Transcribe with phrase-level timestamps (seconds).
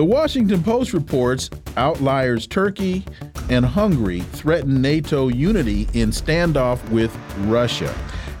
[0.00, 3.04] The Washington Post reports outliers Turkey
[3.50, 7.94] and Hungary threaten NATO unity in standoff with Russia.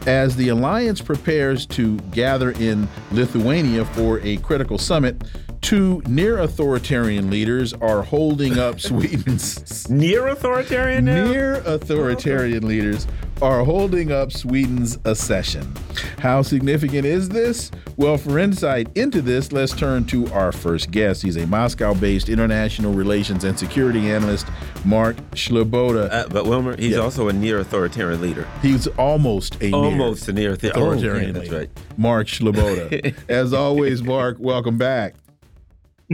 [0.06, 5.22] As the alliance prepares to gather in Lithuania for a critical summit,
[5.60, 13.06] two near authoritarian leaders are holding up Sweden's near authoritarian near authoritarian leaders
[13.42, 15.72] are holding up Sweden's accession.
[16.18, 17.70] How significant is this?
[17.96, 21.22] Well, for insight into this, let's turn to our first guest.
[21.22, 24.46] He's a Moscow based international relations and security analyst,
[24.84, 26.10] Mark Sleboda.
[26.10, 26.98] Uh, but Wilmer, he's yeah.
[26.98, 28.46] also a near authoritarian leader.
[28.62, 31.70] He's almost a almost near a near authoritarian oh, yeah, that's right.
[31.96, 33.14] Mark Sleboda.
[33.28, 35.14] As always, Mark, welcome back.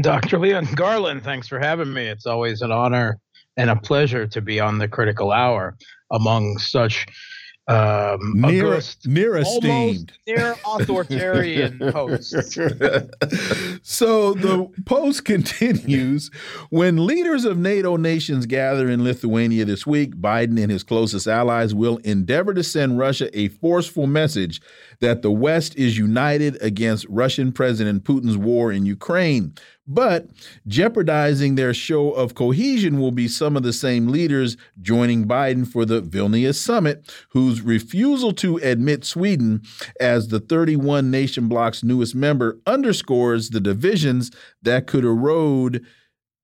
[0.00, 0.39] Dr.
[0.39, 2.06] Leon Garland, thanks for having me.
[2.06, 3.19] It's always an honor
[3.56, 5.77] and a pleasure to be on the critical hour
[6.11, 7.06] among such
[7.69, 12.55] um, near, august, near esteemed, near authoritarian hosts.
[13.83, 16.30] so the post continues
[16.70, 20.14] when leaders of NATO nations gather in Lithuania this week.
[20.14, 24.61] Biden and his closest allies will endeavor to send Russia a forceful message
[25.00, 29.55] that the West is united against Russian President Putin's war in Ukraine.
[29.86, 30.28] But
[30.66, 35.84] jeopardizing their show of cohesion will be some of the same leaders joining Biden for
[35.84, 39.62] the Vilnius summit, whose refusal to admit Sweden
[40.00, 44.30] as the 31 nation bloc's newest member underscores the divisions
[44.63, 45.84] that could erode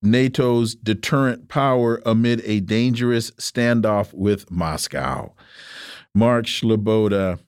[0.02, 5.32] NATO's deterrent power amid a dangerous standoff with Moscow.
[6.14, 7.38] Mark Sleboda,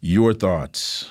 [0.00, 1.10] your thoughts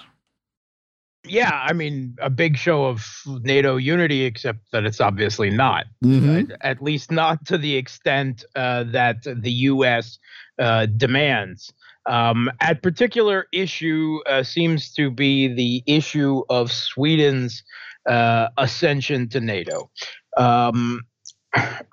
[1.25, 5.85] yeah, I mean, a big show of NATO unity, except that it's obviously not.
[6.03, 6.51] Mm-hmm.
[6.51, 10.17] Uh, at least not to the extent uh, that the U.S.
[10.57, 11.73] Uh, demands.
[12.05, 17.63] Um, at particular issue uh, seems to be the issue of Sweden's
[18.07, 19.91] uh, ascension to NATO.
[20.38, 21.01] Um,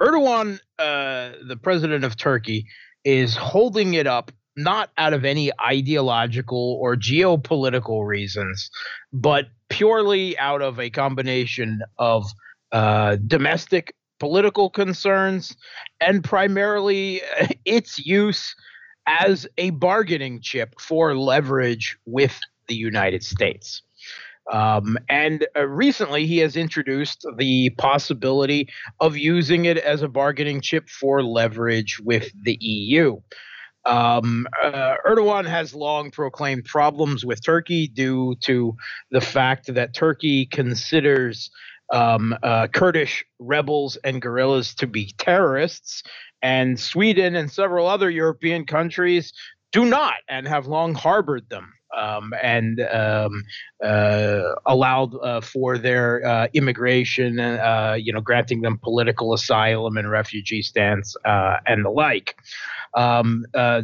[0.01, 2.67] Erdogan, uh, the president of Turkey,
[3.05, 8.71] is holding it up not out of any ideological or geopolitical reasons,
[9.13, 12.25] but purely out of a combination of
[12.73, 15.57] uh, domestic political concerns
[16.01, 17.21] and primarily
[17.65, 18.55] its use
[19.07, 23.83] as a bargaining chip for leverage with the United States.
[24.53, 28.69] Um, and uh, recently, he has introduced the possibility
[29.01, 33.17] of using it as a bargaining chip for leverage with the EU.
[33.87, 38.77] Um, uh, Erdogan has long proclaimed problems with Turkey due to
[39.11, 41.51] the fact that Turkey considers
[41.93, 46.03] um, uh, Kurdish rebels and guerrillas to be terrorists,
[46.43, 49.33] and Sweden and several other European countries
[49.73, 51.73] do not and have long harbored them.
[51.97, 53.45] Um, and um,
[53.83, 60.11] uh, allowed uh, for their uh, immigration, uh, you know, granting them political asylum and
[60.11, 62.37] refugee stance uh, and the like.
[62.95, 63.83] Um, uh,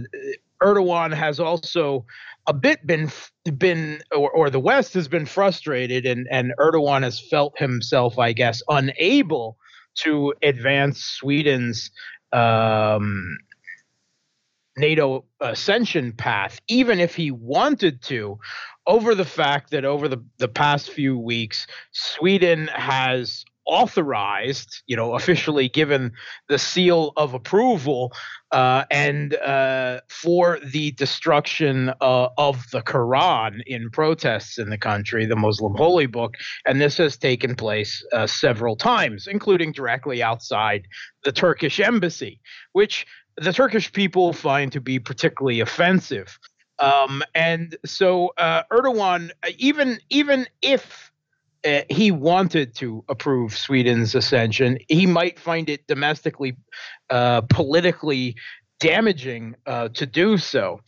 [0.63, 2.07] Erdogan has also
[2.47, 3.11] a bit been
[3.57, 8.33] been or, or the West has been frustrated, and and Erdogan has felt himself, I
[8.33, 9.59] guess, unable
[9.95, 11.91] to advance Sweden's
[12.33, 13.37] um,
[14.77, 18.39] NATO ascension path, even if he wanted to,
[18.87, 25.15] over the fact that over the, the past few weeks, Sweden has authorized, you know,
[25.15, 26.13] officially given
[26.49, 28.13] the seal of approval,
[28.51, 35.25] uh, and uh, for the destruction uh, of the Quran in protests in the country,
[35.27, 36.35] the Muslim holy book.
[36.67, 40.87] And this has taken place uh, several times, including directly outside
[41.25, 42.41] the Turkish embassy,
[42.73, 46.39] which the Turkish people find to be particularly offensive.
[46.79, 51.13] Um, and so uh, Erdogan, even even if
[51.65, 56.57] uh, he wanted to approve Sweden's ascension, he might find it domestically,
[57.11, 58.35] uh, politically
[58.81, 60.81] damaging uh, to do so.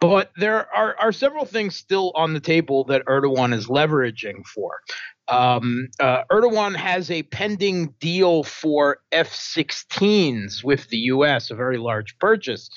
[0.00, 4.80] But there are, are several things still on the table that Erdogan is leveraging for.
[5.28, 11.78] Um, uh, Erdogan has a pending deal for F 16s with the U.S., a very
[11.78, 12.68] large purchase,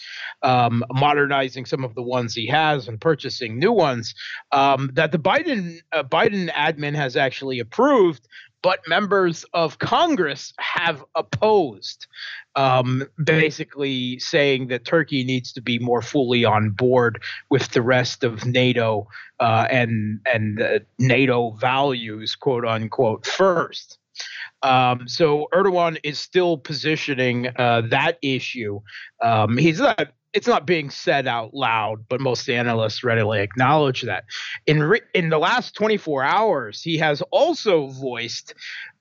[0.43, 4.13] um, modernizing some of the ones he has and purchasing new ones
[4.51, 8.27] um, that the Biden uh, Biden admin has actually approved,
[8.65, 12.07] but members of Congress have opposed,
[12.55, 17.21] um, basically saying that Turkey needs to be more fully on board
[17.51, 19.07] with the rest of NATO
[19.39, 23.99] uh, and and uh, NATO values, quote unquote, first.
[24.63, 28.81] Um, so Erdogan is still positioning uh, that issue.
[29.21, 34.25] Um, he's not it's not being said out loud, but most analysts readily acknowledge that.
[34.67, 38.53] In re- in the last 24 hours, he has also voiced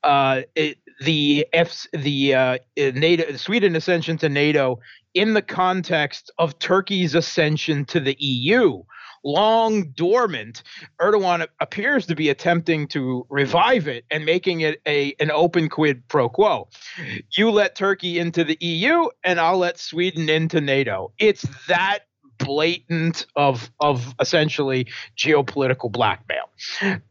[0.04, 4.78] uh, it, the F the uh, NATO Sweden ascension to NATO
[5.12, 8.84] in the context of Turkey's ascension to the EU
[9.24, 10.62] long dormant,
[11.00, 16.06] Erdogan appears to be attempting to revive it and making it a an open quid
[16.08, 16.68] pro quo.
[17.36, 21.12] You let Turkey into the EU, and I'll let Sweden into NATO.
[21.18, 22.00] It's that
[22.38, 24.86] blatant of of essentially
[25.16, 26.50] geopolitical blackmail.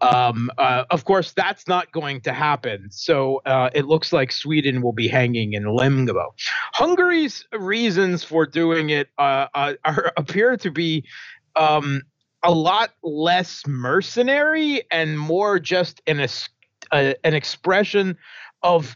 [0.01, 2.89] Um, uh, of course, that's not going to happen.
[2.91, 6.33] So uh, it looks like Sweden will be hanging in limbo.
[6.73, 11.05] Hungary's reasons for doing it uh, uh are, appear to be
[11.55, 12.01] um,
[12.43, 16.27] a lot less mercenary and more just an
[16.91, 18.17] an expression
[18.61, 18.95] of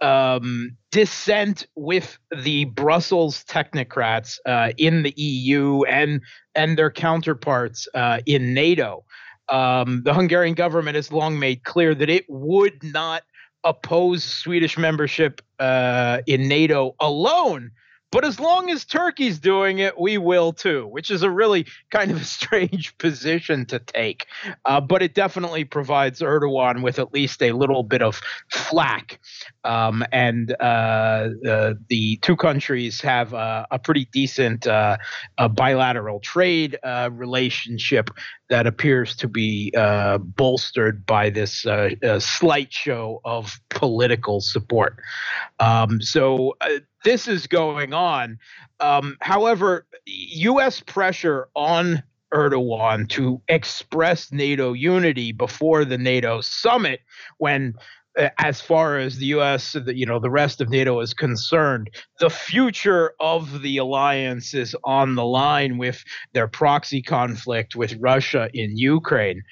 [0.00, 6.20] um, dissent with the Brussels technocrats uh, in the EU and
[6.54, 9.04] and their counterparts uh, in NATO.
[9.48, 13.22] Um, the Hungarian government has long made clear that it would not
[13.64, 17.70] oppose Swedish membership uh, in NATO alone
[18.10, 22.10] but as long as Turkey's doing it, we will too, which is a really kind
[22.10, 24.26] of a strange position to take.
[24.64, 28.20] Uh, but it definitely provides Erdogan with at least a little bit of
[28.50, 29.20] flack.
[29.68, 34.96] Um, and uh, uh, the two countries have a pretty decent uh,
[35.52, 38.08] bilateral trade uh, relationship
[38.48, 41.66] that appears to be uh, bolstered by this
[42.18, 44.96] slight show of political support.
[45.60, 46.56] Um, so
[47.04, 48.38] this is going on.
[48.80, 50.80] Um, however, U.S.
[50.80, 57.00] pressure on Erdogan to express NATO unity before the NATO summit,
[57.38, 57.80] when uh,
[58.38, 62.30] as far as the U.S., the, you know, the rest of NATO is concerned, the
[62.30, 68.76] future of the alliance is on the line with their proxy conflict with Russia in
[68.76, 69.42] Ukraine.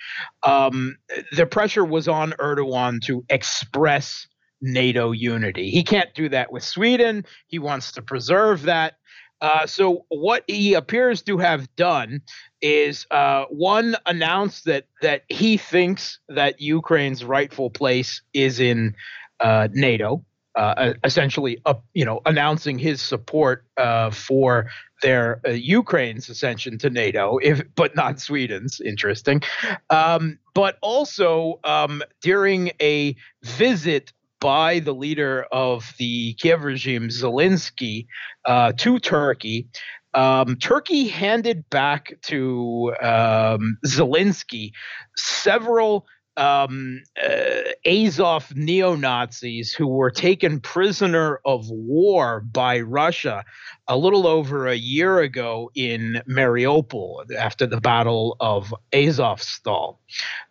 [0.43, 0.97] Um,
[1.33, 4.27] the pressure was on Erdogan to express
[4.61, 5.71] NATO unity.
[5.71, 7.25] He can't do that with Sweden.
[7.47, 8.95] He wants to preserve that.
[9.41, 12.23] Uh, so what he appears to have done
[12.63, 18.95] is uh, one announced that that he thinks that Ukraine's rightful place is in
[19.41, 20.25] uh, NATO.
[20.55, 21.63] Uh, essentially,
[21.93, 24.67] you know, announcing his support uh, for
[25.03, 28.81] their uh, Ukraine's ascension to NATO, if but not Sweden's.
[28.81, 29.43] Interesting,
[29.91, 38.07] um, but also um, during a visit by the leader of the Kiev regime, Zelensky,
[38.45, 39.69] uh, to Turkey.
[40.15, 44.73] Um, Turkey handed back to um, Zelensky
[45.17, 46.07] several
[46.37, 53.45] um, uh, Azov neo Nazis who were taken prisoner of war by Russia
[53.89, 59.99] a little over a year ago in Mariupol after the Battle of Azovstal.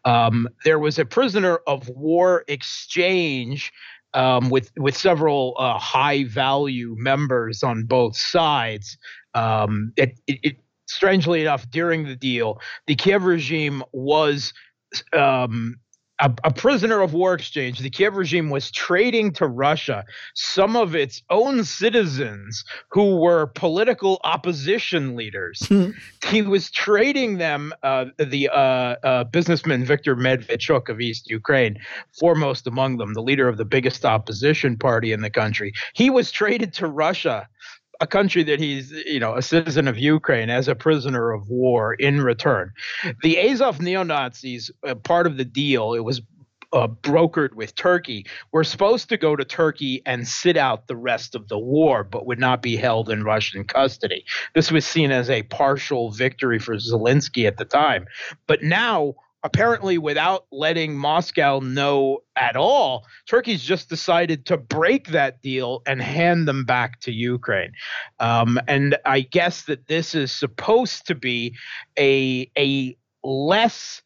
[0.05, 3.71] Um, there was a prisoner of war exchange.
[4.13, 8.97] Um, with with several uh, high value members on both sides,
[9.33, 14.53] um, it, it, it strangely enough, during the deal, the Kiev regime was
[15.13, 15.75] um,
[16.19, 17.79] a, a, prisoner of war exchange.
[17.79, 24.21] The Kiev regime was trading to Russia some of its own citizens who were political
[24.23, 25.65] opposition leaders.
[25.67, 25.91] Hmm.
[26.27, 31.77] he was trading them, uh, the uh, uh, businessman Viktor Medvedchuk of East Ukraine,
[32.17, 35.73] foremost among them, the leader of the biggest opposition party in the country.
[35.93, 37.47] He was traded to Russia
[38.01, 41.93] a country that he's, you know, a citizen of Ukraine as a prisoner of war
[41.93, 42.71] in return.
[43.21, 46.21] The Azov neo Nazis, uh, part of the deal, it was
[46.73, 51.33] uh, brokered with Turkey, were supposed to go to Turkey and sit out the rest
[51.33, 54.25] of the war, but would not be held in Russian custody.
[54.53, 58.05] This was seen as a partial victory for Zelensky at the time.
[58.45, 65.41] But now, apparently without letting Moscow know at all, Turkey's just decided to break that
[65.43, 67.71] deal and hand them back to Ukraine.
[68.19, 71.55] Um, and I guess that this is supposed to be
[71.97, 74.01] a a less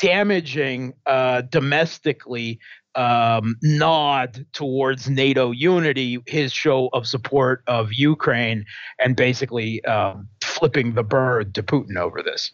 [0.00, 2.58] damaging uh, domestically
[2.94, 8.64] um, nod towards NATO unity, his show of support of Ukraine,
[8.98, 12.52] and basically um, flipping the bird to Putin over this.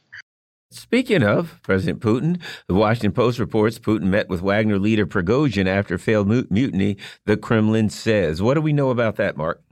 [0.71, 5.97] Speaking of President Putin, the Washington Post reports Putin met with Wagner leader Prigozhin after
[5.97, 8.43] failed mutiny, the Kremlin says.
[8.43, 9.63] What do we know about that, Mark?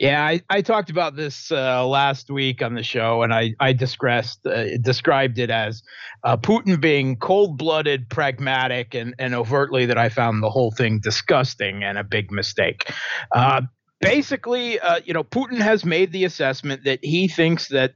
[0.00, 3.74] Yeah, I, I talked about this uh, last week on the show, and I, I
[3.74, 5.82] disgressed, uh, described it as
[6.24, 11.00] uh, Putin being cold blooded, pragmatic, and, and overtly that I found the whole thing
[11.00, 12.90] disgusting and a big mistake.
[13.30, 13.62] Uh,
[14.00, 17.92] basically, uh, you know, Putin has made the assessment that he thinks that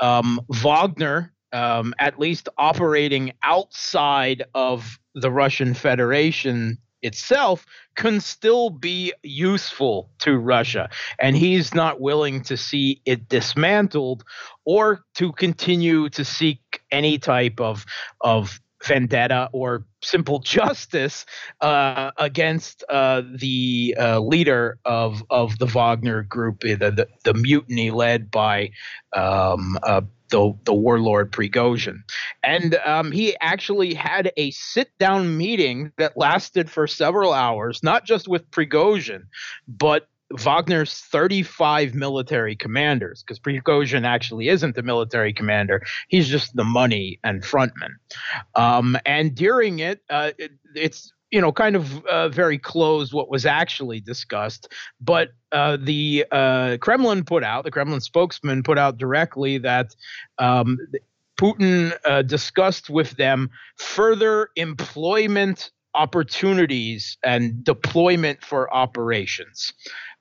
[0.00, 7.64] um, Wagner um, at least operating outside of the Russian Federation itself
[7.94, 10.88] can still be useful to Russia.
[11.18, 14.24] And he's not willing to see it dismantled
[14.64, 17.86] or to continue to seek any type of,
[18.20, 21.26] of vendetta or simple justice
[21.60, 27.90] uh, against uh, the uh, leader of of the Wagner group, the the, the mutiny
[27.90, 28.70] led by
[29.14, 32.02] um, uh, the, the warlord Prigozhin.
[32.42, 38.04] And um, he actually had a sit down meeting that lasted for several hours, not
[38.04, 39.22] just with Prigozhin,
[39.66, 45.82] but Wagner's 35 military commanders, because Prigozhin actually isn't the military commander.
[46.08, 47.94] He's just the money and frontman.
[48.54, 53.28] Um, and during it, uh, it, it's you know, kind of uh, very close what
[53.28, 54.72] was actually discussed.
[55.00, 59.94] But uh, the uh, Kremlin put out, the Kremlin spokesman put out directly that
[60.38, 60.78] um,
[61.38, 69.72] Putin uh, discussed with them further employment opportunities and deployment for operations,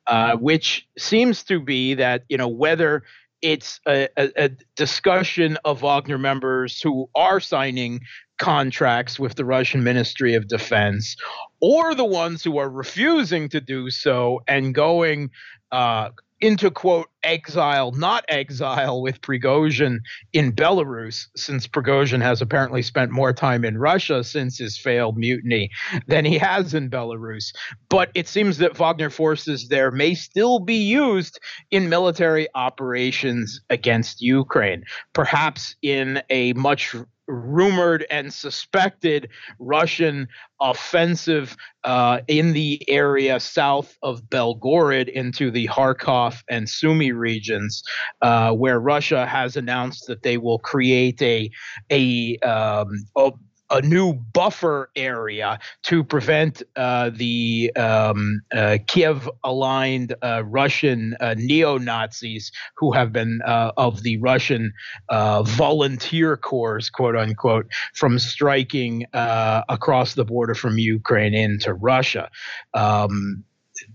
[0.08, 3.04] uh, which seems to be that, you know, whether
[3.42, 8.00] it's a, a, a, discussion of Wagner members who are signing
[8.40, 11.16] contracts with the Russian Ministry of Defense,
[11.62, 15.30] or the ones who are refusing to do so and going
[15.72, 16.10] uh,
[16.40, 20.00] into quote exile, not exile with Prigozhin
[20.34, 25.70] in Belarus, since Prigozhin has apparently spent more time in Russia since his failed mutiny
[26.08, 27.54] than he has in Belarus.
[27.90, 34.22] But it seems that Wagner forces there may still be used in military operations against
[34.22, 36.96] Ukraine, perhaps in a much
[37.28, 39.30] rumored and suspected
[39.60, 40.28] Russian
[40.62, 47.84] offensive uh, in the area south of Belgorod into the Kharkov and Sumy regions,
[48.22, 51.50] uh, where Russia has announced that they will create a
[51.90, 53.32] a, um, a
[53.70, 61.36] a new buffer area to prevent uh, the um, uh, Kiev aligned uh, Russian uh,
[61.38, 64.74] neo Nazis who have been uh, of the Russian
[65.10, 72.30] uh, volunteer corps, quote unquote, from striking across the border from Ukraine into Russia.
[72.74, 73.44] Um,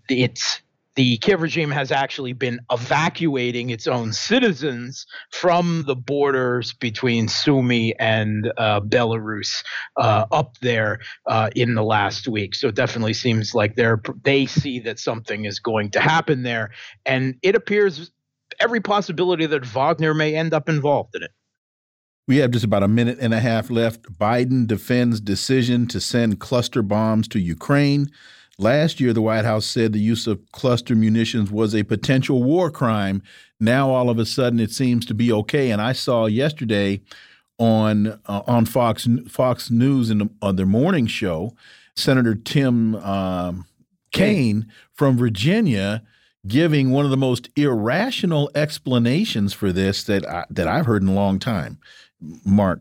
[0.08, 0.60] it's
[0.94, 7.94] the Kiev regime has actually been evacuating its own citizens from the borders between Sumy
[7.98, 9.64] and uh, Belarus
[9.96, 12.54] uh, up there uh, in the last week.
[12.54, 16.70] So it definitely seems like they're they see that something is going to happen there,
[17.06, 18.10] and it appears
[18.60, 21.30] every possibility that Wagner may end up involved in it.
[22.28, 24.04] We have just about a minute and a half left.
[24.18, 28.10] Biden defends decision to send cluster bombs to Ukraine.
[28.62, 32.70] Last year, the White House said the use of cluster munitions was a potential war
[32.70, 33.20] crime.
[33.58, 35.72] Now, all of a sudden, it seems to be okay.
[35.72, 37.00] And I saw yesterday
[37.58, 41.56] on uh, on Fox Fox News in the, on their morning show,
[41.96, 43.66] Senator Tim um,
[44.12, 46.02] Kaine from Virginia
[46.46, 51.08] giving one of the most irrational explanations for this that I, that I've heard in
[51.08, 51.78] a long time.
[52.44, 52.80] Mark.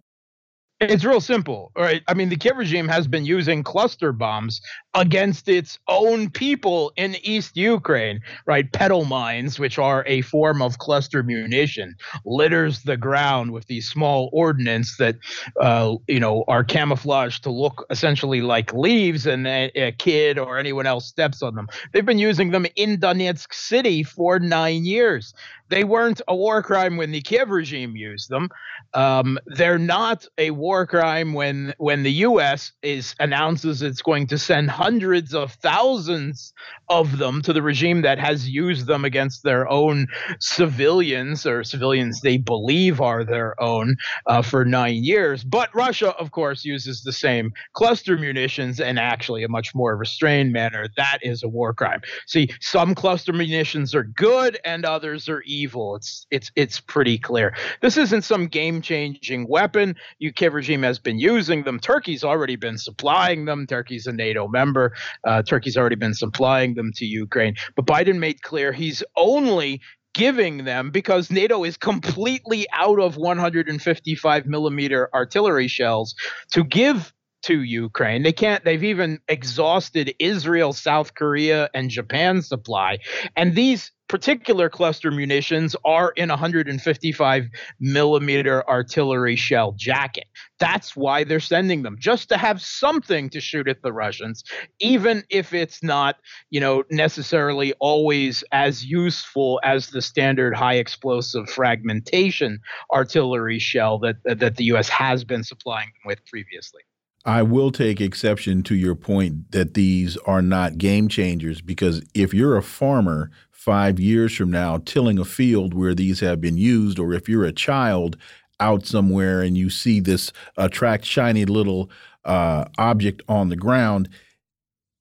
[0.79, 2.01] It's real simple, right?
[2.07, 4.61] I mean, the Kiev regime has been using cluster bombs
[4.93, 8.71] against its own people in East Ukraine, right?
[8.71, 11.95] Petal mines, which are a form of cluster munition,
[12.25, 15.15] litters the ground with these small ordnance that,
[15.59, 20.57] uh, you know, are camouflaged to look essentially like leaves, and a, a kid or
[20.57, 21.67] anyone else steps on them.
[21.91, 25.33] They've been using them in Donetsk City for nine years.
[25.69, 28.49] They weren't a war crime when the Kiev regime used them.
[28.93, 32.73] Um, they're not a war crime when when the U.S.
[32.81, 36.53] is announces it's going to send hundreds of thousands
[36.89, 40.07] of them to the regime that has used them against their own
[40.39, 43.95] civilians or civilians they believe are their own
[44.25, 45.43] uh, for nine years.
[45.43, 50.51] But Russia, of course, uses the same cluster munitions in actually a much more restrained
[50.51, 50.87] manner.
[50.97, 52.01] That is a war crime.
[52.25, 55.95] See, some cluster munitions are good and others are evil.
[55.95, 57.55] It's it's it's pretty clear.
[57.81, 59.95] This isn't some game-changing weapon.
[60.25, 61.79] UK regime has been using them.
[61.79, 63.67] Turkey's already been supplying them.
[63.67, 64.70] Turkey's a NATO member.
[64.77, 67.55] Uh, Turkey's already been supplying them to Ukraine.
[67.75, 69.81] But Biden made clear he's only
[70.13, 76.15] giving them because NATO is completely out of 155 millimeter artillery shells
[76.51, 77.13] to give
[77.43, 78.23] to Ukraine.
[78.23, 82.99] They can't, they've even exhausted Israel, South Korea, and Japan's supply.
[83.35, 87.45] And these particular cluster munitions are in 155
[87.79, 90.25] millimeter artillery shell jacket.
[90.59, 94.43] That's why they're sending them, just to have something to shoot at the Russians,
[94.81, 96.17] even if it's not,
[96.49, 102.59] you know, necessarily always as useful as the standard high explosive fragmentation
[102.93, 104.89] artillery shell that that the U.S.
[104.89, 106.81] has been supplying with previously.
[107.23, 112.33] I will take exception to your point that these are not game changers because if
[112.33, 113.29] you're a farmer
[113.61, 117.45] five years from now tilling a field where these have been used, or if you're
[117.45, 118.17] a child
[118.59, 121.91] out somewhere and you see this attract shiny little
[122.25, 124.09] uh, object on the ground,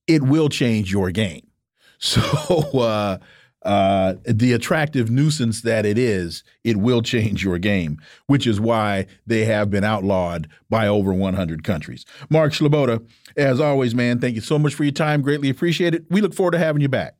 [0.07, 1.47] it will change your game.
[2.03, 2.23] So,
[2.81, 3.19] uh,
[3.63, 9.07] uh, the attractive nuisance that it is, it will change your game, which is why
[9.27, 12.07] they have been outlawed by over 100 countries.
[12.31, 15.21] Mark Sleboda, as always, man, thank you so much for your time.
[15.21, 16.07] Greatly appreciate it.
[16.09, 17.20] We look forward to having you back.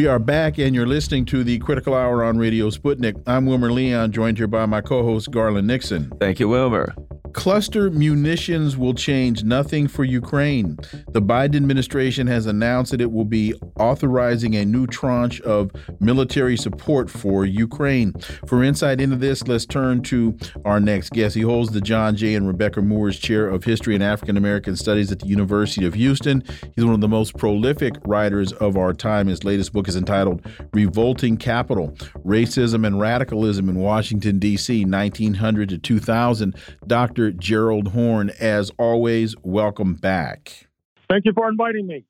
[0.00, 3.22] We are back, and you're listening to the Critical Hour on Radio Sputnik.
[3.26, 6.10] I'm Wilmer Leon, joined here by my co host, Garland Nixon.
[6.18, 6.94] Thank you, Wilmer.
[7.32, 10.76] Cluster munitions will change nothing for Ukraine.
[11.10, 16.56] The Biden administration has announced that it will be authorizing a new tranche of military
[16.56, 18.12] support for Ukraine.
[18.46, 21.36] For insight into this, let's turn to our next guest.
[21.36, 22.34] He holds the John J.
[22.34, 26.42] and Rebecca Moores Chair of History and African American Studies at the University of Houston.
[26.74, 29.28] He's one of the most prolific writers of our time.
[29.28, 31.90] His latest book is entitled Revolting Capital
[32.24, 36.56] Racism and Radicalism in Washington, D.C., 1900 to 2000.
[36.86, 37.10] Dr.
[37.20, 37.32] Dr.
[37.32, 40.68] Gerald Horne, As always, welcome back.
[41.08, 42.04] Thank you for inviting me.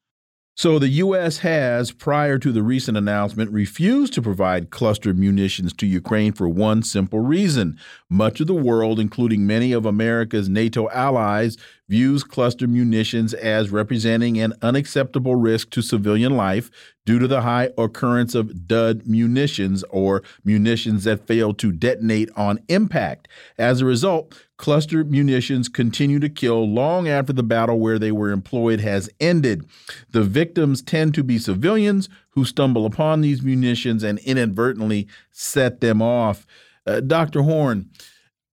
[0.60, 1.38] So, the U.S.
[1.38, 6.82] has, prior to the recent announcement, refused to provide cluster munitions to Ukraine for one
[6.82, 7.78] simple reason.
[8.10, 11.56] Much of the world, including many of America's NATO allies,
[11.88, 16.70] views cluster munitions as representing an unacceptable risk to civilian life
[17.06, 22.60] due to the high occurrence of dud munitions or munitions that fail to detonate on
[22.68, 23.28] impact.
[23.58, 28.30] As a result, cluster munitions continue to kill long after the battle where they were
[28.30, 29.66] employed has ended.
[30.10, 36.02] The victims tend to be civilians who stumble upon these munitions and inadvertently set them
[36.02, 36.46] off.
[36.86, 37.40] Uh, Dr.
[37.40, 37.88] Horne,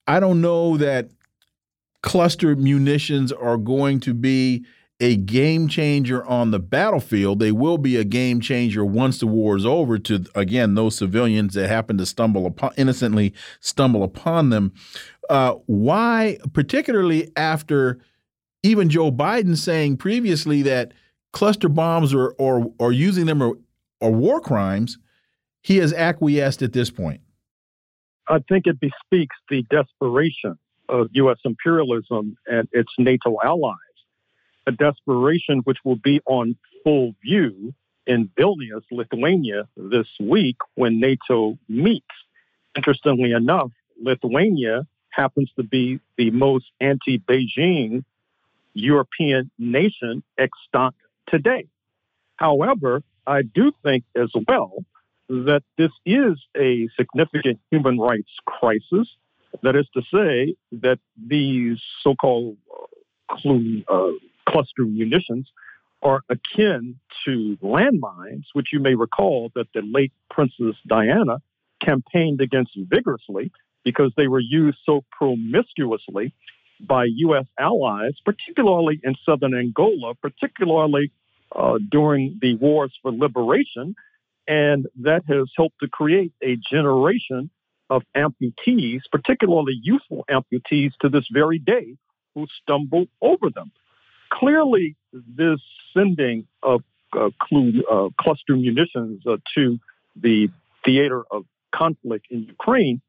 [0.08, 1.10] I don't know that
[2.02, 4.64] cluster munitions are going to be
[5.00, 7.40] a game changer on the battlefield.
[7.40, 11.54] They will be a game changer once the war is over to again those civilians
[11.54, 14.74] that happen to stumble upon innocently stumble upon them.
[15.30, 18.00] Uh, why, particularly after
[18.64, 20.94] even Joe Biden saying previously that
[21.34, 23.54] cluster bombs or or, or using them are,
[24.02, 24.98] are war crimes,
[25.62, 27.22] he has acquiesced at this point.
[28.28, 30.58] I think it bespeaks the desperation
[30.90, 31.38] of U.S.
[31.44, 33.76] imperialism and its NATO allies,
[34.66, 37.74] a desperation which will be on full view
[38.06, 42.06] in Vilnius, Lithuania, this week when NATO meets.
[42.76, 44.88] Interestingly enough, Lithuania
[45.18, 48.04] happens to be the most anti Beijing
[48.74, 50.96] European nation extant
[51.28, 51.66] today.
[52.38, 54.86] However, I do think as well
[55.28, 59.08] that this is a significant human rights crisis.
[59.64, 62.58] That is to say, that these so called
[63.30, 64.12] uh,
[64.48, 65.50] cluster munitions
[66.04, 71.42] are akin to landmines, which you may recall that the late Princess Diana
[71.84, 73.52] campaigned against vigorously
[73.88, 76.34] because they were used so promiscuously
[76.82, 77.46] by U.S.
[77.58, 81.10] allies, particularly in southern Angola, particularly
[81.56, 83.96] uh, during the wars for liberation.
[84.46, 87.50] And that has helped to create a generation
[87.90, 91.96] of amputees, particularly youthful amputees to this very day,
[92.36, 93.72] who stumble over them.
[94.34, 95.62] Clearly, this
[95.94, 96.82] sending of
[97.18, 99.80] uh, clu- uh, cluster munitions uh, to
[100.18, 100.50] the
[100.84, 103.02] theater of conflict in Ukraine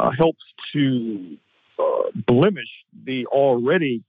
[0.00, 1.36] uh, helps to
[1.78, 1.82] uh,
[2.26, 2.68] blemish
[3.04, 4.02] the already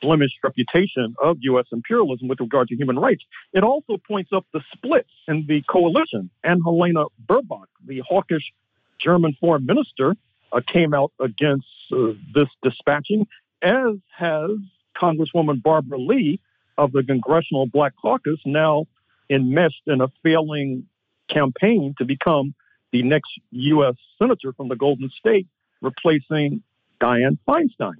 [0.00, 1.66] blemished reputation of U.S.
[1.72, 3.22] imperialism with regard to human rights.
[3.52, 6.30] It also points up the splits in the coalition.
[6.42, 8.52] And Helena Baerbock, the hawkish
[9.00, 10.14] German foreign minister
[10.52, 13.26] uh, came out against uh, this dispatching,
[13.62, 14.50] as has
[14.96, 16.40] Congresswoman Barbara Lee
[16.78, 18.86] of the Congressional Black Caucus, now
[19.30, 20.84] enmeshed in a failing
[21.28, 22.54] campaign to become
[22.94, 23.96] the next U.S.
[24.20, 25.48] senator from the Golden State,
[25.82, 26.62] replacing
[27.00, 27.96] Dianne Feinstein.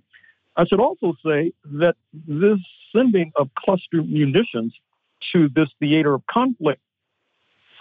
[0.56, 2.60] I should also say that this
[2.94, 4.72] sending of cluster munitions
[5.32, 6.80] to this theater of conflict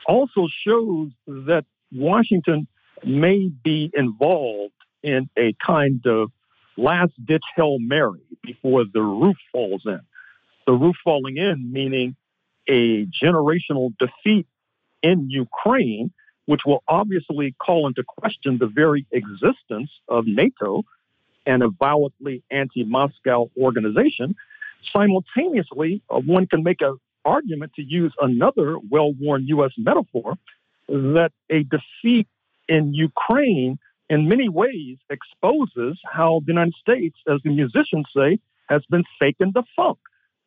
[0.07, 2.67] also shows that Washington
[3.05, 4.73] may be involved
[5.03, 6.31] in a kind of
[6.77, 10.01] last ditch Hail Mary before the roof falls in.
[10.65, 12.15] The roof falling in meaning
[12.67, 14.47] a generational defeat
[15.03, 16.11] in Ukraine,
[16.45, 20.83] which will obviously call into question the very existence of NATO
[21.45, 24.35] an avowedly anti Moscow organization.
[24.91, 29.71] Simultaneously, uh, one can make an argument to use another well worn U.S.
[29.77, 30.37] metaphor
[30.87, 32.27] that a defeat
[32.67, 33.79] in Ukraine
[34.09, 39.51] in many ways exposes how the United States, as the musicians say, has been faking
[39.53, 39.97] the funk.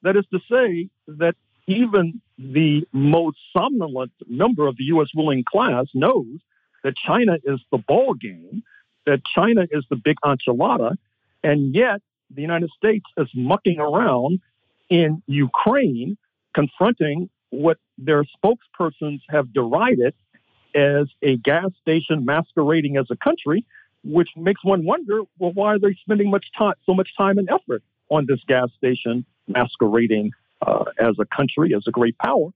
[0.03, 1.35] That is to say, that
[1.67, 5.09] even the most somnolent member of the U.S.
[5.15, 6.39] ruling class knows
[6.85, 8.63] that China is the ball game,
[9.07, 10.97] that China is the big enchilada,
[11.43, 12.01] and yet
[12.31, 14.41] the United States is mucking around
[14.89, 16.17] in Ukraine,
[16.55, 20.15] confronting what their spokespersons have derided
[20.75, 23.65] as a gas station masquerading as a country,
[24.05, 27.49] which makes one wonder, well, why are they spending much time, so much time and
[27.51, 30.33] effort on this gas station masquerading
[30.65, 32.51] uh, as a country, as a great power?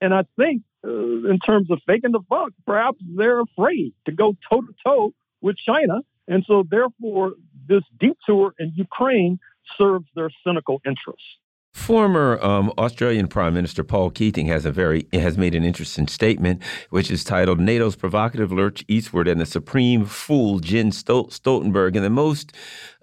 [0.00, 4.36] And I think, uh, in terms of faking the funk, perhaps they're afraid to go
[4.50, 6.00] toe to toe with China.
[6.26, 7.32] And so, therefore,
[7.66, 9.38] this detour in Ukraine
[9.76, 11.26] serves their cynical interests.
[11.72, 16.62] Former um, Australian Prime Minister Paul Keating has a very has made an interesting statement,
[16.90, 22.10] which is titled "NATO's provocative lurch eastward and the supreme fool Jens Stoltenberg." And the
[22.10, 22.52] most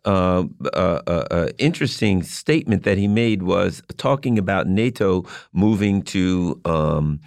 [0.06, 6.62] uh, uh, uh, uh, interesting statement that he made was talking about NATO moving to
[6.66, 7.20] um,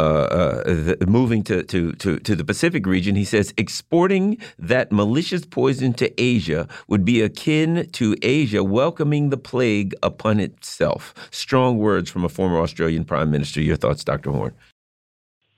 [0.00, 4.90] uh, uh, the, moving to, to, to, to the Pacific region, he says exporting that
[4.90, 11.14] malicious poison to Asia would be akin to Asia welcoming the plague upon itself.
[11.30, 13.60] Strong words from a former Australian prime minister.
[13.60, 14.30] Your thoughts, Dr.
[14.30, 14.54] Horne?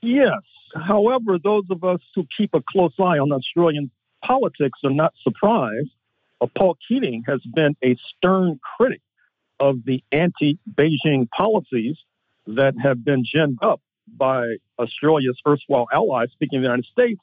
[0.01, 0.41] Yes.
[0.75, 3.91] However, those of us who keep a close eye on Australian
[4.25, 5.91] politics are not surprised.
[6.41, 9.01] Uh, Paul Keating has been a stern critic
[9.59, 11.97] of the anti Beijing policies
[12.47, 17.21] that have been ginned up by Australia's erstwhile ally, speaking of the United States,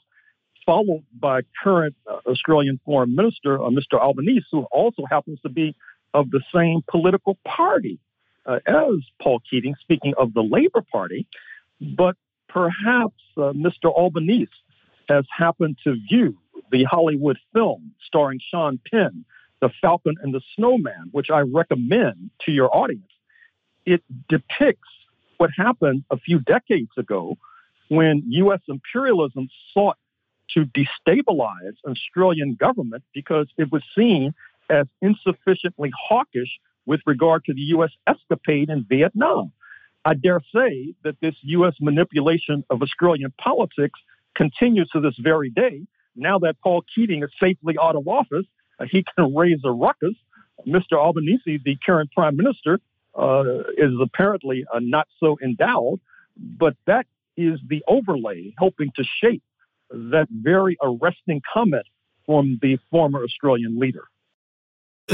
[0.67, 4.01] followed by current uh, Australian Foreign Minister, uh, Mr.
[4.01, 5.75] Albanese, who also happens to be
[6.15, 7.99] of the same political party
[8.47, 11.27] uh, as Paul Keating, speaking of the Labour Party.
[11.81, 12.17] But
[12.49, 13.87] perhaps uh, Mr.
[13.87, 14.51] Albanese
[15.09, 16.37] has happened to view
[16.71, 19.25] the Hollywood film starring Sean Penn,
[19.61, 23.11] The Falcon and the Snowman, which I recommend to your audience.
[23.87, 24.89] It depicts
[25.41, 27.39] what happened a few decades ago
[27.89, 28.61] when U.S.
[28.69, 29.97] imperialism sought
[30.51, 34.35] to destabilize Australian government because it was seen
[34.69, 37.91] as insufficiently hawkish with regard to the U.S.
[38.07, 39.53] escapade in Vietnam.
[40.05, 41.75] I dare say that this U.S.
[41.81, 43.99] manipulation of Australian politics
[44.37, 45.87] continues to this very day.
[46.17, 48.47] Now that Paul Keating is safely out of office,
[48.79, 50.15] uh, he can raise a ruckus.
[50.67, 50.99] Mr.
[50.99, 52.79] Albanese, the current prime minister,
[53.15, 56.01] uh, is apparently uh, not so endowed,
[56.37, 59.43] but that is the overlay helping to shape
[59.91, 61.87] that very arresting comment
[62.27, 64.05] from the former Australian leader.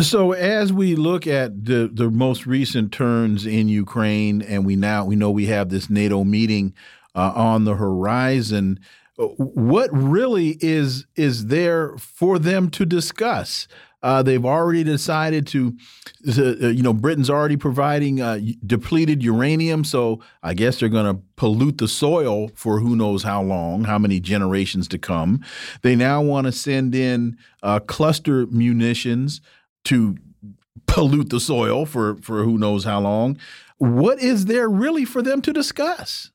[0.03, 5.07] So as we look at the the most recent turns in Ukraine, and we now
[5.07, 6.75] we know we have this NATO meeting
[7.15, 8.79] uh, on the horizon,
[9.19, 13.69] uh, what really is is there for them to discuss?
[14.07, 15.77] Uh, they've already decided to,
[16.29, 19.83] uh, you know, Britain's already providing uh, depleted uranium.
[19.83, 23.99] So I guess they're going to pollute the soil for who knows how long, how
[23.99, 25.45] many generations to come.
[25.83, 29.41] They now want to send in uh, cluster munitions
[29.87, 30.17] to
[30.87, 33.37] pollute the soil for, for who knows how long.
[33.79, 36.31] What is there really for them to discuss?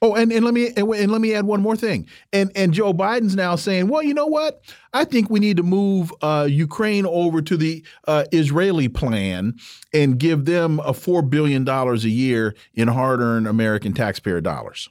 [0.00, 2.08] Oh, and, and let me and, and, let me add one more thing.
[2.32, 4.62] And and Joe Biden's now saying, well, you know what?
[4.92, 9.54] I think we need to move uh, Ukraine over to the uh, Israeli plan
[9.92, 14.88] and give them a four billion dollars a year in hard-earned American taxpayer dollars.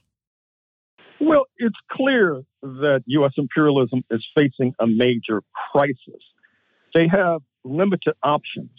[1.20, 3.34] Well, it's clear that U.S.
[3.38, 5.42] imperialism is facing a major
[5.72, 6.22] crisis.
[6.94, 8.70] They have limited options,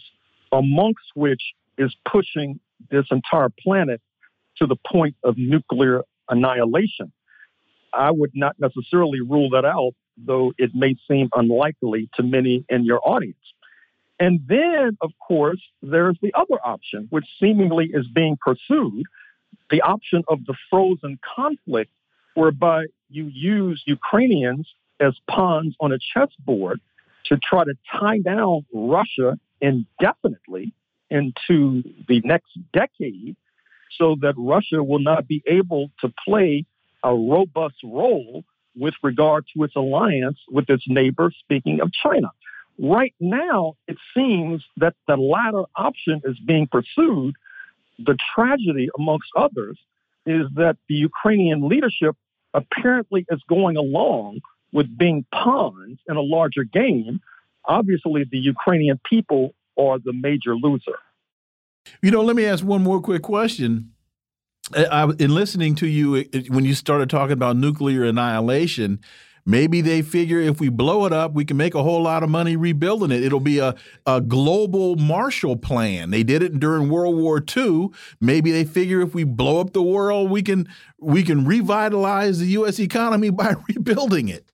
[0.51, 1.41] amongst which
[1.77, 2.59] is pushing
[2.91, 4.01] this entire planet
[4.57, 7.11] to the point of nuclear annihilation.
[7.93, 12.85] I would not necessarily rule that out, though it may seem unlikely to many in
[12.85, 13.35] your audience.
[14.19, 19.03] And then, of course, there's the other option, which seemingly is being pursued
[19.71, 21.91] the option of the frozen conflict,
[22.33, 24.67] whereby you use Ukrainians
[24.99, 26.79] as pawns on a chessboard
[27.25, 30.73] to try to tie down Russia indefinitely
[31.09, 33.35] into the next decade
[33.97, 36.65] so that Russia will not be able to play
[37.03, 38.43] a robust role
[38.75, 42.31] with regard to its alliance with its neighbor, speaking of China.
[42.77, 47.35] Right now, it seems that the latter option is being pursued.
[47.97, 49.77] The tragedy, amongst others,
[50.25, 52.15] is that the Ukrainian leadership
[52.53, 54.39] apparently is going along
[54.71, 57.19] with being pawns in a larger game.
[57.65, 60.99] Obviously, the Ukrainian people are the major loser.
[62.01, 63.91] You know, let me ask one more quick question.
[64.75, 68.99] I, in listening to you when you started talking about nuclear annihilation,
[69.45, 72.29] maybe they figure if we blow it up, we can make a whole lot of
[72.29, 73.23] money rebuilding it.
[73.23, 73.75] It'll be a,
[74.05, 76.11] a global Marshall Plan.
[76.11, 77.89] They did it during World War II.
[78.21, 80.67] Maybe they figure if we blow up the world, we can
[80.99, 82.79] we can revitalize the U.S.
[82.79, 84.51] economy by rebuilding it.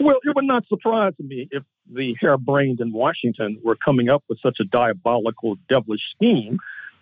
[0.00, 4.38] Well, it would not surprise me if the harebrained in Washington were coming up with
[4.40, 6.58] such a diabolical, devilish scheme.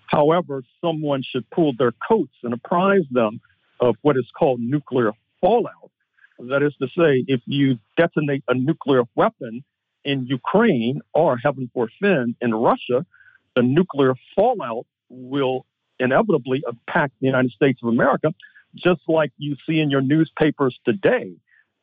[0.06, 3.40] However, someone should pull their coats and apprise them
[3.80, 5.90] of what is called nuclear fallout.
[6.38, 9.64] That is to say, if you detonate a nuclear weapon
[10.04, 13.06] in Ukraine or, heaven forfend, in Russia,
[13.54, 15.66] the nuclear fallout will
[15.98, 18.34] inevitably impact the United States of America,
[18.74, 21.32] just like you see in your newspapers today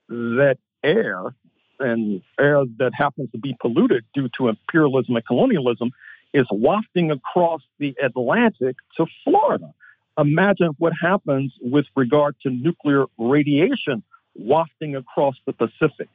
[0.10, 1.36] that air
[1.80, 5.92] and air that happens to be polluted due to imperialism and colonialism
[6.34, 9.74] is wafting across the Atlantic to Florida.
[10.18, 14.04] Imagine what happens with regard to nuclear radiation
[14.36, 16.10] wafting across the Pacific.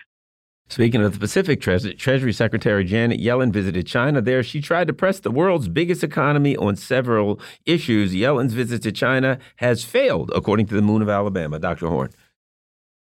[0.69, 4.23] Speaking of the Pacific, Treasury Secretary Janet Yellen visited China.
[4.23, 8.15] There, she tried to press the world's biggest economy on several issues.
[8.15, 11.59] Yellen's visit to China has failed, according to the Moon of Alabama.
[11.59, 11.89] Dr.
[11.89, 12.11] Horne.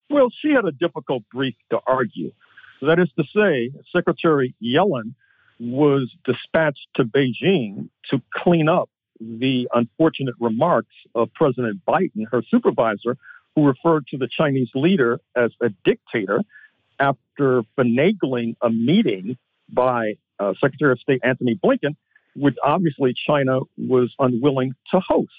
[0.09, 2.31] Well, she had a difficult brief to argue.
[2.81, 5.13] That is to say, Secretary Yellen
[5.59, 8.89] was dispatched to Beijing to clean up
[9.19, 13.17] the unfortunate remarks of President Biden, her supervisor,
[13.55, 16.41] who referred to the Chinese leader as a dictator
[16.99, 19.37] after finagling a meeting
[19.69, 21.95] by uh, Secretary of State Anthony Blinken,
[22.35, 25.31] which obviously China was unwilling to host.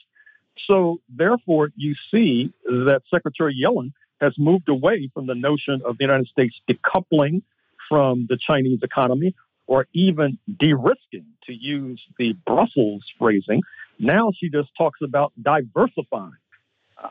[0.67, 6.05] So, therefore, you see that Secretary Yellen has moved away from the notion of the
[6.05, 7.43] United States decoupling
[7.89, 9.35] from the Chinese economy
[9.67, 13.61] or even de risking, to use the Brussels phrasing.
[13.99, 16.33] Now she just talks about diversifying.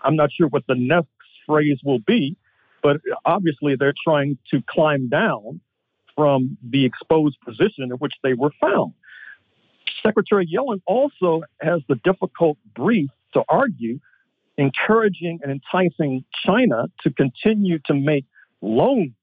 [0.03, 1.09] I'm not sure what the next
[1.45, 2.37] phrase will be,
[2.81, 5.61] but obviously they're trying to climb down
[6.15, 8.93] from the exposed position in which they were found.
[10.03, 13.99] Secretary Yellen also has the difficult brief to argue,
[14.57, 18.25] encouraging and enticing China to continue to make
[18.61, 19.13] loans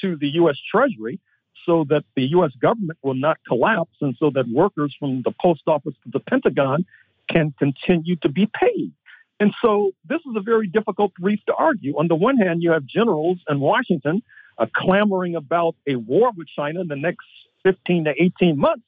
[0.00, 0.56] to the U.S.
[0.70, 1.20] Treasury
[1.66, 2.52] so that the U.S.
[2.60, 6.84] government will not collapse and so that workers from the post office to the Pentagon
[7.28, 8.92] can continue to be paid.
[9.38, 11.96] And so this is a very difficult brief to argue.
[11.98, 14.22] On the one hand, you have generals in Washington
[14.58, 17.26] uh, clamoring about a war with China in the next
[17.64, 18.82] 15 to 18 months.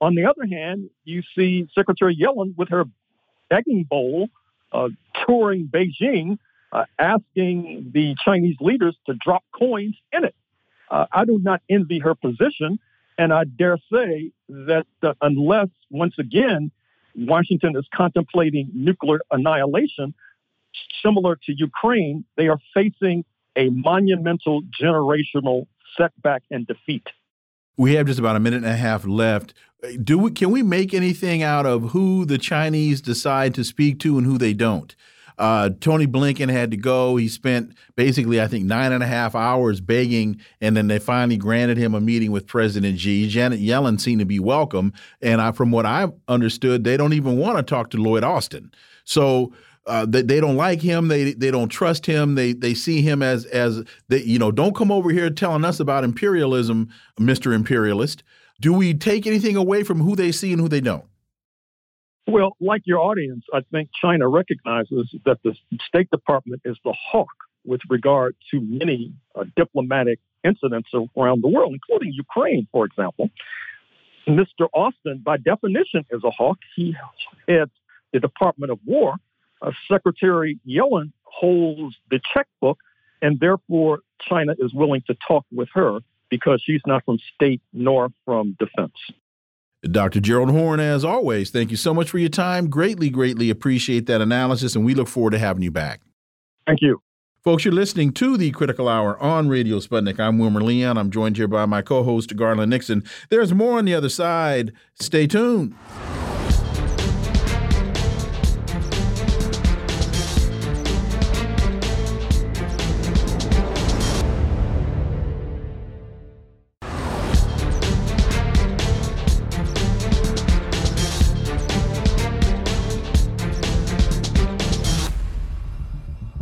[0.00, 2.84] On the other hand, you see Secretary Yellen with her
[3.48, 4.28] begging bowl
[5.24, 6.38] touring Beijing,
[6.72, 10.34] uh, asking the Chinese leaders to drop coins in it.
[10.90, 12.78] Uh, I do not envy her position.
[13.18, 16.70] And I dare say that uh, unless, once again,
[17.14, 20.14] Washington is contemplating nuclear annihilation,
[21.02, 23.24] similar to Ukraine, they are facing
[23.56, 27.06] a monumental generational setback and defeat.
[27.78, 29.54] We have just about a minute and a half left.
[30.02, 34.18] Do we, can we make anything out of who the Chinese decide to speak to
[34.18, 34.94] and who they don't?
[35.38, 37.16] Uh, Tony Blinken had to go.
[37.16, 41.36] He spent basically, I think, nine and a half hours begging, and then they finally
[41.36, 43.28] granted him a meeting with President Xi.
[43.28, 47.36] Janet Yellen seemed to be welcome, and I, from what I understood, they don't even
[47.36, 48.72] want to talk to Lloyd Austin.
[49.04, 49.52] So.
[49.88, 51.06] Uh, they, they don't like him.
[51.06, 52.34] They they don't trust him.
[52.34, 54.50] They they see him as as they, you know.
[54.50, 56.88] Don't come over here telling us about imperialism,
[57.20, 58.24] Mister Imperialist.
[58.60, 61.04] Do we take anything away from who they see and who they don't?
[62.26, 65.54] Well, like your audience, I think China recognizes that the
[65.86, 67.28] State Department is the hawk
[67.64, 73.30] with regard to many uh, diplomatic incidents around the world, including Ukraine, for example.
[74.26, 74.68] Mr.
[74.72, 76.58] Austin, by definition, is a hawk.
[76.74, 76.96] He
[77.48, 77.70] heads
[78.12, 79.14] the Department of War.
[79.62, 82.78] Uh, Secretary Yellen holds the checkbook,
[83.22, 88.10] and therefore China is willing to talk with her because she's not from state nor
[88.24, 88.94] from defense.
[89.82, 90.20] Dr.
[90.20, 92.68] Gerald Horne, as always, thank you so much for your time.
[92.68, 96.00] Greatly, greatly appreciate that analysis, and we look forward to having you back.
[96.66, 97.00] Thank you.
[97.44, 100.18] Folks, you're listening to the Critical Hour on Radio Sputnik.
[100.18, 100.98] I'm Wilmer Leon.
[100.98, 103.04] I'm joined here by my co host, Garland Nixon.
[103.30, 104.72] There's more on the other side.
[104.94, 105.76] Stay tuned.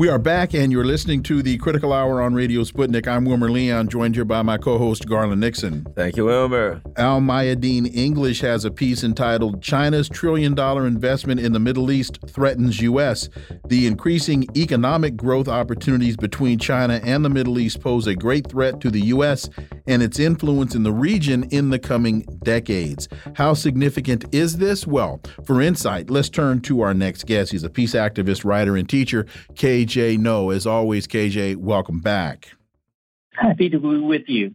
[0.05, 3.09] We are back, and you're listening to the Critical Hour on Radio Sputnik.
[3.09, 5.87] I'm Wilmer Leon, joined here by my co host, Garland Nixon.
[5.97, 6.83] Thank you, Wilmer.
[6.99, 12.19] Al Mayadeen English has a piece entitled China's Trillion Dollar Investment in the Middle East
[12.29, 13.31] Threatens U.S.
[13.69, 18.83] The increasing economic growth opportunities between China and the Middle East pose a great threat
[18.83, 19.49] to the U.S.
[19.87, 23.09] and its influence in the region in the coming decades.
[23.37, 24.87] How significant is this?
[24.87, 27.53] Well, for insight, let's turn to our next guest.
[27.53, 29.87] He's a peace activist, writer, and teacher, K.
[29.95, 30.51] KJ Noh.
[30.51, 32.51] As always, KJ, welcome back.
[33.31, 34.55] Happy to be with you.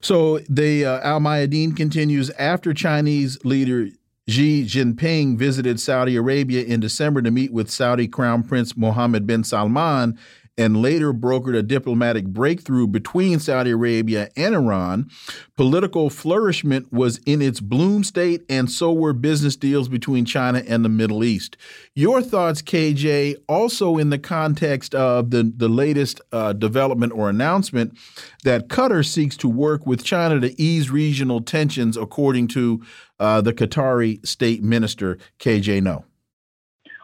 [0.00, 3.88] So the uh, Al Mayadeen continues after Chinese leader
[4.28, 9.42] Xi Jinping visited Saudi Arabia in December to meet with Saudi Crown Prince Mohammed bin
[9.42, 10.18] Salman
[10.58, 15.08] and later brokered a diplomatic breakthrough between Saudi Arabia and Iran.
[15.56, 20.84] Political flourishment was in its bloom state, and so were business deals between China and
[20.84, 21.56] the Middle East.
[21.94, 27.96] Your thoughts, KJ, also in the context of the, the latest uh, development or announcement
[28.42, 32.82] that Qatar seeks to work with China to ease regional tensions, according to
[33.20, 36.04] uh, the Qatari state minister, KJ Noh.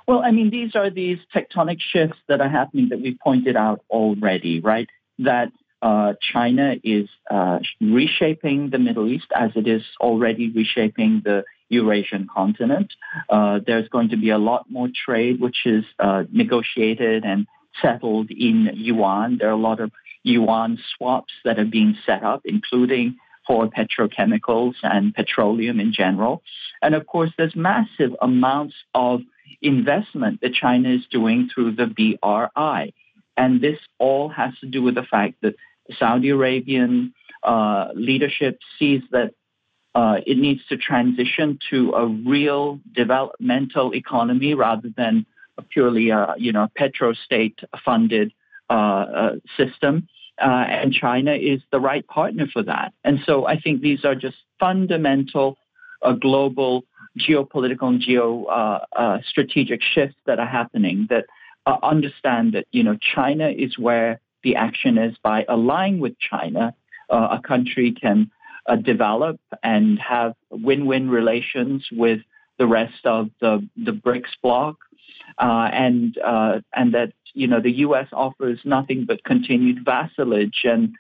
[0.06, 3.80] Well, I mean, these are these tectonic shifts that are happening that we pointed out
[3.90, 4.88] already, right?
[5.18, 11.44] That uh, China is uh, reshaping the Middle East as it is already reshaping the
[11.68, 12.92] Eurasian continent.
[13.28, 17.46] Uh, there's going to be a lot more trade, which is uh, negotiated and
[17.80, 19.38] settled in yuan.
[19.38, 19.90] There are a lot of
[20.22, 26.42] yuan swaps that are being set up, including for petrochemicals and petroleum in general.
[26.80, 29.20] And of course, there's massive amounts of
[29.64, 32.94] investment that China is doing through the BRI.
[33.37, 35.55] And this all has to do with the fact that
[35.88, 39.35] the Saudi Arabian uh, leadership sees that
[39.94, 45.24] uh, it needs to transition to a real developmental economy rather than
[45.57, 48.33] a purely, uh, you know, petro-state funded
[48.70, 50.09] uh, uh, system.
[50.40, 52.92] Uh, and China is the right partner for that.
[53.05, 55.57] And so I think these are just fundamental
[56.20, 56.85] global
[57.18, 61.24] geopolitical and geo uh, uh, strategic shifts that are happening that
[61.66, 65.16] uh, understand that you know China is where the action is.
[65.22, 66.74] By aligning with China,
[67.09, 68.31] uh, a country can
[68.66, 72.20] uh, develop and have win-win relations with
[72.59, 74.77] the rest of the the BRICS bloc,
[75.38, 76.18] uh, and
[76.74, 78.09] and that you know the U.S.
[78.12, 80.94] offers nothing but continued vassalage and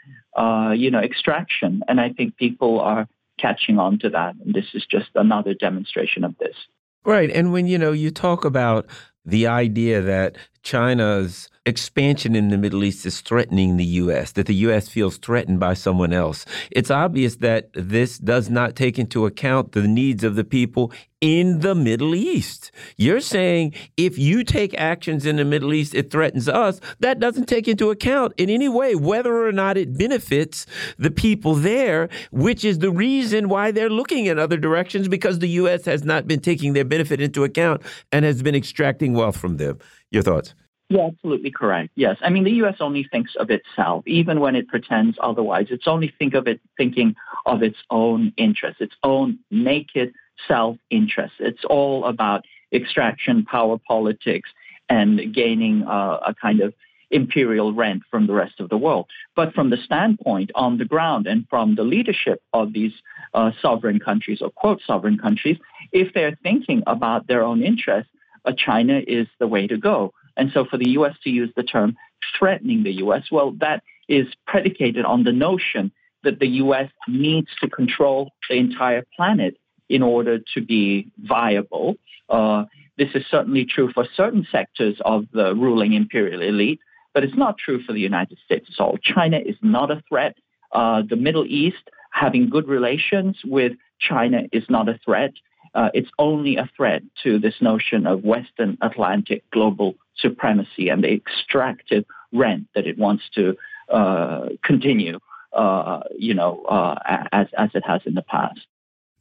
[0.78, 1.82] you know extraction.
[1.88, 4.34] And I think people are catching on to that.
[4.44, 6.56] And this is just another demonstration of this.
[7.04, 7.30] Right.
[7.30, 8.86] And when, you know, you talk about
[9.24, 14.54] the idea that China's expansion in the Middle East is threatening the U.S., that the
[14.56, 14.88] U.S.
[14.88, 16.44] feels threatened by someone else.
[16.70, 21.60] It's obvious that this does not take into account the needs of the people in
[21.60, 22.70] the Middle East.
[22.98, 26.82] You're saying if you take actions in the Middle East, it threatens us.
[27.00, 30.66] That doesn't take into account in any way whether or not it benefits
[30.98, 35.48] the people there, which is the reason why they're looking in other directions because the
[35.48, 35.86] U.S.
[35.86, 37.80] has not been taking their benefit into account
[38.12, 39.78] and has been extracting wealth from them.
[40.10, 40.54] Your thoughts?
[40.90, 41.90] Yeah, absolutely correct.
[41.96, 42.16] Yes.
[42.20, 42.76] I mean, the U.S.
[42.80, 45.66] only thinks of itself, even when it pretends otherwise.
[45.70, 47.14] It's only think of it thinking
[47.46, 50.12] of its own interests, its own naked
[50.46, 51.34] self-interest.
[51.38, 54.50] It's all about extraction, power politics,
[54.88, 56.74] and gaining uh, a kind of
[57.10, 59.06] imperial rent from the rest of the world.
[59.36, 62.92] But from the standpoint on the ground and from the leadership of these
[63.32, 65.56] uh, sovereign countries or quote sovereign countries,
[65.92, 68.10] if they're thinking about their own interests,
[68.44, 70.12] uh, China is the way to go.
[70.36, 71.14] And so for the U.S.
[71.24, 71.96] to use the term
[72.38, 76.90] threatening the U.S., well, that is predicated on the notion that the U.S.
[77.06, 79.56] needs to control the entire planet
[79.88, 81.96] in order to be viable.
[82.28, 82.64] Uh,
[82.96, 86.80] this is certainly true for certain sectors of the ruling imperial elite,
[87.12, 88.96] but it's not true for the United States at all.
[89.02, 90.36] China is not a threat.
[90.72, 95.32] Uh, the Middle East having good relations with China is not a threat.
[95.74, 101.12] Uh, it's only a threat to this notion of Western Atlantic global supremacy and the
[101.12, 103.56] extractive rent that it wants to
[103.92, 105.18] uh, continue,
[105.52, 106.96] uh, you know, uh,
[107.32, 108.60] as, as it has in the past.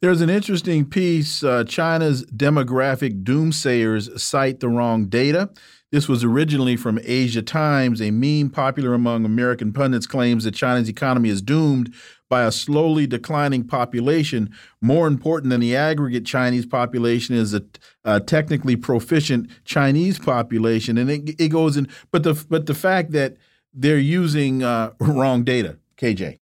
[0.00, 1.42] There's an interesting piece.
[1.42, 5.50] Uh, China's demographic doomsayers cite the wrong data.
[5.94, 8.02] This was originally from Asia Times.
[8.02, 11.94] A meme popular among American pundits claims that China's economy is doomed
[12.28, 14.52] by a slowly declining population.
[14.80, 17.62] More important than the aggregate Chinese population is a,
[18.04, 21.86] a technically proficient Chinese population, and it, it, goes in.
[22.10, 23.36] But the but the fact that
[23.72, 26.40] they're using uh, wrong data, KJ.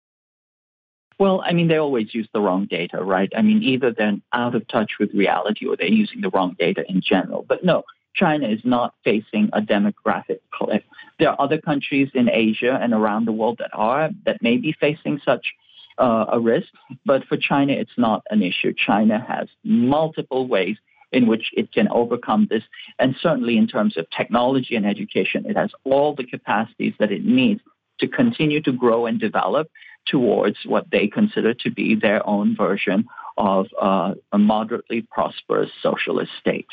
[1.19, 3.31] Well, I mean, they always use the wrong data, right?
[3.33, 6.83] I mean, either they're out of touch with reality or they're using the wrong data
[6.89, 7.45] in general.
[7.47, 7.85] But no,
[8.17, 10.83] China is not facing a demographic cliff.
[11.19, 14.75] There are other countries in Asia and around the world that are, that may be
[14.79, 15.53] facing such
[15.97, 16.67] uh, a risk.
[17.05, 18.73] But for China, it's not an issue.
[18.73, 20.77] China has multiple ways
[21.11, 22.63] in which it can overcome this.
[22.99, 27.23] And certainly in terms of technology and education, it has all the capacities that it
[27.23, 27.61] needs
[27.99, 29.69] to continue to grow and develop
[30.05, 33.05] towards what they consider to be their own version
[33.37, 36.67] of uh, a moderately prosperous socialist state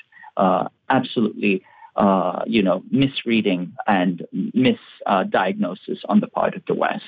[0.89, 1.63] absolutely,
[1.97, 7.05] uh, you know, misreading and misdiagnosis on the part of the West.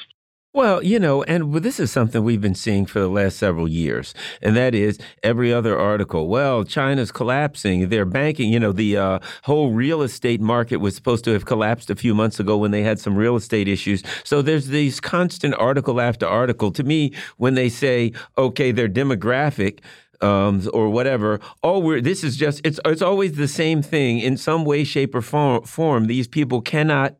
[0.57, 4.15] Well, you know, and this is something we've been seeing for the last several years,
[4.41, 6.29] and that is every other article.
[6.29, 7.91] Well, China's collapsing.
[7.91, 8.51] They're banking.
[8.51, 12.15] You know, the uh, whole real estate market was supposed to have collapsed a few
[12.15, 14.03] months ago when they had some real estate issues.
[14.25, 16.71] So there's these constant article after article.
[16.71, 19.81] To me, when they say, okay, their demographic
[20.21, 21.41] um, or whatever.
[21.63, 25.15] Oh, we're this is just it's it's always the same thing in some way, shape,
[25.15, 25.65] or form.
[25.65, 26.07] form.
[26.07, 27.15] These people cannot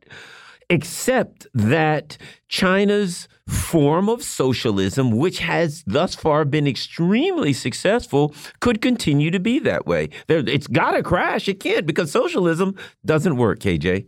[0.69, 2.17] accept that
[2.49, 9.59] China's form of socialism, which has thus far been extremely successful, could continue to be
[9.59, 10.09] that way.
[10.27, 11.47] There, it's got to crash.
[11.47, 12.75] It can't because socialism
[13.05, 13.59] doesn't work.
[13.59, 14.05] KJ.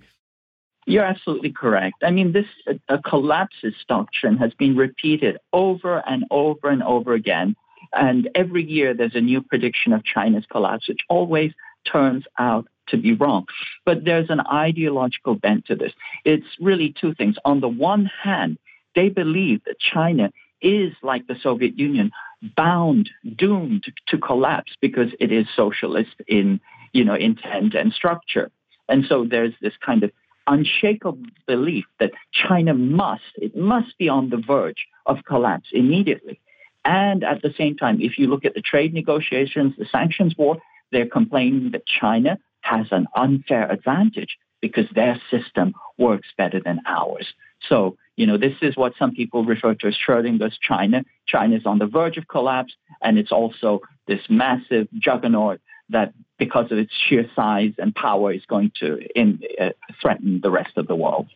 [0.86, 1.96] You're absolutely correct.
[2.04, 7.14] I mean, this a, a collapses doctrine has been repeated over and over and over
[7.14, 7.56] again
[7.94, 11.52] and every year there's a new prediction of China's collapse, which always
[11.86, 13.46] turns out to be wrong.
[13.86, 15.94] But there's an ideological bent to this.
[16.26, 17.36] It's really two things.
[17.46, 18.58] On the one hand,
[18.96, 20.32] they believe that China
[20.62, 22.12] is like the Soviet Union,
[22.56, 26.60] bound, doomed to collapse because it is socialist in,
[26.94, 28.52] you know, intent and structure.
[28.88, 30.12] And so there's this kind of
[30.48, 36.40] unshakable belief that China must, it must be on the verge of collapse immediately.
[36.86, 40.58] And at the same time, if you look at the trade negotiations, the sanctions war,
[40.92, 47.28] they're complaining that China has an unfair advantage because their system works better than ours.
[47.68, 51.04] So, you know, this is what some people refer to as Schrodinger's China.
[51.28, 55.60] China is on the verge of collapse, and it's also this massive juggernaut
[55.90, 59.70] that, because of its sheer size and power, is going to in, uh,
[60.02, 61.28] threaten the rest of the world.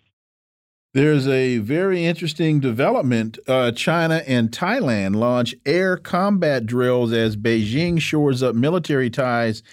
[0.94, 3.40] There's a very interesting development.
[3.48, 9.64] Uh, China and Thailand launch air combat drills as Beijing shores up military ties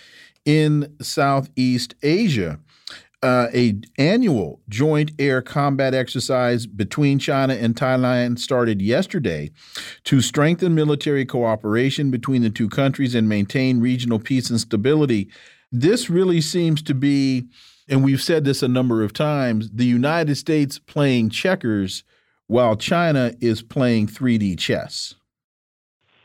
[0.47, 2.59] in Southeast Asia.
[3.23, 9.51] Uh, a annual joint air combat exercise between China and Thailand started yesterday
[10.05, 15.29] to strengthen military cooperation between the two countries and maintain regional peace and stability.
[15.71, 17.51] This really seems to be
[17.91, 22.05] and we've said this a number of times, the United States playing checkers
[22.47, 25.15] while China is playing 3D chess.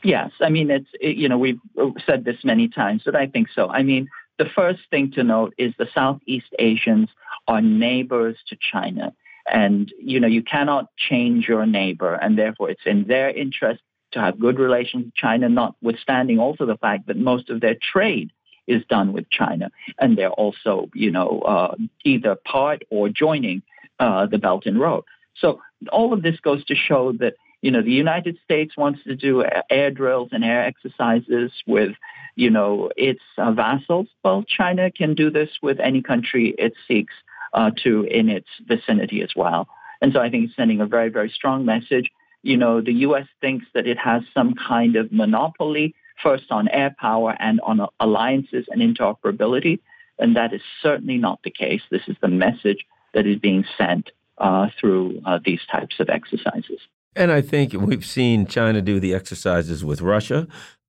[0.02, 3.26] Yes, I mean it's it, you know we've uh, said this many times, but I
[3.26, 3.68] think so.
[3.68, 4.08] I mean
[4.38, 7.08] the first thing to note is the Southeast Asians
[7.48, 9.12] are neighbors to China,
[9.50, 14.20] and you know you cannot change your neighbor, and therefore it's in their interest to
[14.20, 18.30] have good relations with China, notwithstanding also the fact that most of their trade
[18.66, 19.70] is done with China.
[19.98, 23.62] And they're also, you know, uh, either part or joining
[23.98, 25.04] uh, the Belt and Road.
[25.36, 25.60] So
[25.92, 29.44] all of this goes to show that, you know, the United States wants to do
[29.70, 31.92] air drills and air exercises with,
[32.34, 34.08] you know, its uh, vassals.
[34.24, 37.14] Well, China can do this with any country it seeks
[37.52, 39.68] uh, to in its vicinity as well.
[40.00, 42.10] And so I think it's sending a very, very strong message.
[42.42, 43.26] You know, the U.S.
[43.40, 48.66] thinks that it has some kind of monopoly first on air power and on alliances
[48.70, 49.80] and interoperability.
[50.18, 51.82] And that is certainly not the case.
[51.90, 56.80] This is the message that is being sent uh, through uh, these types of exercises.
[57.14, 60.46] And I think we've seen China do the exercises with Russia.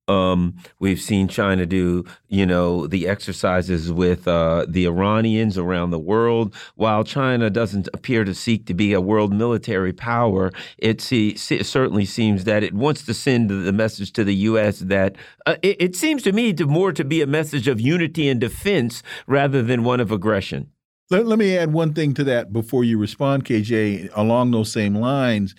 [0.08, 5.98] Um, we've seen China do, you know, the exercises with uh, the Iranians around the
[5.98, 6.54] world.
[6.76, 11.66] While China doesn't appear to seek to be a world military power, it, see, it
[11.66, 14.80] certainly seems that it wants to send the message to the U.S.
[14.80, 18.28] that uh, it, it seems to me to more to be a message of unity
[18.28, 20.70] and defense rather than one of aggression.
[21.10, 24.94] Let, let me add one thing to that before you respond, KJ, along those same
[24.94, 25.54] lines.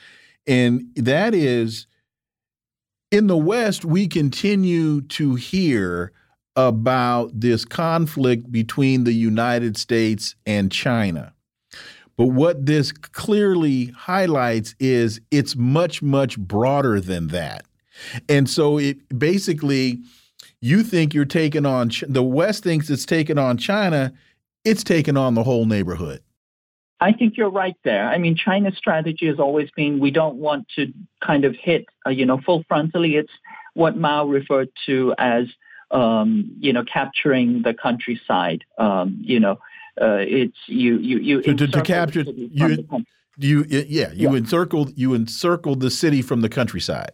[0.46, 1.88] And that is
[3.12, 6.12] in the West, we continue to hear
[6.56, 11.34] about this conflict between the United States and China.
[12.18, 17.66] But what this clearly highlights is it's much, much broader than that.
[18.28, 20.00] And so it basically,
[20.62, 24.12] you think you're taking on, the West thinks it's taking on China,
[24.66, 26.22] it's taken on the whole neighborhood.
[27.02, 28.08] I think you're right there.
[28.08, 30.92] I mean, China's strategy has always been we don't want to
[31.26, 33.18] kind of hit, uh, you know, full frontally.
[33.18, 33.32] It's
[33.74, 35.46] what Mao referred to as,
[35.92, 38.66] um, you know, capturing the countryside.
[38.78, 39.60] Um, you know,
[40.02, 41.44] uh, it's you, you, you.
[41.44, 42.86] So to, to capture you,
[43.38, 44.38] you, yeah, you yeah.
[44.38, 47.12] encircled, you encircled the city from the countryside.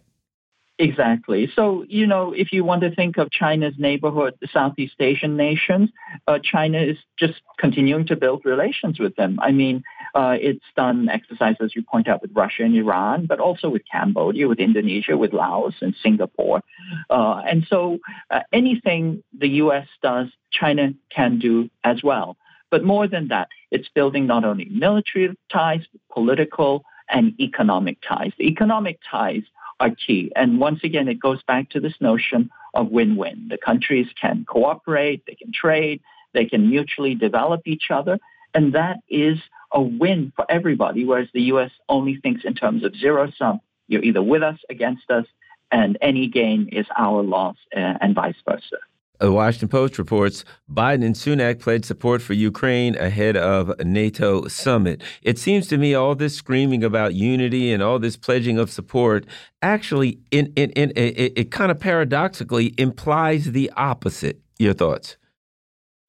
[0.77, 1.49] Exactly.
[1.55, 5.89] So, you know, if you want to think of China's neighborhood, the Southeast Asian nations,
[6.27, 9.39] uh, China is just continuing to build relations with them.
[9.41, 9.83] I mean,
[10.15, 14.49] uh, it's done exercises, you point out, with Russia and Iran, but also with Cambodia,
[14.49, 16.61] with Indonesia, with Laos and Singapore.
[17.09, 17.99] Uh, and so
[18.29, 19.87] uh, anything the U.S.
[20.03, 22.35] does, China can do as well.
[22.69, 28.33] But more than that, it's building not only military ties, political and economic ties.
[28.37, 29.43] The economic ties
[29.79, 30.31] are key.
[30.35, 33.47] And once again, it goes back to this notion of win-win.
[33.49, 36.01] The countries can cooperate, they can trade,
[36.33, 38.19] they can mutually develop each other,
[38.53, 39.37] and that is
[39.71, 41.71] a win for everybody, whereas the U.S.
[41.89, 43.59] only thinks in terms of zero sum.
[43.87, 45.25] You're either with us, against us,
[45.71, 48.77] and any gain is our loss, uh, and vice versa.
[49.19, 55.01] The Washington Post reports Biden and Sunak pledged support for Ukraine ahead of NATO summit.
[55.21, 59.25] It seems to me all this screaming about unity and all this pledging of support
[59.61, 64.41] actually, in, in, in, it, it kind of paradoxically implies the opposite.
[64.59, 65.17] Your thoughts?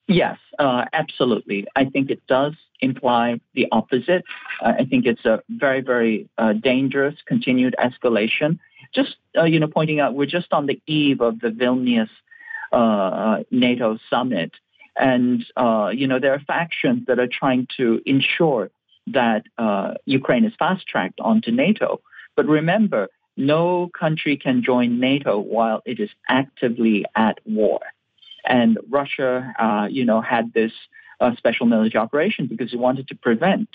[0.09, 1.67] Yes, uh, absolutely.
[1.75, 4.25] I think it does imply the opposite.
[4.61, 8.59] Uh, I think it's a very, very uh, dangerous continued escalation.
[8.95, 12.09] Just uh, you know, pointing out we're just on the eve of the Vilnius
[12.73, 14.53] uh, NATO summit.
[14.99, 18.71] And, uh, you know, there are factions that are trying to ensure
[19.09, 22.01] that uh, Ukraine is fast tracked onto NATO.
[22.35, 27.81] But remember, no country can join NATO while it is actively at war.
[28.45, 30.73] And Russia, uh, you know, had this
[31.21, 33.69] uh, special military operation because it wanted to prevent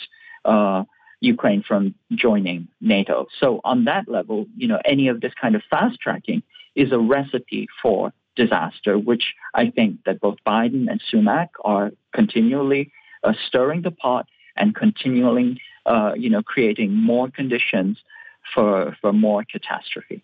[0.45, 0.83] uh,
[1.19, 3.27] Ukraine from joining NATO.
[3.39, 6.41] So on that level, you know, any of this kind of fast tracking
[6.75, 12.91] is a recipe for disaster, which I think that both Biden and Sunak are continually
[13.23, 17.97] uh, stirring the pot and continually, uh, you know, creating more conditions
[18.53, 20.23] for for more catastrophe.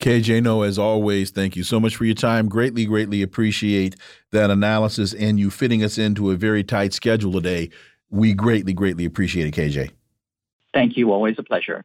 [0.00, 2.48] KJ Noh, as always, thank you so much for your time.
[2.48, 3.96] Greatly, greatly appreciate
[4.30, 7.70] that analysis and you fitting us into a very tight schedule today.
[8.08, 9.90] We greatly, greatly appreciate it, KJ.
[10.72, 11.12] Thank you.
[11.12, 11.84] Always a pleasure.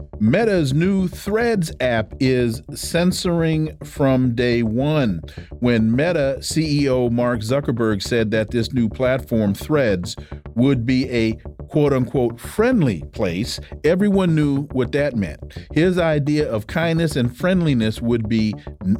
[0.21, 5.19] Meta's new Threads app is censoring from day one.
[5.61, 10.15] When Meta CEO Mark Zuckerberg said that this new platform, Threads,
[10.53, 11.33] would be a
[11.69, 15.57] quote unquote friendly place, everyone knew what that meant.
[15.73, 18.51] His idea of kindness and friendliness would be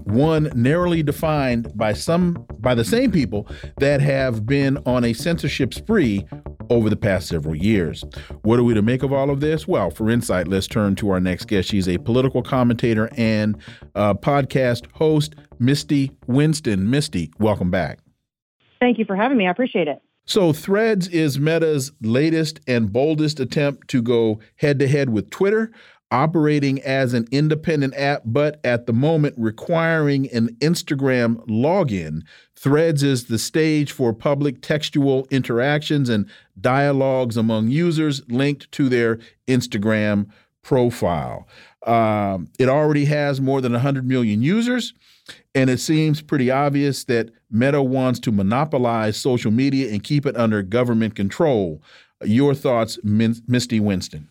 [0.05, 3.47] one narrowly defined by some by the same people
[3.77, 6.25] that have been on a censorship spree
[6.71, 8.03] over the past several years.
[8.43, 9.67] What are we to make of all of this?
[9.67, 11.69] Well, for insight, let's turn to our next guest.
[11.69, 13.57] She's a political commentator and
[13.93, 16.89] uh, podcast host, Misty Winston.
[16.89, 17.99] Misty, welcome back.
[18.79, 19.47] Thank you for having me.
[19.47, 20.01] I appreciate it.
[20.25, 25.71] So, Threads is Meta's latest and boldest attempt to go head to head with Twitter.
[26.11, 32.21] Operating as an independent app, but at the moment requiring an Instagram login.
[32.55, 39.19] Threads is the stage for public textual interactions and dialogues among users linked to their
[39.47, 40.27] Instagram
[40.61, 41.47] profile.
[41.87, 44.93] Um, it already has more than 100 million users,
[45.55, 50.37] and it seems pretty obvious that Meta wants to monopolize social media and keep it
[50.37, 51.81] under government control.
[52.23, 54.29] Your thoughts, Misty Winston?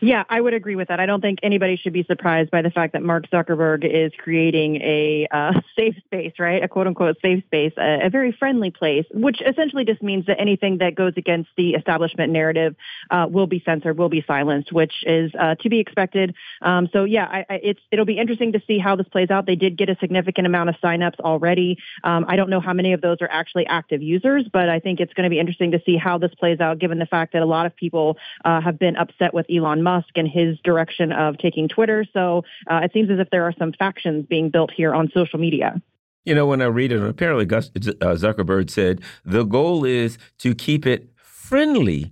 [0.00, 0.98] Yeah, I would agree with that.
[0.98, 4.76] I don't think anybody should be surprised by the fact that Mark Zuckerberg is creating
[4.82, 6.64] a uh, safe space, right?
[6.64, 10.40] A quote unquote safe space, a, a, very friendly place, which essentially just means that
[10.40, 12.74] anything that goes against the establishment narrative
[13.10, 16.34] uh, will be censored, will be silenced, which is uh, to be expected.
[16.60, 19.46] Um, so yeah, I, I, it's it'll be interesting to see how this plays out.
[19.46, 21.78] They did get a significant amount of signups already.
[22.02, 24.98] Um, I don't know how many of those are actually active users, but I think
[24.98, 27.42] it's going to be interesting to see how this plays out, given the fact that
[27.42, 31.38] a lot of people uh, have been upset with Elon Musk and his direction of
[31.38, 32.04] taking Twitter.
[32.12, 35.38] So uh, it seems as if there are some factions being built here on social
[35.38, 35.80] media.
[36.24, 40.54] You know, when I read it, apparently Gus, uh, Zuckerberg said the goal is to
[40.54, 42.10] keep it friendly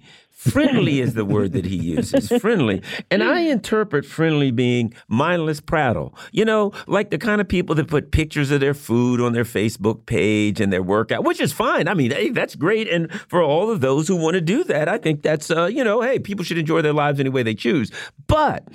[0.51, 2.29] Friendly is the word that he uses.
[2.41, 2.83] Friendly.
[3.11, 6.17] And I interpret friendly being mindless prattle.
[6.33, 9.45] You know, like the kind of people that put pictures of their food on their
[9.45, 11.87] Facebook page and their workout, which is fine.
[11.87, 12.89] I mean, hey, that's great.
[12.89, 15.85] And for all of those who want to do that, I think that's, uh, you
[15.85, 17.93] know, hey, people should enjoy their lives any way they choose.
[18.27, 18.67] But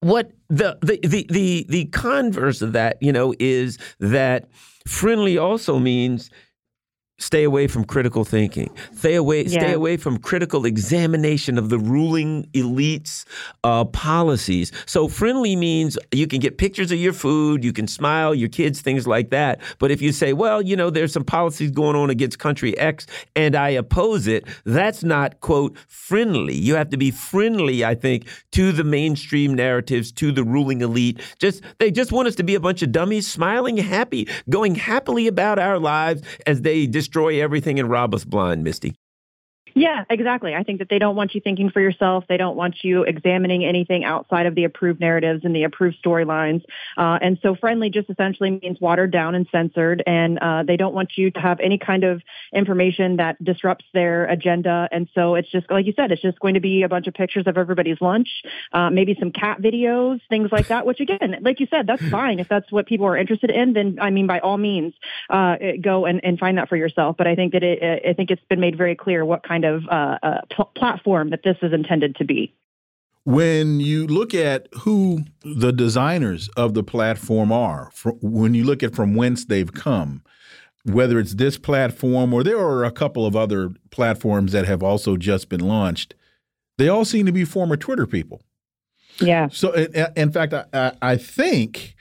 [0.00, 4.50] what the, the, the, the, the converse of that, you know, is that
[4.86, 6.30] friendly also means
[7.18, 8.70] stay away from critical thinking.
[8.94, 9.60] Stay away yeah.
[9.60, 13.24] stay away from critical examination of the ruling elites
[13.64, 14.70] uh, policies.
[14.84, 18.80] So friendly means you can get pictures of your food you can smile your kids
[18.80, 19.60] things like that.
[19.78, 23.06] But if you say well you know there's some policies going on against country x
[23.34, 26.54] and i oppose it that's not quote friendly.
[26.54, 31.20] You have to be friendly i think to the mainstream narratives to the ruling elite.
[31.38, 35.26] Just they just want us to be a bunch of dummies smiling happy going happily
[35.26, 38.96] about our lives as they just destroy everything and rob us blind, Misty.
[39.76, 40.54] Yeah, exactly.
[40.54, 42.24] I think that they don't want you thinking for yourself.
[42.30, 46.64] They don't want you examining anything outside of the approved narratives and the approved storylines.
[46.96, 50.02] Uh, and so friendly just essentially means watered down and censored.
[50.06, 52.22] And uh, they don't want you to have any kind of
[52.54, 54.88] information that disrupts their agenda.
[54.90, 57.12] And so it's just, like you said, it's just going to be a bunch of
[57.12, 58.30] pictures of everybody's lunch,
[58.72, 62.38] uh, maybe some cat videos, things like that, which again, like you said, that's fine.
[62.38, 64.94] If that's what people are interested in, then I mean, by all means,
[65.28, 67.16] uh, go and, and find that for yourself.
[67.18, 69.65] But I think that it, I think it's been made very clear what kind of
[69.90, 72.52] uh, uh, pl platform that this is intended to be.
[73.24, 77.90] When you look at who the designers of the platform are,
[78.20, 80.22] when you look at from whence they've come,
[80.84, 85.16] whether it's this platform or there are a couple of other platforms that have also
[85.16, 86.14] just been launched,
[86.78, 88.42] they all seem to be former Twitter people.
[89.18, 89.48] Yeah.
[89.48, 91.96] So, in fact, I, I think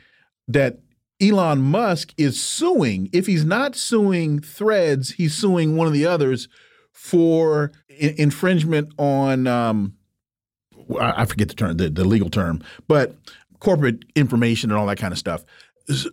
[0.47, 0.79] that
[1.21, 3.09] Elon Musk is suing.
[3.13, 6.47] If he's not suing Threads, he's suing one of the others
[6.95, 9.93] for infringement on um,
[10.99, 13.15] I forget the term, the, the legal term, but
[13.59, 15.43] corporate information and all that kind of stuff.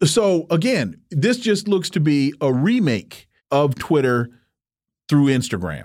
[0.04, 4.30] So again, this just looks to be a remake of Twitter
[5.08, 5.84] through Instagram.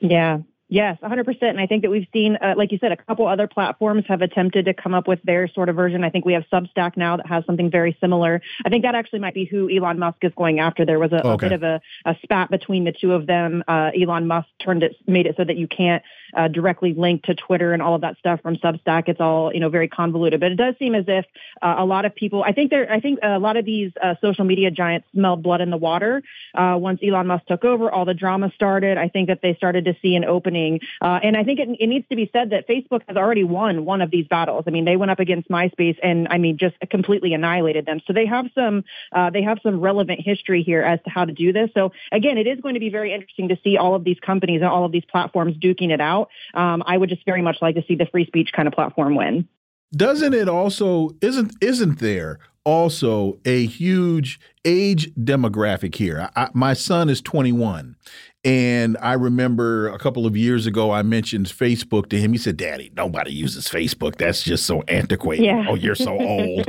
[0.00, 0.38] Yeah.
[0.72, 1.36] Yes, 100%.
[1.42, 4.22] And I think that we've seen, uh, like you said, a couple other platforms have
[4.22, 6.02] attempted to come up with their sort of version.
[6.02, 8.40] I think we have Substack now that has something very similar.
[8.64, 10.86] I think that actually might be who Elon Musk is going after.
[10.86, 11.46] There was a, okay.
[11.46, 13.62] a bit of a, a, spat between the two of them.
[13.68, 16.02] Uh, Elon Musk turned it, made it so that you can't
[16.34, 19.04] uh, directly linked to Twitter and all of that stuff from Substack.
[19.08, 20.40] It's all, you know, very convoluted.
[20.40, 21.24] But it does seem as if
[21.60, 24.14] uh, a lot of people, I think there, I think a lot of these uh,
[24.20, 26.22] social media giants smelled blood in the water
[26.54, 27.90] uh, once Elon Musk took over.
[27.90, 28.98] All the drama started.
[28.98, 31.86] I think that they started to see an opening uh, and I think it, it
[31.86, 34.64] needs to be said that Facebook has already won one of these battles.
[34.66, 38.00] I mean, they went up against MySpace and I mean, just completely annihilated them.
[38.06, 41.32] So they have some, uh, they have some relevant history here as to how to
[41.32, 41.70] do this.
[41.74, 44.60] So again, it is going to be very interesting to see all of these companies
[44.60, 46.21] and all of these platforms duking it out.
[46.54, 49.14] Um, I would just very much like to see the free speech kind of platform
[49.14, 49.48] win.
[49.94, 56.30] Doesn't it also isn't isn't there also a huge age demographic here?
[56.34, 57.96] I, my son is 21
[58.44, 62.32] and I remember a couple of years ago, I mentioned Facebook to him.
[62.32, 64.16] He said, Daddy, nobody uses Facebook.
[64.16, 65.44] That's just so antiquated.
[65.44, 65.66] Yeah.
[65.68, 66.68] Oh, you're so old.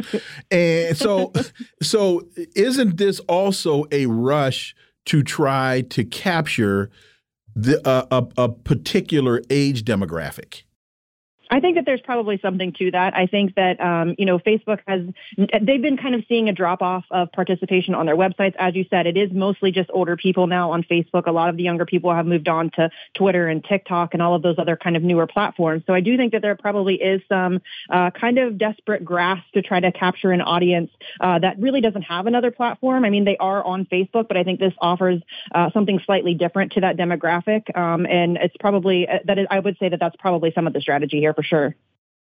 [0.51, 1.33] and so,
[1.81, 4.75] so isn't this also a rush
[5.05, 6.91] to try to capture
[7.55, 10.63] the, uh, a, a particular age demographic?
[11.53, 13.15] I think that there's probably something to that.
[13.15, 15.01] I think that um, you know Facebook has
[15.37, 18.55] they've been kind of seeing a drop off of participation on their websites.
[18.57, 21.27] As you said, it is mostly just older people now on Facebook.
[21.27, 24.33] A lot of the younger people have moved on to Twitter and TikTok and all
[24.33, 25.83] of those other kind of newer platforms.
[25.85, 29.61] So I do think that there probably is some uh, kind of desperate grasp to
[29.61, 30.89] try to capture an audience
[31.21, 33.05] uh, that really doesn't have another platform.
[33.05, 35.21] I mean, they are on Facebook, but I think this offers
[35.53, 39.59] uh, something slightly different to that demographic, um, and it's probably uh, that is, I
[39.59, 41.75] would say that that's probably some of the strategy here for sure.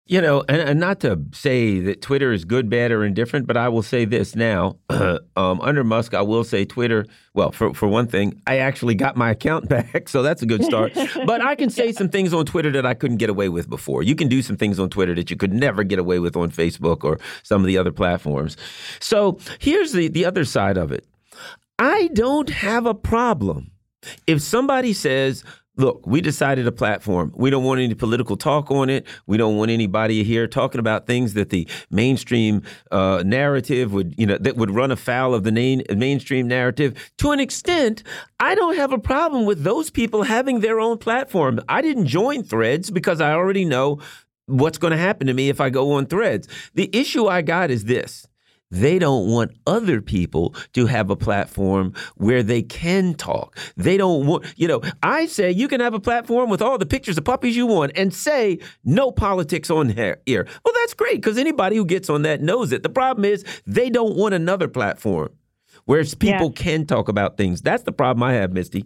[0.07, 3.55] You know, and, and, not to say that Twitter is good, bad, or indifferent, but
[3.55, 4.77] I will say this now.
[4.89, 9.15] um, under Musk, I will say Twitter, well, for, for one thing, I actually got
[9.15, 10.93] my account back, so that's a good start.
[11.25, 11.91] but I can say yeah.
[11.93, 14.03] some things on Twitter that I couldn't get away with before.
[14.03, 16.51] You can do some things on Twitter that you could never get away with on
[16.51, 18.57] Facebook or some of the other platforms.
[18.99, 21.05] So here's the, the other side of it
[21.79, 23.71] I don't have a problem
[24.27, 25.43] if somebody says,
[25.77, 27.31] look, we decided a platform.
[27.35, 29.07] We don't want any political talk on it.
[29.25, 34.25] We don't want anybody here talking about things that the mainstream uh, narrative would, you
[34.25, 37.11] know, that would run afoul of the main, mainstream narrative.
[37.19, 38.03] To an extent,
[38.39, 41.59] I don't have a problem with those people having their own platform.
[41.69, 43.99] I didn't join Threads because I already know
[44.47, 46.47] what's going to happen to me if I go on Threads.
[46.73, 48.27] The issue I got is this.
[48.71, 53.57] They don't want other people to have a platform where they can talk.
[53.77, 56.85] They don't want, you know, I say you can have a platform with all the
[56.85, 60.21] pictures of puppies you want and say no politics on here.
[60.25, 62.83] Well, that's great because anybody who gets on that knows it.
[62.83, 65.29] The problem is they don't want another platform
[65.85, 66.63] where people yeah.
[66.63, 67.61] can talk about things.
[67.61, 68.85] That's the problem I have, Misty.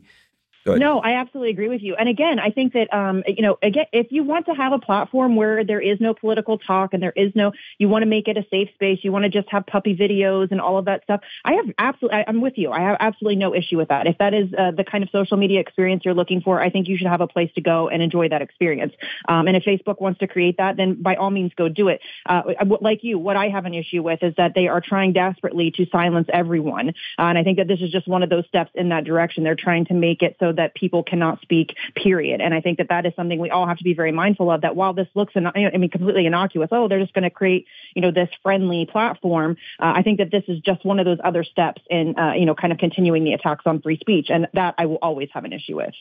[0.80, 1.96] No, I absolutely agree with you.
[1.96, 4.80] And again, I think that um, you know, again, if you want to have a
[4.80, 8.28] platform where there is no political talk and there is no, you want to make
[8.28, 11.04] it a safe space, you want to just have puppy videos and all of that
[11.04, 11.22] stuff.
[11.44, 12.72] I have absolutely, I, am with you.
[12.72, 14.08] I have absolutely no issue with that.
[14.08, 16.88] If that is uh, the kind of social media experience you're looking for, I think
[16.88, 18.94] you should have a place to go and enjoy that experience.
[19.28, 22.02] Um, and if Facebook wants to create that, then by all means, go do it.
[22.26, 22.42] Uh,
[22.82, 25.86] like you, what I have an issue with is that they are trying desperately to
[25.92, 28.90] silence everyone, uh, and I think that this is just one of those steps in
[28.90, 29.44] that direction.
[29.44, 32.42] They're trying to make it so that people cannot speak, period.
[32.42, 34.62] And I think that that is something we all have to be very mindful of
[34.62, 38.02] that while this looks, I mean, completely innocuous, oh, they're just going to create, you
[38.02, 39.58] know, this friendly platform.
[39.80, 42.46] Uh, I think that this is just one of those other steps in, uh, you
[42.46, 44.28] know, kind of continuing the attacks on free speech.
[44.30, 45.94] And that I will always have an issue with.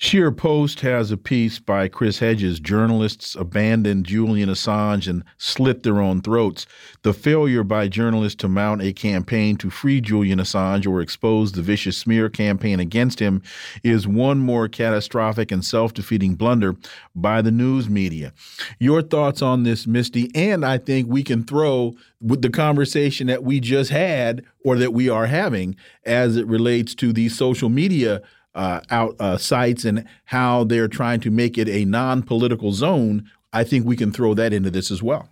[0.00, 6.22] ScheerPost has a piece by Chris Hedges Journalists abandoned Julian Assange and slit their own
[6.22, 6.66] throats.
[7.02, 11.62] The failure by journalists to mount a campaign to free Julian Assange or expose the
[11.62, 13.42] vicious smear campaign against him
[13.82, 16.76] is one more catastrophic and self defeating blunder
[17.16, 18.32] by the news media.
[18.78, 20.30] Your thoughts on this, Misty?
[20.32, 24.92] And I think we can throw with the conversation that we just had or that
[24.92, 25.74] we are having
[26.04, 28.22] as it relates to these social media
[28.58, 33.64] uh, out uh, sites and how they're trying to make it a non-political zone, I
[33.64, 35.30] think we can throw that into this as well.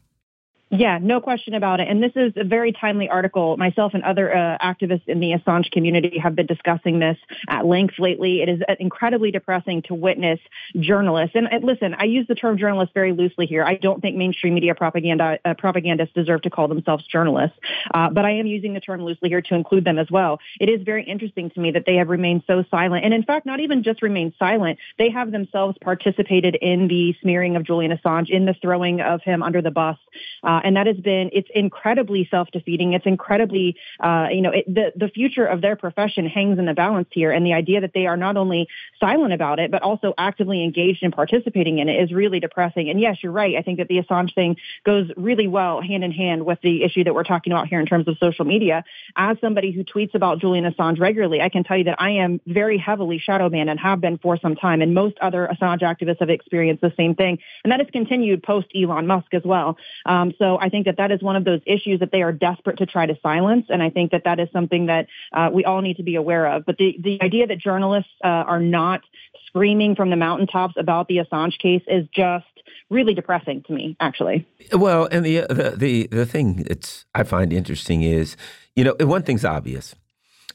[0.70, 1.86] Yeah, no question about it.
[1.88, 3.56] And this is a very timely article.
[3.56, 7.16] Myself and other uh, activists in the Assange community have been discussing this
[7.48, 8.42] at length lately.
[8.42, 10.40] It is uh, incredibly depressing to witness
[10.80, 11.36] journalists.
[11.36, 13.62] And listen, I use the term journalist very loosely here.
[13.62, 17.56] I don't think mainstream media propaganda uh, propagandists deserve to call themselves journalists,
[17.94, 20.40] uh, but I am using the term loosely here to include them as well.
[20.58, 23.46] It is very interesting to me that they have remained so silent, and in fact,
[23.46, 24.80] not even just remained silent.
[24.98, 29.44] They have themselves participated in the smearing of Julian Assange, in the throwing of him
[29.44, 29.96] under the bus.
[30.42, 32.92] Uh, uh, and that has been, it's incredibly self-defeating.
[32.92, 36.74] It's incredibly, uh, you know, it, the, the future of their profession hangs in the
[36.74, 37.30] balance here.
[37.30, 38.68] And the idea that they are not only
[39.00, 42.88] silent about it, but also actively engaged in participating in it is really depressing.
[42.90, 43.54] And yes, you're right.
[43.56, 47.04] I think that the Assange thing goes really well hand in hand with the issue
[47.04, 48.84] that we're talking about here in terms of social media.
[49.16, 52.40] As somebody who tweets about Julian Assange regularly, I can tell you that I am
[52.46, 54.78] very heavily shadow banned and have been for some time.
[54.82, 57.34] And most other Assange activists have experienced the same thing.
[57.62, 59.76] And that has continued post Elon Musk as well.
[60.12, 62.30] Um, so so I think that that is one of those issues that they are
[62.30, 63.66] desperate to try to silence.
[63.68, 66.46] And I think that that is something that uh, we all need to be aware
[66.46, 66.64] of.
[66.64, 69.00] But the, the idea that journalists uh, are not
[69.48, 72.46] screaming from the mountaintops about the Assange case is just
[72.90, 74.46] really depressing to me, actually.
[74.72, 78.36] Well, and the the the, the thing that's I find interesting is,
[78.76, 79.96] you know, one thing's obvious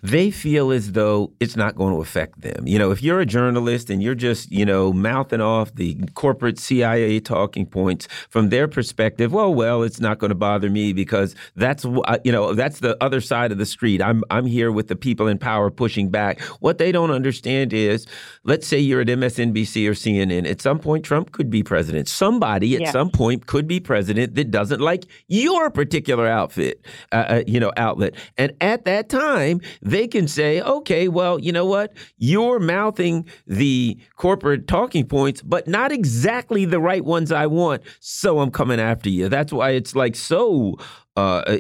[0.02, 2.68] they feel as though it's not going to affect them.
[2.68, 6.60] You know, if you're a journalist and you're just, you know, mouthing off the corporate
[6.60, 11.36] CIA talking points from their perspective, well, well, it's not going to bother me because
[11.56, 11.84] that's,
[12.24, 14.02] you know, that's the other side of the street.
[14.02, 16.42] I'm, I'm here with the people in power pushing back.
[16.60, 18.08] What they don't understand is,
[18.44, 20.50] let's say you're at MSNBC or CNN.
[20.50, 22.08] At some point, Trump could be president.
[22.08, 22.92] Somebody at yeah.
[22.92, 27.72] some point could be president that doesn't like your particular outfit, uh, uh, you know,
[27.78, 28.16] outlet.
[28.38, 29.62] And at that time,
[29.92, 31.94] they can say, okay, well, you know what?
[32.18, 37.84] You're mouthing the corporate talking points, but not exactly the right ones I want.
[38.00, 39.30] So I'm coming after you.
[39.30, 40.78] That's why it's like so
[41.18, 41.58] uh,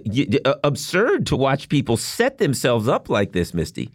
[0.64, 3.92] absurd to watch people set themselves up like this, Misty.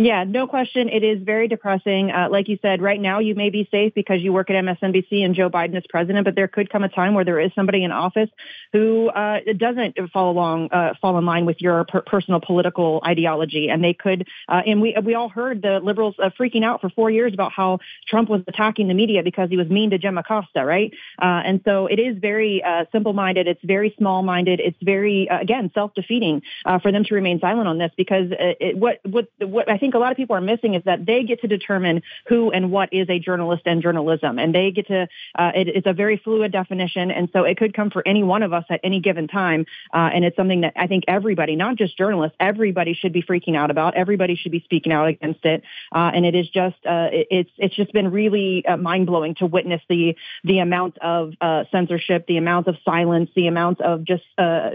[0.00, 0.88] Yeah, no question.
[0.88, 2.10] It is very depressing.
[2.10, 5.22] Uh, like you said, right now you may be safe because you work at MSNBC
[5.22, 7.84] and Joe Biden is president, but there could come a time where there is somebody
[7.84, 8.30] in office
[8.72, 13.68] who uh, doesn't fall along, uh, fall in line with your per- personal political ideology,
[13.68, 14.26] and they could.
[14.48, 17.52] Uh, and we we all heard the liberals uh, freaking out for four years about
[17.52, 17.78] how
[18.08, 20.94] Trump was attacking the media because he was mean to Jim Acosta, right?
[21.20, 23.46] Uh, and so it is very simple-minded.
[23.46, 24.60] It's very small-minded.
[24.60, 26.40] It's very again self-defeating
[26.80, 29.96] for them to remain silent on this because it, what what what I think think
[29.96, 32.92] a lot of people are missing is that they get to determine who and what
[32.92, 35.08] is a journalist and journalism, and they get to.
[35.34, 38.44] Uh, it, it's a very fluid definition, and so it could come for any one
[38.44, 41.74] of us at any given time, uh, and it's something that I think everybody, not
[41.76, 43.96] just journalists, everybody should be freaking out about.
[43.96, 47.50] Everybody should be speaking out against it, uh, and it is just uh, it, it's
[47.58, 50.14] it's just been really uh, mind blowing to witness the
[50.44, 54.24] the amount of uh, censorship, the amount of silence, the amount of just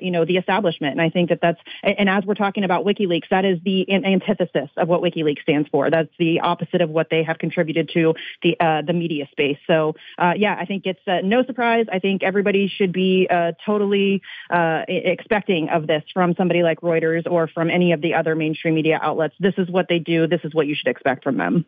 [0.01, 3.27] you know the establishment, and I think that that's and as we're talking about WikiLeaks,
[3.31, 5.89] that is the antithesis of what WikiLeaks stands for.
[5.89, 9.57] That's the opposite of what they have contributed to to the uh, the media space.
[9.67, 11.85] So uh, yeah, I think it's uh, no surprise.
[11.91, 17.29] I think everybody should be uh, totally uh, expecting of this from somebody like Reuters
[17.29, 19.35] or from any of the other mainstream media outlets.
[19.39, 20.27] This is what they do.
[20.27, 21.65] This is what you should expect from them.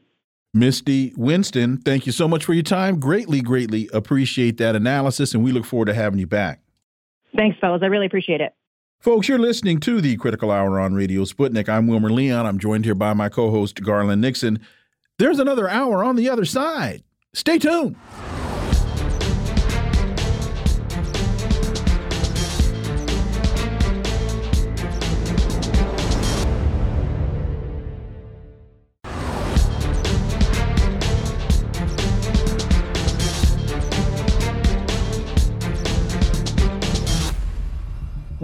[0.53, 2.99] Misty Winston, thank you so much for your time.
[2.99, 6.61] Greatly, greatly appreciate that analysis, and we look forward to having you back.
[7.35, 7.81] Thanks, fellas.
[7.83, 8.53] I really appreciate it.
[8.99, 11.69] Folks, you're listening to the Critical Hour on Radio Sputnik.
[11.69, 12.45] I'm Wilmer Leon.
[12.45, 14.59] I'm joined here by my co host, Garland Nixon.
[15.19, 17.03] There's another hour on the other side.
[17.33, 17.97] Stay tuned.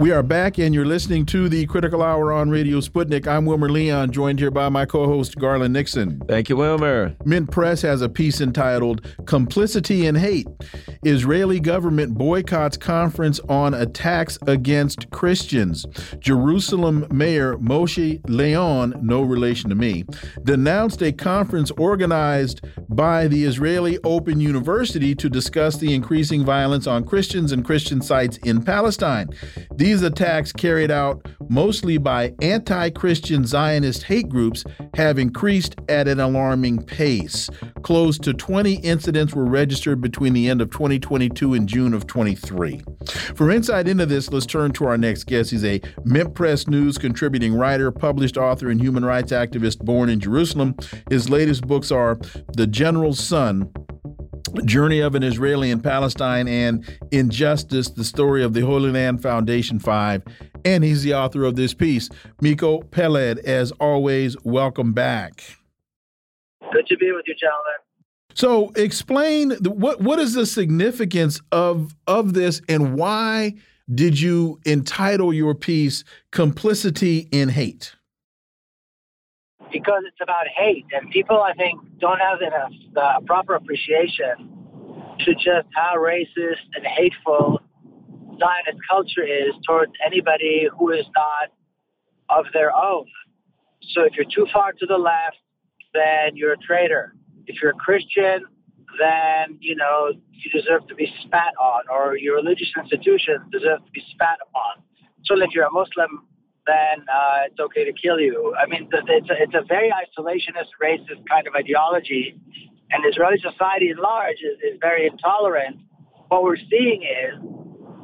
[0.06, 3.26] We are back, and you're listening to the Critical Hour on Radio Sputnik.
[3.26, 6.22] I'm Wilmer Leon, joined here by my co host, Garland Nixon.
[6.28, 7.16] Thank you, Wilmer.
[7.24, 10.46] Mint Press has a piece entitled Complicity in Hate
[11.04, 15.84] Israeli Government Boycotts Conference on Attacks Against Christians.
[16.20, 20.04] Jerusalem Mayor Moshe Leon, no relation to me,
[20.44, 27.02] denounced a conference organized by the Israeli Open University to discuss the increasing violence on
[27.04, 29.28] Christians and Christian sites in Palestine.
[29.74, 36.20] These attacks, carried out mostly by anti Christian Zionist hate groups, have increased at an
[36.20, 37.48] alarming pace.
[37.82, 42.82] Close to 20 incidents were registered between the end of 2022 and June of 23.
[43.34, 45.50] For insight into this, let's turn to our next guest.
[45.50, 50.20] He's a Mint Press News contributing writer, published author, and human rights activist born in
[50.20, 50.74] Jerusalem.
[51.08, 52.18] His latest books are
[52.54, 53.70] The General's Son
[54.64, 59.78] Journey of an Israeli in Palestine and Injustice, the story of the Holy Land Foundation
[59.78, 60.22] 5.
[60.64, 62.08] And he's the author of this piece.
[62.40, 65.42] Miko Peled, as always, welcome back.
[66.72, 67.74] Good to be with you, gentlemen.
[68.34, 73.54] So explain what what is the significance of of this and why
[73.94, 77.95] did you entitle your piece Complicity in Hate?
[79.78, 84.34] Because it's about hate, and people, I think, don't have enough uh, proper appreciation
[85.20, 87.60] to just how racist and hateful
[88.38, 91.46] Zionist culture is towards anybody who is not
[92.38, 93.06] of their own.
[93.92, 95.36] So if you're too far to the left,
[95.92, 97.14] then you're a traitor.
[97.46, 98.44] If you're a Christian,
[98.98, 103.90] then you know you deserve to be spat on, or your religious institutions deserve to
[103.92, 104.82] be spat upon.
[105.24, 106.26] So if you're a Muslim,
[106.66, 108.54] then uh, it's okay to kill you.
[108.58, 112.38] I mean, it's a, it's a very isolationist, racist kind of ideology,
[112.90, 115.76] and Israeli society at large is, is very intolerant.
[116.28, 117.34] What we're seeing is,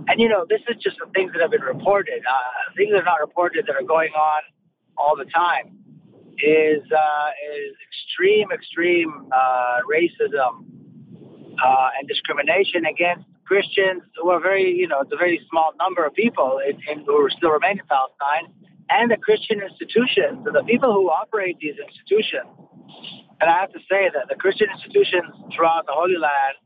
[0.09, 2.23] and you know, this is just the things that have been reported.
[2.29, 4.43] Uh, things that are not reported that are going on
[4.97, 5.79] all the time
[6.39, 10.65] is uh, is extreme, extreme uh, racism
[11.63, 16.07] uh, and discrimination against Christians who are very, you know, it's a very small number
[16.07, 18.49] of people in, in, who still remain in Palestine,
[18.89, 22.49] and the Christian institutions, the people who operate these institutions.
[23.41, 26.57] And I have to say that the Christian institutions throughout the Holy Land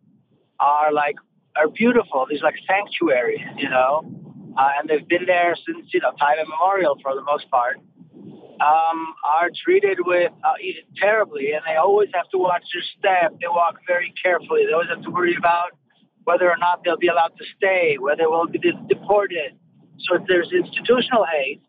[0.61, 1.17] are like
[1.57, 2.25] are beautiful.
[2.31, 4.07] These like sanctuaries, you know,
[4.57, 7.79] uh, and they've been there since you know time immemorial for the most part
[8.63, 10.55] um, are treated with uh,
[11.03, 13.41] terribly, and they always have to watch their step.
[13.41, 14.67] They walk very carefully.
[14.67, 15.75] They always have to worry about
[16.27, 19.55] whether or not they'll be allowed to stay, whether they will be deported.
[20.11, 21.63] So there's institutional hate,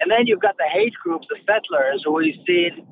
[0.00, 2.86] and then you've got the hate groups, the settlers, who we've seen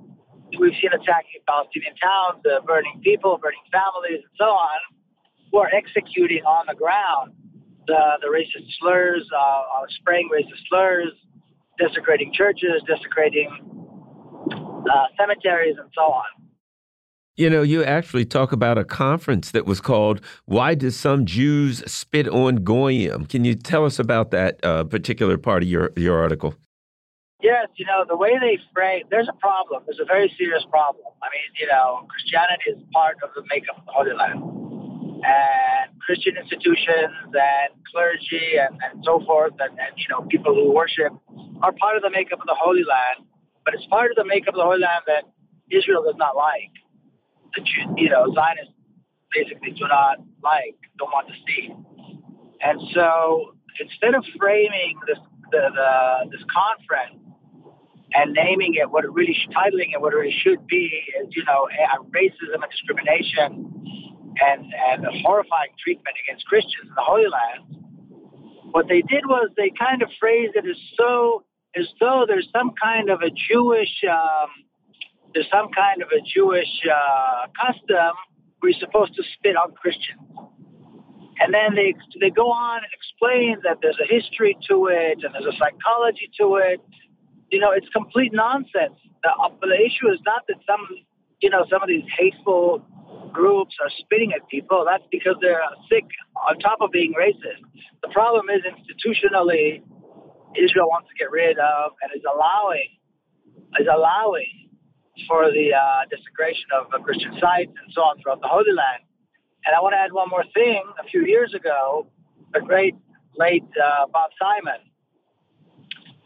[0.59, 4.79] we've seen attacking Palestinian towns, uh, burning people, burning families, and so on,
[5.51, 7.33] who are executing on the ground
[7.87, 11.13] the the racist slurs, uh, uh spraying racist slurs
[11.81, 13.49] desecrating churches, desecrating
[14.53, 16.50] uh, cemeteries, and so on.
[17.41, 21.83] You know, you actually talk about a conference that was called "Why Do Some Jews
[21.91, 26.21] Spit on Goyim?" Can you tell us about that uh, particular part of your your
[26.21, 26.55] article?
[27.43, 29.05] Yes, you know the way they frame.
[29.09, 29.85] There's a problem.
[29.87, 31.07] There's a very serious problem.
[31.23, 34.45] I mean, you know, Christianity is part of the makeup of the Holy Land,
[35.25, 40.75] and Christian institutions and clergy and, and so forth, and, and you know, people who
[40.77, 41.17] worship
[41.65, 43.25] are part of the makeup of the Holy Land,
[43.65, 45.25] but it's part of the makeup of the Holy Land that
[45.73, 46.69] Israel does not like.
[47.57, 48.75] That you know, Zionists
[49.35, 51.75] basically do not like, don't want to see.
[52.63, 55.19] And so instead of framing this
[55.51, 57.19] the, the this conference
[58.13, 60.91] and naming it what it really titling it what it really should be
[61.21, 61.67] is you know
[62.15, 63.67] racism and discrimination
[64.41, 67.83] and and horrifying treatment against Christians in the Holy Land.
[68.73, 71.45] What they did was they kind of phrased it as so
[71.77, 74.49] as though there's some kind of a Jewish um,
[75.35, 78.15] there's some kind of a Jewish uh, custom
[78.61, 80.21] where you're supposed to spit on Christians.
[81.41, 85.33] And then they they go on and explain that there's a history to it and
[85.33, 86.81] there's a psychology to it.
[87.51, 89.01] You know, it's complete nonsense.
[89.25, 90.85] The, uh, the issue is not that some
[91.41, 92.85] you know some of these hateful
[93.33, 94.85] groups are spitting at people.
[94.85, 96.05] That's because they're sick
[96.37, 97.65] on top of being racist.
[98.03, 99.81] The problem is institutionally
[100.61, 103.01] Israel wants to get rid of and is allowing
[103.81, 104.70] is allowing
[105.29, 109.03] for the uh, desecration of uh, Christian sites and so on throughout the Holy Land.
[109.67, 110.83] And I want to add one more thing.
[110.99, 112.07] A few years ago,
[112.53, 112.95] the great
[113.37, 114.81] late uh, Bob Simon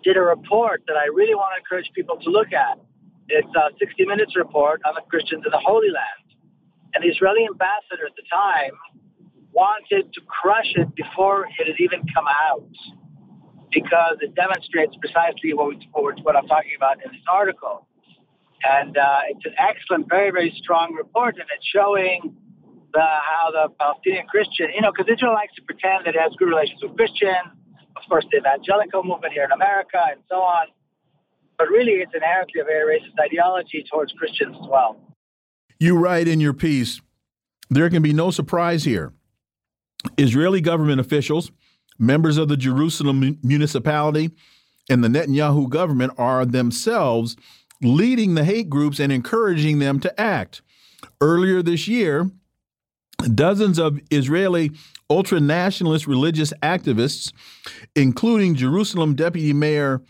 [0.02, 2.78] did a report that I really want to encourage people to look at.
[3.28, 6.24] It's a 60 Minutes report on the Christians in the Holy Land.
[6.94, 8.76] And the Israeli ambassador at the time
[9.52, 12.68] wanted to crush it before it had even come out
[13.72, 15.88] because it demonstrates precisely what, we,
[16.22, 17.86] what I'm talking about in this article.
[18.64, 22.34] And uh, it's an excellent, very, very strong report, and it's showing
[22.92, 26.32] the, how the Palestinian Christian, you know, because Israel likes to pretend that it has
[26.38, 27.52] good relations with Christians,
[27.96, 30.66] of course, the evangelical movement here in America, and so on.
[31.58, 35.00] But really, it's inherently a very racist ideology towards Christians as well.
[35.78, 37.00] You write in your piece
[37.70, 39.12] there can be no surprise here.
[40.18, 41.50] Israeli government officials
[41.98, 44.32] Members of the Jerusalem municipality
[44.90, 47.36] and the Netanyahu government are themselves
[47.82, 50.62] leading the hate groups and encouraging them to act.
[51.20, 52.30] Earlier this year,
[53.34, 54.72] dozens of Israeli
[55.10, 57.32] ultra nationalist religious activists,
[57.94, 60.02] including Jerusalem Deputy Mayor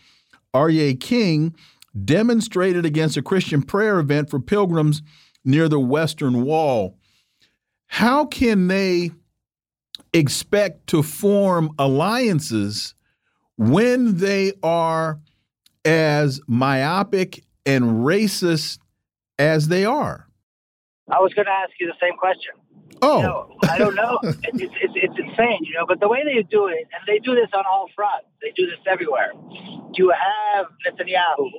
[0.53, 1.55] Aryeh King,
[2.03, 5.01] demonstrated against a Christian prayer event for pilgrims
[5.43, 6.97] near the Western Wall.
[7.87, 9.11] how can they
[10.11, 12.95] expect to form alliances
[13.57, 15.19] when they are
[15.85, 18.79] as myopic and racist
[19.37, 20.27] as they are?
[21.09, 22.53] I was going to ask you the same question.
[23.01, 24.19] Oh, you know, I don't know.
[24.23, 24.39] it's,
[24.81, 25.85] it's, it's insane, you know.
[25.87, 28.27] But the way they do it, and they do this on all fronts.
[28.41, 29.33] They do this everywhere.
[29.93, 31.49] You have Netanyahu,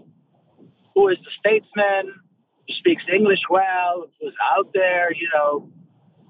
[0.95, 2.15] who is the statesman,
[2.67, 5.71] who speaks English well, who's out there, you know,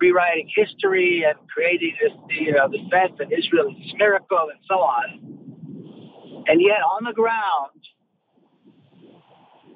[0.00, 4.74] rewriting history and creating this, you know, the sense that Israel is miracle and so
[4.76, 6.44] on.
[6.48, 7.80] And yet, on the ground,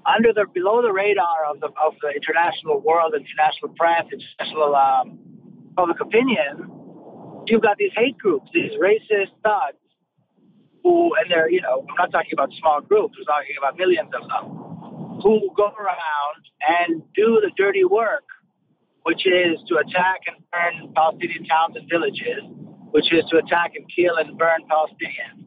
[0.06, 5.18] under the below the radar of the of the international world, international press, international um,
[5.76, 6.70] public opinion,
[7.46, 9.78] you've got these hate groups, these racist thugs,
[10.82, 14.10] who and they're you know I'm not talking about small groups, we're talking about millions
[14.14, 18.24] of them, who go around and do the dirty work,
[19.02, 22.44] which is to attack and burn Palestinian towns and villages,
[22.90, 25.44] which is to attack and kill and burn Palestinians,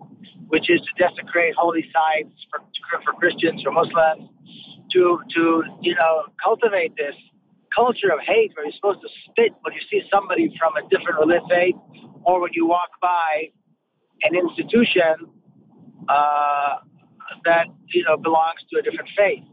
[0.48, 2.62] which is to desecrate holy sites for,
[3.04, 4.30] for Christians, for Muslims,
[4.94, 7.16] to to you know cultivate this
[7.76, 11.20] culture of hate where you're supposed to spit when you see somebody from a different
[11.20, 11.76] religious faith,
[12.24, 13.50] or when you walk by
[14.22, 15.16] an institution
[16.08, 16.78] uh,
[17.46, 19.44] that you know belongs to a different faith.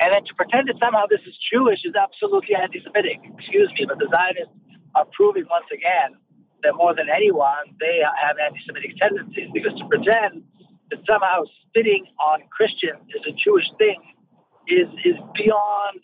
[0.00, 3.20] And then to pretend that somehow this is Jewish is absolutely anti-Semitic.
[3.36, 4.56] Excuse me, but the Zionists
[4.96, 6.16] are proving once again
[6.64, 9.52] that more than anyone, they have anti-Semitic tendencies.
[9.52, 10.40] Because to pretend
[10.88, 14.00] that somehow spitting on Christians is a Jewish thing
[14.70, 16.00] is is beyond.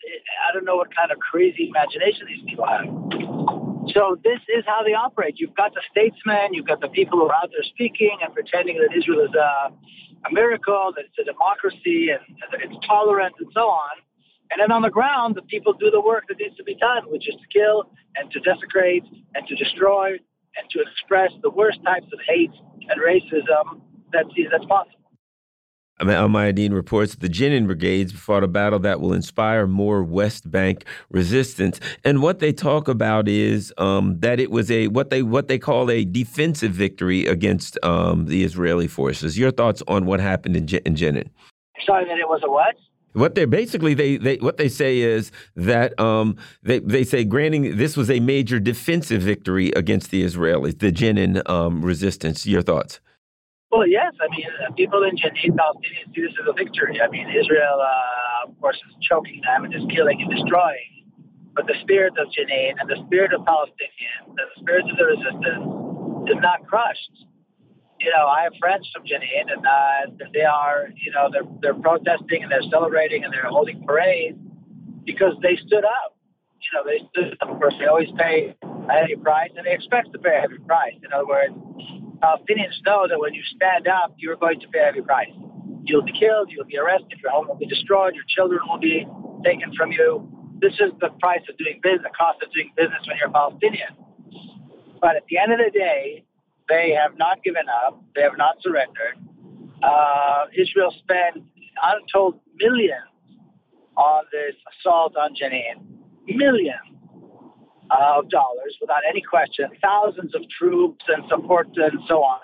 [0.47, 2.85] I don't know what kind of crazy imagination these people have.
[3.95, 5.39] So this is how they operate.
[5.39, 8.77] You've got the statesmen, you've got the people who are out there speaking and pretending
[8.83, 9.71] that Israel is a,
[10.27, 12.19] a miracle, that it's a democracy, and
[12.51, 13.95] that it's tolerant, and so on.
[14.51, 17.03] And then on the ground, the people do the work that needs to be done,
[17.07, 19.03] which is to kill and to desecrate
[19.35, 20.19] and to destroy
[20.57, 22.51] and to express the worst types of hate
[22.89, 24.96] and racism that's, that's possible.
[25.99, 30.49] Al Mayadeen reports that the Jenin brigades fought a battle that will inspire more West
[30.49, 31.79] Bank resistance.
[32.03, 35.57] And what they talk about is um, that it was a what they what they
[35.57, 39.37] call a defensive victory against um, the Israeli forces.
[39.37, 41.29] Your thoughts on what happened in, in Jenin?
[41.85, 42.75] Sorry, that it was a what?
[43.13, 47.77] What they basically they, they what they say is that um, they they say granting
[47.77, 52.45] this was a major defensive victory against the Israelis, the Jenin um, resistance.
[52.45, 52.99] Your thoughts?
[53.71, 54.13] Well, yes.
[54.21, 57.01] I mean, uh, people in Jenin, Palestinians see this as a victory.
[57.01, 61.03] I mean, Israel, uh, of course, is choking them and is killing and destroying.
[61.53, 65.05] But the spirit of Jenin and the spirit of Palestinians and the spirit of the
[65.05, 65.67] resistance
[66.31, 67.25] is not crushed.
[67.99, 71.81] You know, I have friends from Jenin, and uh, they are, you know, they're they're
[71.81, 74.37] protesting and they're celebrating and they're holding parades
[75.03, 76.15] because they stood up.
[76.61, 77.49] You know, they stood up.
[77.49, 80.59] Of course, they always pay a heavy price, and they expect to pay a heavy
[80.59, 80.93] price.
[81.03, 81.53] In other words,
[82.21, 85.29] Palestinians know that when you stand up, you're going to pay heavy price.
[85.83, 89.07] You'll be killed, you'll be arrested, your home will be destroyed, your children will be
[89.43, 90.27] taken from you.
[90.59, 93.31] This is the price of doing business, the cost of doing business when you're a
[93.31, 93.95] Palestinian.
[94.99, 96.25] But at the end of the day,
[96.67, 98.01] they have not given up.
[98.15, 99.15] They have not surrendered.
[99.83, 101.45] Uh, Israel spent
[101.81, 103.07] untold millions
[103.95, 105.85] on this assault on Jenin.
[106.27, 106.86] Millions
[107.91, 112.39] of dollars without any question, thousands of troops and support and so on.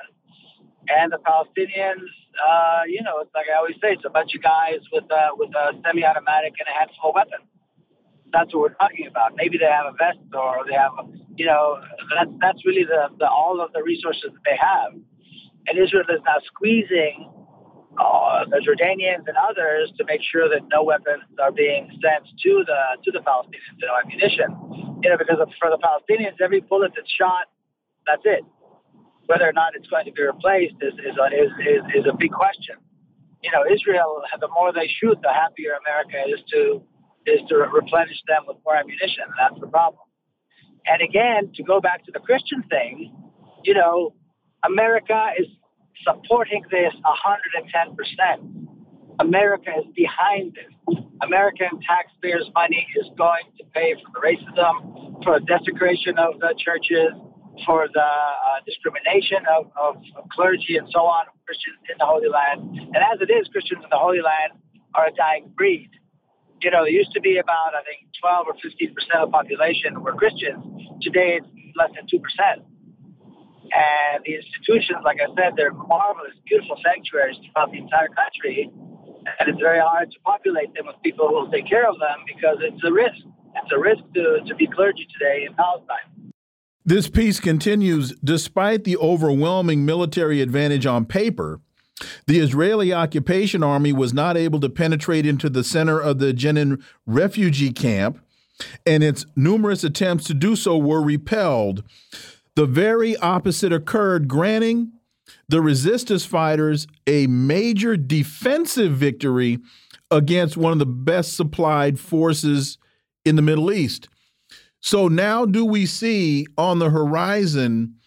[0.89, 4.43] And the Palestinians, uh, you know, it's like I always say, it's a bunch of
[4.43, 7.47] guys with uh, with a semi-automatic and a handful of weapons.
[8.31, 9.33] That's what we're talking about.
[9.35, 10.91] Maybe they have a vest or they have,
[11.37, 11.79] you know,
[12.15, 14.93] that's that's really the, the all of the resources that they have.
[15.67, 17.31] And Israel is now squeezing
[17.97, 22.63] uh, the Jordanians and others to make sure that no weapons are being sent to
[22.65, 24.92] the to the Palestinians, no ammunition.
[25.03, 27.51] You know, because for the Palestinians, every bullet that's shot,
[28.07, 28.43] that's it.
[29.27, 32.31] Whether or not it's going to be replaced is is is, is, is a big
[32.31, 32.75] question.
[33.43, 36.81] You know, Israel, the more they shoot, the happier America is to
[37.25, 39.27] is to replenish them with more ammunition.
[39.37, 40.03] That's the problem.
[40.85, 43.11] And again, to go back to the Christian thing,
[43.63, 44.13] you know,
[44.65, 45.47] America is
[46.03, 48.67] supporting this 110%.
[49.19, 50.72] America is behind this.
[51.21, 56.53] American taxpayers' money is going to pay for the racism, for the desecration of the
[56.57, 57.15] churches,
[57.65, 62.05] for the uh, discrimination of, of, of, clergy and so on, of Christians in the
[62.05, 62.65] Holy Land.
[62.93, 64.59] And as it is, Christians in the Holy Land
[64.95, 65.89] are a dying breed.
[66.61, 69.31] You know, it used to be about, I think, 12 or 15 percent of the
[69.31, 70.63] population were Christians.
[71.01, 72.65] Today, it's less than 2 percent.
[73.73, 78.69] And the institutions, like I said, they're marvelous, beautiful sanctuaries throughout the entire country.
[79.39, 82.19] And it's very hard to populate them with people who will take care of them
[82.27, 83.21] because it's a risk.
[83.55, 86.31] it's a risk to, to be clergy today in Palestine.
[86.85, 91.61] This peace continues despite the overwhelming military advantage on paper.
[92.27, 96.83] The Israeli occupation army was not able to penetrate into the center of the Jenin
[97.05, 98.19] refugee camp,
[98.85, 101.83] and its numerous attempts to do so were repelled.
[102.55, 104.92] The very opposite occurred, granting
[105.53, 109.59] the resistance fighters a major defensive victory
[110.09, 112.79] against one of the best supplied forces
[113.23, 114.09] in the Middle East.
[114.79, 117.97] So now, do we see on the horizon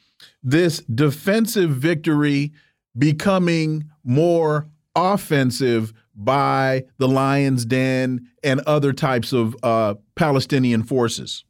[0.43, 2.53] this defensive victory
[2.99, 4.67] becoming more
[4.97, 11.45] offensive by the Lion's Den and other types of uh, Palestinian forces?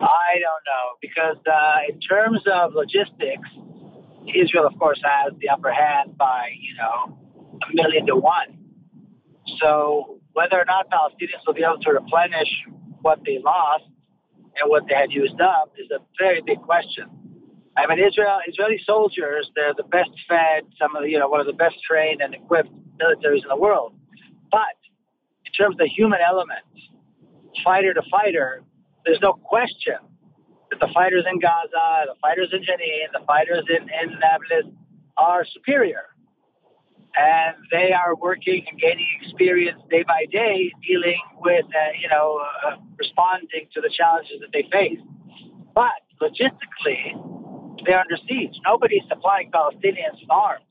[0.00, 3.48] I don't know because uh, in terms of logistics,
[4.34, 7.18] Israel, of course, has the upper hand by you know
[7.62, 8.58] a million to one.
[9.58, 12.48] So whether or not Palestinians will be able to replenish
[13.02, 13.84] what they lost
[14.60, 17.06] and what they had used up is a very big question.
[17.76, 21.40] I mean, Israel, Israeli soldiers, they're the best fed, some of the, you know, one
[21.40, 22.70] of the best trained and equipped
[23.00, 23.94] militaries in the world.
[24.50, 24.76] But
[25.46, 26.64] in terms of the human element,
[27.64, 28.62] fighter to fighter,
[29.04, 29.96] there's no question
[30.78, 34.72] the fighters in Gaza, the fighters in Jenin, the fighters in, in Nablus
[35.16, 36.04] are superior
[37.16, 42.40] and they are working and gaining experience day by day dealing with, uh, you know,
[42.66, 45.00] uh, responding to the challenges that they face.
[45.74, 47.18] But logistically,
[47.84, 48.54] they're under siege.
[48.64, 50.64] Nobody is supplying Palestinians with arms.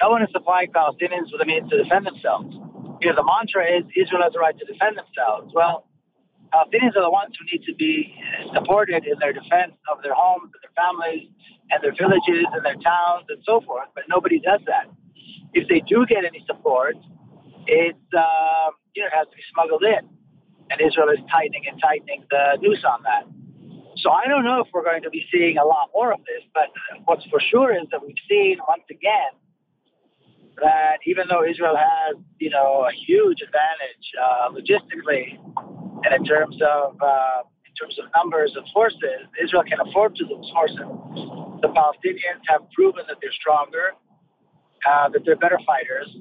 [0.00, 2.54] No one is supplying Palestinians with the means to defend themselves.
[3.00, 5.52] Because the mantra is Israel has the right to defend themselves.
[5.54, 5.87] Well,
[6.52, 8.14] Palestinians are the ones who need to be
[8.54, 11.28] supported in their defense of their homes and their families
[11.70, 13.88] and their villages and their towns and so forth.
[13.94, 14.88] But nobody does that
[15.54, 20.08] if they do get any support, uh, you know it has to be smuggled in,
[20.70, 23.24] and Israel is tightening and tightening the noose on that.
[23.96, 26.46] So I don't know if we're going to be seeing a lot more of this,
[26.54, 26.68] but
[27.04, 29.34] what's for sure is that we've seen once again
[30.60, 35.38] that even though Israel has you know a huge advantage uh, logistically
[36.04, 40.24] and in terms of uh, in terms of numbers of forces, Israel can afford to
[40.24, 40.88] lose forces.
[41.62, 43.94] The Palestinians have proven that they're stronger
[44.86, 46.14] uh, that they're better fighters.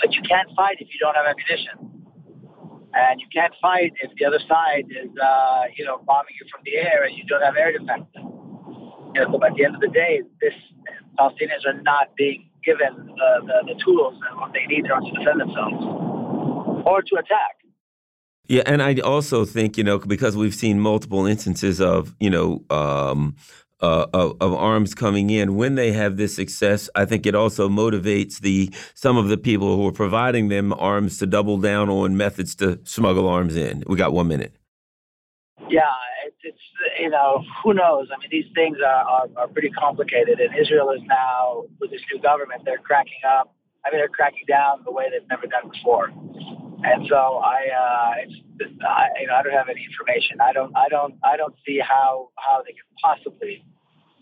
[0.00, 2.02] But you can't fight if you don't have ammunition.
[2.92, 6.62] And you can't fight if the other side is, uh, you know, bombing you from
[6.64, 8.06] the air and you don't have air defense.
[8.16, 10.54] You know, so at the end of the day, this
[11.18, 15.06] Palestinians are not being given the, the, the tools and what they need in order
[15.06, 15.78] to defend themselves
[16.84, 17.59] or to attack.
[18.50, 22.64] Yeah, and I also think you know because we've seen multiple instances of you know
[22.68, 23.36] um,
[23.80, 27.68] uh, of, of, arms coming in when they have this success i think it also
[27.68, 32.16] motivates the some of the people who are providing them arms to double down on
[32.16, 33.84] methods to smuggle arms in.
[33.86, 34.56] We got one minute.
[35.68, 35.84] Yeah
[36.26, 36.64] it's, it's
[36.98, 38.08] you know who knows?
[38.12, 42.02] I mean these things are, are, are pretty complicated and israel is now with this
[42.12, 43.54] new government they're cracking up.
[43.86, 46.10] I mean they're cracking down the way they've never done before
[46.84, 50.40] and so I, uh, I, you know, I don't have any information.
[50.40, 53.64] I don't, I don't, I don't see how how they can possibly,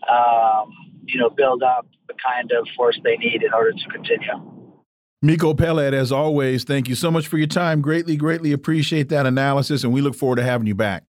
[0.09, 0.71] um,
[1.05, 4.59] you know, build up the kind of force they need in order to continue.
[5.21, 7.81] Miko Peled, as always, thank you so much for your time.
[7.81, 11.03] Greatly, greatly appreciate that analysis, and we look forward to having you back.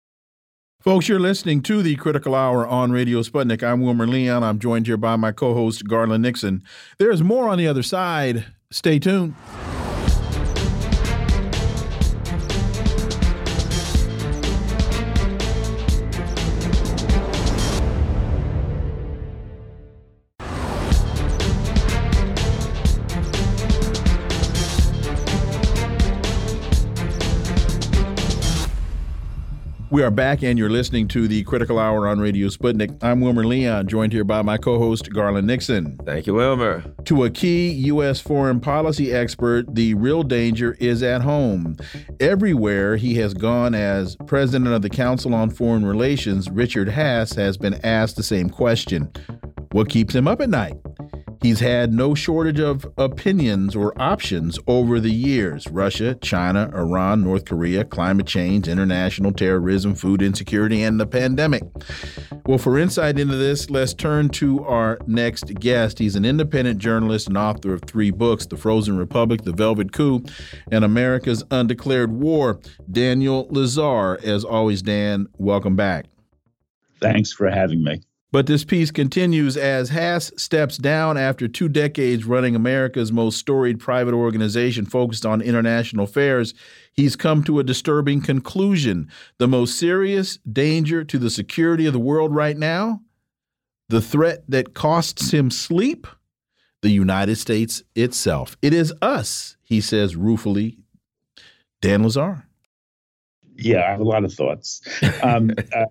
[0.81, 3.63] Folks, you're listening to the Critical Hour on Radio Sputnik.
[3.63, 4.43] I'm Wilmer Leon.
[4.43, 6.65] I'm joined here by my co host, Garland Nixon.
[6.99, 8.47] There's more on the other side.
[8.71, 9.35] Stay tuned.
[29.93, 32.97] We are back, and you're listening to the Critical Hour on Radio Sputnik.
[33.03, 35.99] I'm Wilmer Leon, joined here by my co host, Garland Nixon.
[36.07, 36.85] Thank you, Wilmer.
[37.07, 38.21] To a key U.S.
[38.21, 41.77] foreign policy expert, the real danger is at home.
[42.21, 47.57] Everywhere he has gone as president of the Council on Foreign Relations, Richard Haass has
[47.57, 49.11] been asked the same question
[49.73, 50.77] What keeps him up at night?
[51.43, 57.47] He's had no shortage of opinions or options over the years Russia, China, Iran, North
[57.47, 61.63] Korea, climate change, international terrorism, food insecurity, and the pandemic.
[62.45, 65.99] Well, for insight into this, let's turn to our next guest.
[65.99, 70.23] He's an independent journalist and author of three books The Frozen Republic, The Velvet Coup,
[70.71, 72.61] and America's Undeclared War.
[72.91, 76.07] Daniel Lazare, as always, Dan, welcome back.
[77.01, 78.03] Thanks for having me.
[78.33, 83.81] But this piece continues as Haass steps down after two decades running America's most storied
[83.81, 86.55] private organization focused on international affairs.
[86.93, 89.09] He's come to a disturbing conclusion.
[89.39, 93.01] The most serious danger to the security of the world right now,
[93.89, 96.07] the threat that costs him sleep,
[96.83, 98.57] the United States itself.
[98.63, 100.79] It is us, he says ruefully.
[101.83, 102.45] Dan Lazare.
[103.63, 104.81] Yeah, I have a lot of thoughts.
[105.23, 105.85] Um, uh,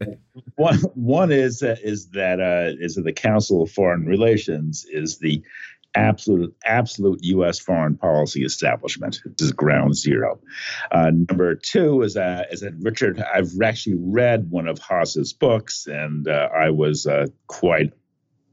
[0.56, 5.20] one one is uh, is that uh, is that the Council of Foreign Relations is
[5.20, 5.44] the
[5.96, 7.60] absolute absolute U.S.
[7.60, 9.22] foreign policy establishment.
[9.26, 10.40] This is ground zero.
[10.92, 13.22] Uh, number two is that is that Richard.
[13.22, 17.94] I've actually read one of Haass's books, and uh, I was uh, quite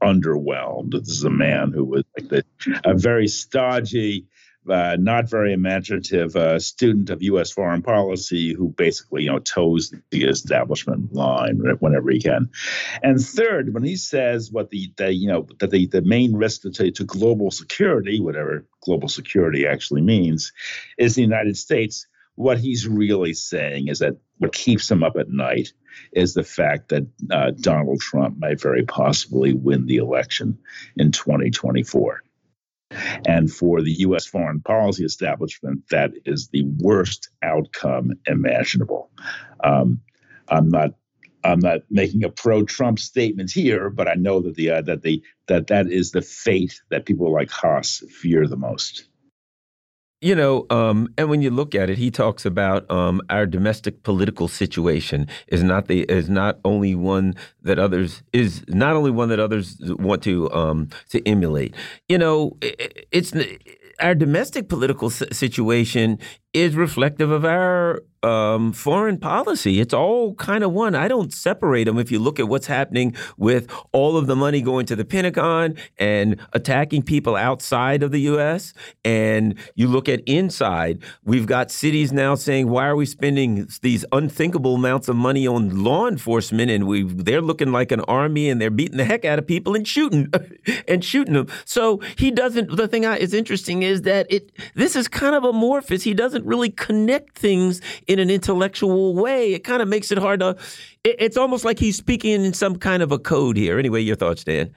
[0.01, 0.91] underwhelmed.
[0.91, 2.43] This is a man who was like the,
[2.85, 4.27] a very stodgy
[4.69, 7.51] uh, not very imaginative uh, student of U.S.
[7.51, 12.49] foreign policy who basically, you know, toes the establishment line whenever he can.
[13.03, 16.61] And third, when he says what the, the you know, that the, the main risk
[16.61, 20.53] to, to global security, whatever global security actually means,
[20.97, 22.07] is the United States.
[22.35, 25.73] What he's really saying is that what keeps him up at night
[26.11, 30.59] is the fact that uh, Donald Trump might very possibly win the election
[30.95, 32.21] in 2024.
[33.27, 34.25] And for the U.S.
[34.25, 39.11] foreign policy establishment, that is the worst outcome imaginable.
[39.63, 40.01] Um,
[40.49, 40.91] I'm not.
[41.43, 45.23] I'm not making a pro-Trump statement here, but I know that the uh, that the
[45.47, 49.07] that that is the fate that people like Haass fear the most.
[50.19, 54.01] You know, um, and when you look at it, he talks about um, our domestic
[54.01, 59.29] political situation is not the is not only one that others is not only one
[59.29, 61.75] that others want to um, to emulate.
[62.09, 63.31] You know, it, it's
[63.99, 66.17] our domestic political situation
[66.51, 69.79] is reflective of our um, foreign policy.
[69.79, 70.95] It's all kind of one.
[70.95, 71.97] I don't separate them.
[71.97, 75.75] If you look at what's happening with all of the money going to the Pentagon
[75.97, 78.73] and attacking people outside of the U.S.,
[79.05, 84.05] and you look at inside, we've got cities now saying, "Why are we spending these
[84.11, 88.59] unthinkable amounts of money on law enforcement?" And we they're looking like an army, and
[88.59, 90.31] they're beating the heck out of people and shooting
[90.87, 91.47] and shooting them.
[91.65, 92.75] So he doesn't.
[92.75, 96.03] The thing I, is interesting is that it this is kind of amorphous.
[96.03, 99.53] He doesn't really connect things in an intellectual way.
[99.53, 100.57] It kind of makes it hard to.
[101.03, 103.79] It, it's almost like he's speaking in some kind of a code here.
[103.79, 104.73] Anyway, your thoughts, Dan?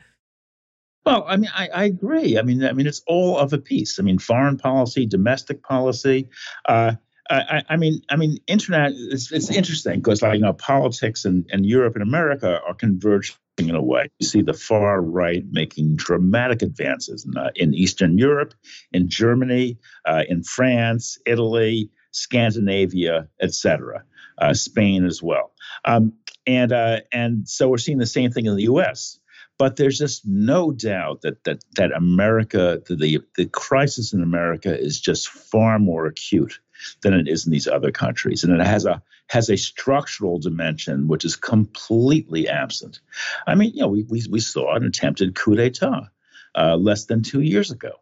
[1.06, 2.38] Well, I mean, I, I, agree.
[2.38, 3.98] I mean, I mean, it's all of a piece.
[3.98, 6.28] I mean, foreign policy, domestic policy.
[6.68, 6.92] Uh,
[7.30, 8.92] I, I, mean, I mean, internet.
[8.94, 13.36] It's, it's interesting because, like, you know, politics and, and Europe and America are converging
[13.58, 14.10] in a way.
[14.18, 18.54] You see the far right making dramatic advances in, uh, in Eastern Europe,
[18.92, 24.04] in Germany, uh, in France, Italy, Scandinavia, etc.,
[24.38, 25.52] uh, Spain as well.
[25.84, 26.14] Um,
[26.46, 29.18] and uh, and so we're seeing the same thing in the U.S.
[29.58, 35.00] But there's just no doubt that that that America, the the crisis in America is
[35.00, 36.60] just far more acute
[37.02, 41.08] than it is in these other countries, and it has a has a structural dimension
[41.08, 43.00] which is completely absent.
[43.46, 46.08] I mean, you know, we we, we saw an attempted coup d'état
[46.54, 47.92] uh, less than two years ago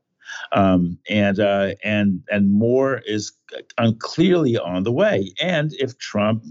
[0.52, 3.32] um, and uh, and and more is
[3.77, 5.32] unclearly on the way.
[5.40, 6.44] And if Trump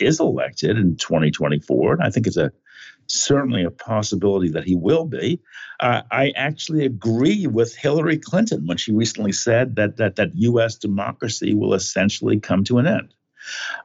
[0.00, 2.52] is elected in 2024, and I think it's a
[3.08, 5.40] certainly a possibility that he will be.
[5.80, 10.76] Uh, I actually agree with Hillary Clinton when she recently said that that that U.S.
[10.76, 13.14] democracy will essentially come to an end.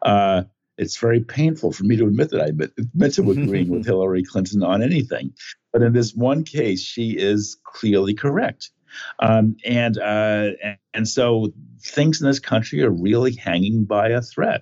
[0.02, 0.44] Uh,
[0.78, 4.64] it's very painful for me to admit that I admit to agreeing with Hillary Clinton
[4.64, 5.34] on anything,
[5.72, 8.72] but in this one case, she is clearly correct.
[9.20, 10.52] Um, and, uh,
[10.94, 14.61] and so things in this country are really hanging by a thread,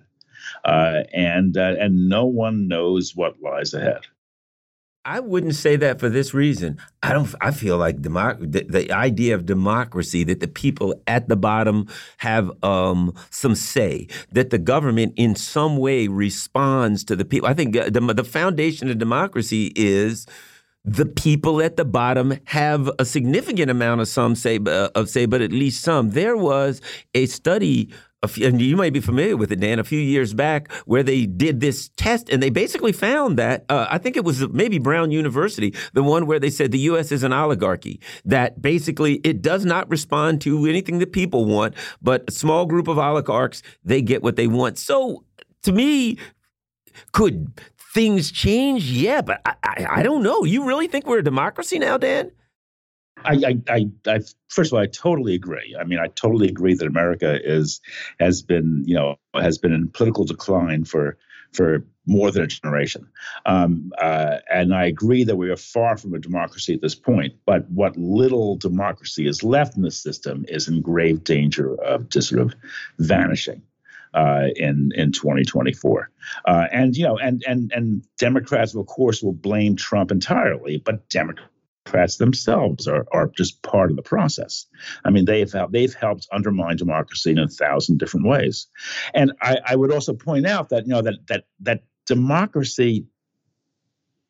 [0.66, 4.02] uh, and uh, and no one knows what lies ahead.
[5.04, 6.78] I wouldn't say that for this reason.
[7.02, 7.34] I don't.
[7.42, 11.88] I feel like democ the, the, idea of democracy that the people at the bottom
[12.18, 17.50] have um, some say, that the government in some way responds to the people.
[17.50, 20.28] I think uh, the, the foundation of democracy is
[20.84, 25.26] the people at the bottom have a significant amount of some say uh, of say,
[25.26, 26.12] but at least some.
[26.12, 26.82] There was
[27.14, 27.90] a study.
[28.28, 29.80] Few, and you might be familiar with it, Dan.
[29.80, 33.88] A few years back, where they did this test, and they basically found that uh,
[33.90, 37.12] I think it was maybe Brown University, the one where they said the U.S.
[37.12, 38.00] is an oligarchy.
[38.24, 42.88] That basically it does not respond to anything that people want, but a small group
[42.88, 44.78] of oligarchs they get what they want.
[44.78, 45.24] So
[45.64, 46.20] to me,
[47.14, 47.60] could
[47.94, 48.86] things change?
[48.86, 50.44] Yeah, but I, I, I, don't know.
[50.44, 52.32] You really think we're a democracy now, Dan?
[53.24, 54.20] I, I, I,
[54.50, 55.76] first of all, I totally agree.
[55.80, 57.82] I mean, I totally agree that America is
[58.20, 61.18] has been, you know, has been in political decline for
[61.54, 63.08] for more than a generation.
[63.46, 67.34] Um, uh, and I agree that we are far from a democracy at this point.
[67.46, 72.30] But what little democracy is left in the system is in grave danger of just
[72.30, 72.56] sort of
[72.98, 73.62] vanishing.
[74.14, 76.10] Uh, in in 2024,
[76.46, 81.08] uh, and you know, and and and Democrats, of course, will blame Trump entirely, but
[81.08, 84.66] Democrats themselves are, are just part of the process.
[85.06, 88.68] I mean, they've they've helped undermine democracy in a thousand different ways.
[89.14, 93.06] And I, I would also point out that you know that that that democracy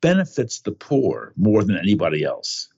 [0.02, 2.70] benefits the poor more than anybody else,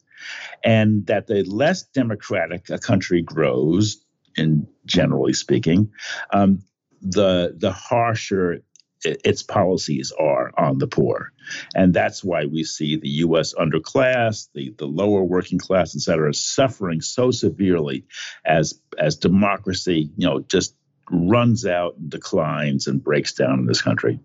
[0.64, 4.04] and that the less democratic a country grows,
[4.36, 5.92] in generally speaking,
[6.34, 6.60] um,
[7.04, 8.64] the the harsher
[9.06, 11.32] its policies are on the poor.
[11.76, 13.54] And that's why we see the U.S.
[13.54, 18.06] underclass, the, the lower working class, et cetera, suffering so severely
[18.46, 20.76] as, as democracy, you know, just
[21.12, 24.20] runs out and declines and breaks down in this country.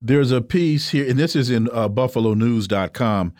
[0.00, 3.32] There's a piece here, and this is in uh, BuffaloNews.com.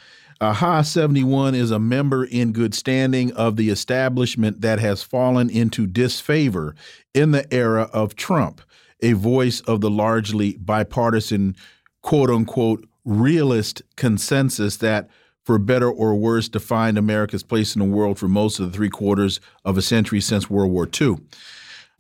[0.43, 5.49] Uh, Ha 71 is a member in good standing of the establishment that has fallen
[5.49, 6.75] into disfavor
[7.15, 8.61] in the era of Trump
[9.03, 11.55] a voice of the largely bipartisan,
[12.03, 15.09] quote unquote, realist consensus that,
[15.45, 18.91] for better or worse, defined America's place in the world for most of the three
[18.91, 21.19] quarters of a century since World War II.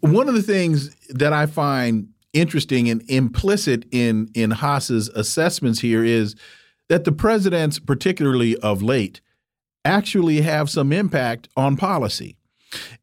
[0.00, 6.02] One of the things that I find interesting and implicit in in Haass's assessments here
[6.02, 6.34] is
[6.88, 9.20] that the presidents, particularly of late,
[9.84, 12.36] actually have some impact on policy.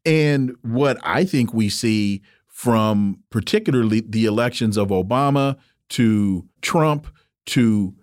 [0.04, 5.56] And what I think we see from particularly the elections of Obama
[5.90, 7.06] to Trump
[7.46, 7.94] to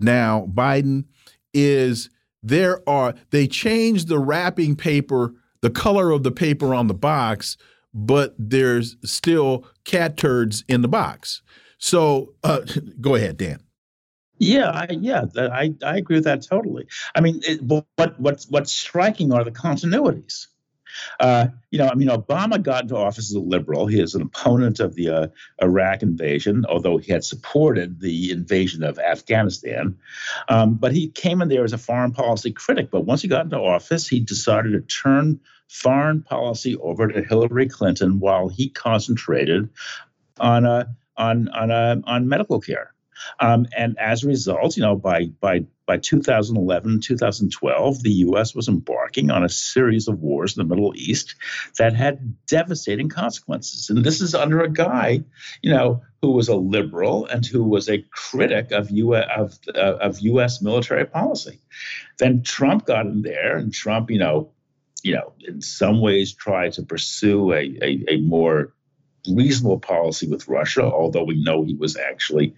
[0.00, 1.04] now Biden
[1.52, 2.10] is
[2.42, 7.56] there are they changed the wrapping paper, the color of the paper on the box,
[7.92, 11.42] but there's still cat turds in the box.
[11.78, 12.60] So uh,
[13.00, 13.65] go ahead, Dan.
[14.38, 16.86] Yeah, I, yeah, I, I agree with that totally.
[17.14, 20.46] I mean, it, what what's what's striking are the continuities.
[21.20, 23.86] Uh, you know, I mean, Obama got into office as a liberal.
[23.86, 25.26] He is an opponent of the uh,
[25.62, 29.96] Iraq invasion, although he had supported the invasion of Afghanistan.
[30.48, 32.90] Um, but he came in there as a foreign policy critic.
[32.90, 37.68] But once he got into office, he decided to turn foreign policy over to Hillary
[37.68, 39.68] Clinton while he concentrated
[40.38, 40.84] on uh,
[41.16, 42.92] on on uh, on medical care.
[43.40, 48.54] Um, and as a result, you know, by by by 2011, 2012, the U.S.
[48.54, 51.36] was embarking on a series of wars in the Middle East
[51.78, 53.88] that had devastating consequences.
[53.88, 55.22] And this is under a guy,
[55.62, 59.28] you know, who was a liberal and who was a critic of U.S.
[59.36, 60.60] of, uh, of U.S.
[60.60, 61.60] military policy.
[62.18, 64.50] Then Trump got in there, and Trump, you know,
[65.02, 68.74] you know, in some ways tried to pursue a, a, a more
[69.28, 72.54] reasonable policy with Russia, although we know he was actually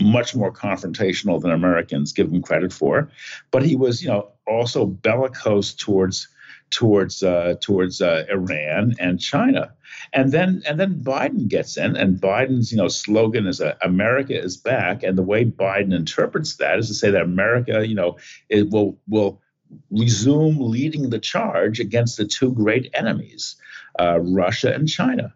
[0.00, 3.10] much more confrontational than Americans give him credit for.
[3.50, 6.28] But he was, you know, also bellicose towards
[6.70, 9.72] towards uh, towards uh, Iran and China.
[10.12, 14.40] And then and then Biden gets in, and Biden's you know slogan is uh, "America
[14.40, 18.16] is back." And the way Biden interprets that is to say that America, you know,
[18.48, 19.40] it will will
[19.90, 23.56] resume leading the charge against the two great enemies,
[23.98, 25.34] uh, Russia and China.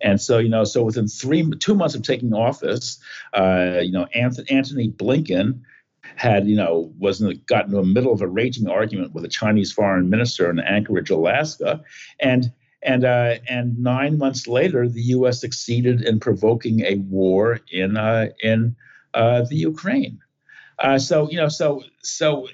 [0.00, 2.98] And so, you know, so within three, two months of taking office,
[3.34, 5.60] uh, you know, Antony, Blinken
[6.16, 9.72] had, you know, wasn't gotten in the middle of a raging argument with a Chinese
[9.72, 11.82] foreign minister in Anchorage, Alaska,
[12.20, 12.52] and
[12.82, 15.40] and uh, and nine months later, the U.S.
[15.40, 18.74] succeeded in provoking a war in uh, in
[19.12, 20.20] uh, the Ukraine.
[20.78, 22.48] Uh, so you know, so so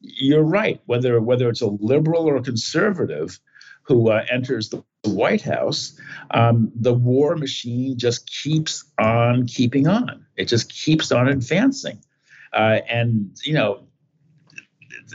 [0.00, 0.80] you're right.
[0.86, 3.38] Whether whether it's a liberal or a conservative
[3.82, 5.98] who uh, enters the White House,
[6.30, 10.24] um, the war machine just keeps on keeping on.
[10.36, 11.98] It just keeps on advancing,
[12.52, 13.86] uh, and you know,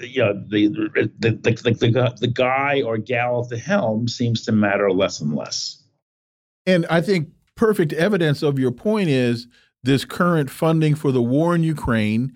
[0.02, 4.44] you know the the, the the, the the guy or gal at the helm seems
[4.46, 5.82] to matter less and less.
[6.66, 9.48] And I think perfect evidence of your point is
[9.84, 12.34] this current funding for the war in Ukraine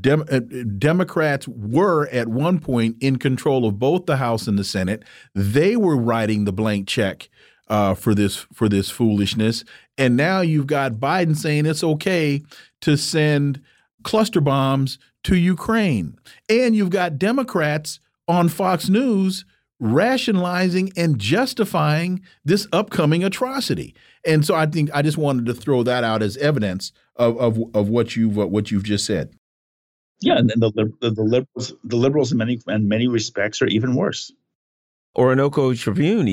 [0.00, 0.40] Dem uh,
[0.78, 5.02] Democrats were at one point in control of both the House and the Senate.
[5.34, 7.30] They were writing the blank check
[7.68, 9.64] uh, for this for this foolishness,
[9.96, 12.42] and now you've got Biden saying it's okay
[12.82, 13.62] to send
[14.02, 16.18] cluster bombs to Ukraine,
[16.50, 17.98] and you've got Democrats
[18.28, 19.46] on Fox News
[19.82, 23.94] rationalizing and justifying this upcoming atrocity.
[24.24, 27.58] And so I think I just wanted to throw that out as evidence of of,
[27.74, 29.34] of what you've uh, what you've just said.
[30.20, 33.96] Yeah, and the, the, the liberals, the liberals in many in many respects are even
[33.96, 34.32] worse.
[35.14, 36.26] Orinoco Tribune,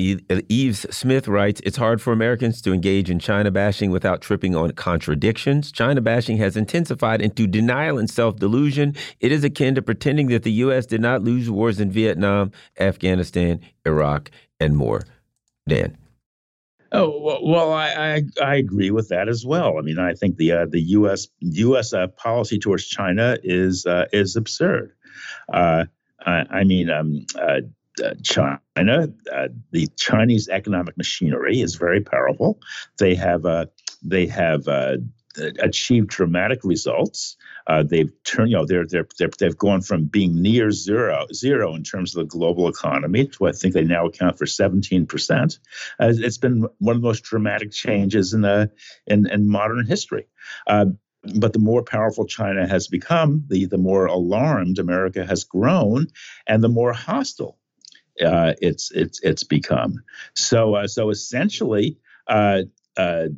[0.48, 4.70] Yves Smith writes, It's hard for Americans to engage in China bashing without tripping on
[4.70, 5.70] contradictions.
[5.70, 8.96] China bashing has intensified into denial and self delusion.
[9.20, 10.86] It is akin to pretending that the U.S.
[10.86, 15.02] did not lose wars in Vietnam, Afghanistan, Iraq, and more.
[15.68, 15.98] Dan.
[16.90, 19.76] Oh well, I, I, I agree with that as well.
[19.78, 21.28] I mean, I think the uh, the U.S.
[21.40, 21.92] U.S.
[21.92, 24.94] Uh, policy towards China is uh, is absurd.
[25.52, 25.84] Uh,
[26.18, 27.26] I, I, mean, um,
[28.02, 29.08] uh, uh, China,
[29.70, 32.60] the Chinese economic machinery is very powerful.
[32.98, 33.44] They have
[34.02, 34.68] they have
[35.60, 37.36] achieved dramatic results.
[37.66, 41.74] Uh, they've turned, you know, they're, they're, they're, they've gone from being near zero, zero
[41.74, 45.58] in terms of the global economy to I think they now account for 17%.
[46.00, 48.70] Uh, it's been one of the most dramatic changes in, the,
[49.06, 50.26] in, in modern history.
[50.66, 50.86] Uh,
[51.36, 56.06] but the more powerful China has become, the, the more alarmed America has grown,
[56.46, 57.59] and the more hostile
[58.22, 60.02] uh, it's, it's, it's become.
[60.34, 62.62] So, uh, so essentially, uh,
[62.96, 63.28] uh,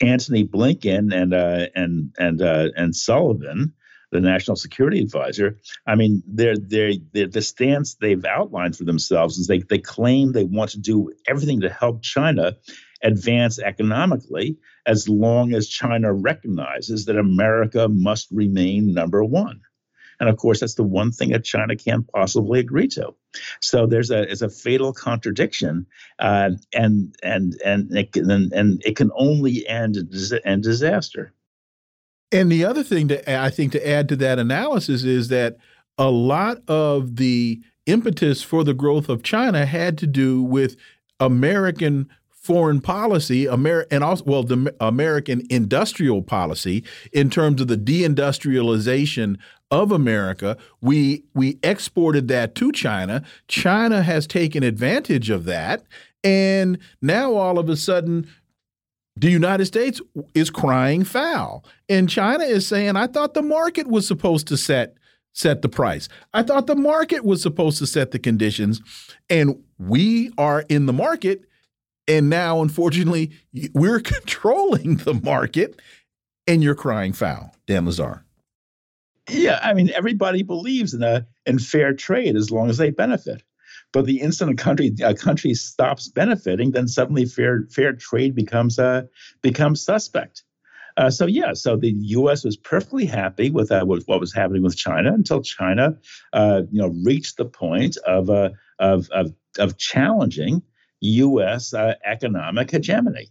[0.00, 3.72] Antony Blinken and uh, and and uh, and Sullivan,
[4.10, 5.58] the national security advisor.
[5.86, 10.32] I mean, they're, they're, they're, the stance they've outlined for themselves is they they claim
[10.32, 12.56] they want to do everything to help China
[13.02, 19.60] advance economically as long as China recognizes that America must remain number one.
[20.22, 23.12] And of course, that's the one thing that China can't possibly agree to.
[23.60, 25.84] So there's a it's a fatal contradiction,
[26.20, 31.32] uh, and and and it can, and, it can only end in disaster.
[32.30, 35.56] And the other thing to I think to add to that analysis is that
[35.98, 40.76] a lot of the impetus for the growth of China had to do with
[41.18, 42.08] American
[42.42, 49.38] foreign policy, Amer and also well, the American industrial policy in terms of the deindustrialization
[49.70, 50.56] of America.
[50.80, 53.22] We we exported that to China.
[53.48, 55.84] China has taken advantage of that,
[56.24, 58.28] and now all of a sudden.
[59.14, 60.00] The United States
[60.34, 64.94] is crying foul, and China is saying, "I thought the market was supposed to set
[65.34, 66.08] set the price.
[66.32, 68.80] I thought the market was supposed to set the conditions,
[69.28, 71.44] and we are in the market
[72.08, 73.32] and now, unfortunately,
[73.74, 75.80] we're controlling the market
[76.46, 78.22] and you're crying foul, Dan Lazare.
[79.30, 83.42] Yeah, I mean, everybody believes in a in fair trade as long as they benefit.
[83.92, 88.78] But the instant a country a country stops benefiting, then suddenly fair fair trade becomes
[88.78, 89.02] uh,
[89.42, 90.42] becomes suspect.
[90.96, 92.44] Uh, so yeah, so the U.S.
[92.44, 95.96] was perfectly happy with, uh, with what was happening with China until China,
[96.34, 100.62] uh, you know, reached the point of uh, of, of of challenging
[101.02, 101.74] U.S.
[101.74, 103.28] Uh, economic hegemony.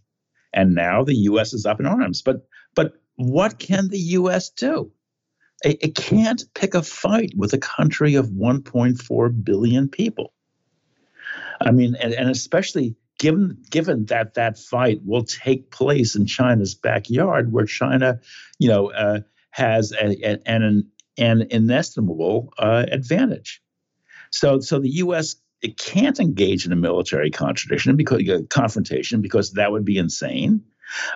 [0.52, 1.52] And now the U.S.
[1.52, 2.22] is up in arms.
[2.22, 4.50] But but what can the U.S.
[4.50, 4.92] do?
[5.64, 10.32] It, it can't pick a fight with a country of 1.4 billion people.
[11.60, 16.74] I mean, and, and especially given given that that fight will take place in China's
[16.74, 18.20] backyard, where China,
[18.58, 19.20] you know, uh,
[19.50, 23.62] has a, a, an an inestimable uh, advantage.
[24.30, 29.52] So so the U.S it can't engage in a military contradiction because uh, confrontation because
[29.52, 30.64] that would be insane.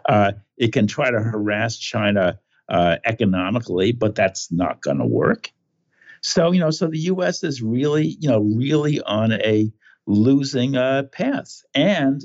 [0.09, 5.53] Uh, it can try to harass China uh, economically, but that's not going to work.
[6.23, 7.45] So you know, so the U.S.
[7.45, 9.73] is really you know really on a
[10.07, 12.25] losing uh, path, and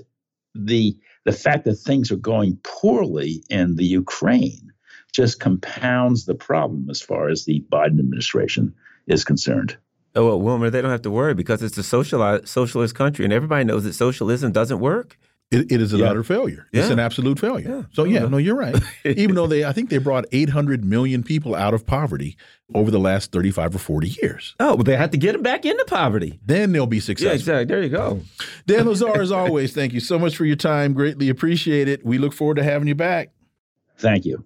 [0.56, 4.72] the the fact that things are going poorly in the Ukraine
[5.11, 8.73] just compounds the problem as far as the Biden administration
[9.07, 9.77] is concerned.
[10.15, 13.33] Oh, well, Wilmer, they don't have to worry because it's a socialized, socialist country, and
[13.33, 15.17] everybody knows that socialism doesn't work.
[15.51, 16.09] It, it is an yeah.
[16.09, 16.67] utter failure.
[16.71, 17.69] It's an absolute failure.
[17.69, 17.83] Yeah.
[17.91, 18.75] So yeah, no, you're right.
[19.05, 22.38] Even though they, I think they brought 800 million people out of poverty
[22.73, 24.55] over the last 35 or 40 years.
[24.61, 26.39] Oh, but they had to get them back into poverty.
[26.45, 27.31] Then they'll be successful.
[27.31, 27.65] Yeah, exactly.
[27.65, 28.21] There you go.
[28.65, 30.93] Dan Lazare, as always, thank you so much for your time.
[30.93, 32.05] Greatly appreciate it.
[32.05, 33.31] We look forward to having you back.
[33.97, 34.45] Thank you.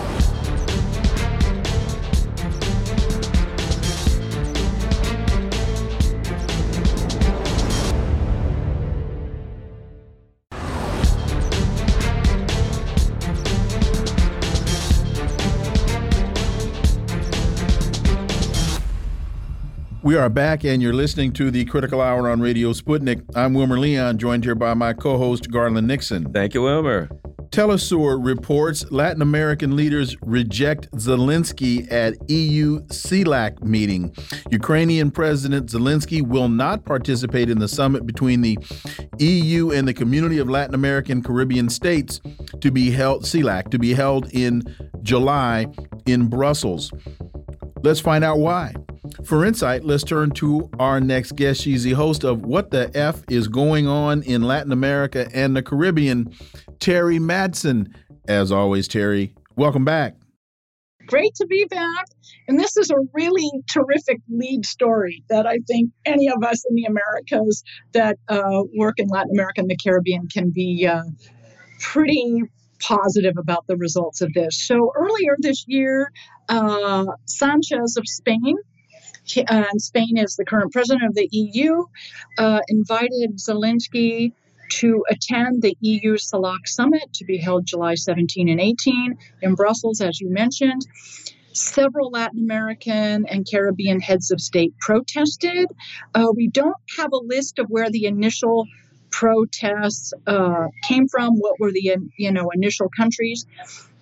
[20.11, 23.23] We are back, and you're listening to the Critical Hour on Radio Sputnik.
[23.33, 26.33] I'm Wilmer Leon, joined here by my co host, Garland Nixon.
[26.33, 27.07] Thank you, Wilmer.
[27.49, 34.13] Telesur reports Latin American leaders reject Zelensky at EU CELAC meeting.
[34.49, 38.57] Ukrainian President Zelensky will not participate in the summit between the
[39.19, 42.19] EU and the Community of Latin American Caribbean States
[42.59, 44.61] to be held, CELAC, to be held in
[45.03, 45.67] July
[46.05, 46.91] in Brussels.
[47.81, 48.73] Let's find out why.
[49.23, 51.61] For insight, let's turn to our next guest.
[51.61, 55.63] She's the host of What the F is Going On in Latin America and the
[55.63, 56.25] Caribbean,
[56.79, 57.93] Teri Mattson.
[58.27, 60.15] As always, Teri, welcome back.
[61.07, 62.05] Great to be back.
[62.47, 66.75] And this is a really terrific lead story that I think any of us in
[66.75, 67.63] the Americas
[67.93, 71.03] that uh, work in Latin America and the Caribbean can be uh,
[71.79, 72.43] pretty
[72.79, 74.61] positive about the results of this.
[74.67, 76.11] So earlier this year,
[76.49, 78.55] uh, Sanchez of Spain,
[79.37, 81.85] uh, and Spain is the current president of the EU,
[82.37, 84.33] uh, invited Zelensky
[84.69, 89.99] to attend the EU CELAC summit to be held July 17 and 18 in Brussels,
[90.01, 90.85] as you mentioned.
[91.53, 95.67] Several Latin American and Caribbean heads of state protested.
[96.15, 98.65] Uh, we don't have a list of where the initial
[99.09, 103.45] protests uh, came from, what were the you know initial countries,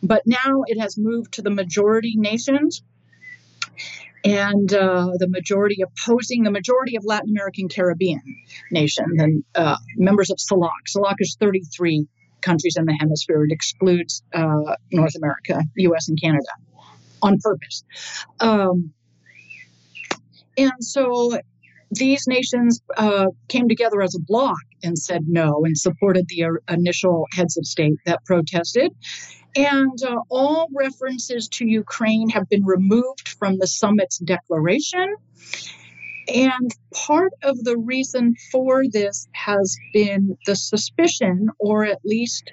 [0.03, 2.83] but now it has moved to the majority nations
[4.23, 8.21] and uh, the majority opposing the majority of Latin American Caribbean
[8.71, 10.69] nations and uh, members of CELAC.
[10.95, 12.05] CELAC is 33
[12.41, 13.43] countries in the hemisphere.
[13.45, 16.09] It excludes uh, North America, U.S.
[16.09, 16.49] and Canada,
[17.21, 17.83] on purpose.
[18.39, 18.93] Um,
[20.57, 21.37] and so
[21.91, 26.73] these nations uh, came together as a bloc and said no and supported the uh,
[26.73, 28.91] initial heads of state that protested.
[29.55, 35.15] And uh, all references to Ukraine have been removed from the summit's declaration.
[36.33, 42.51] And part of the reason for this has been the suspicion, or at least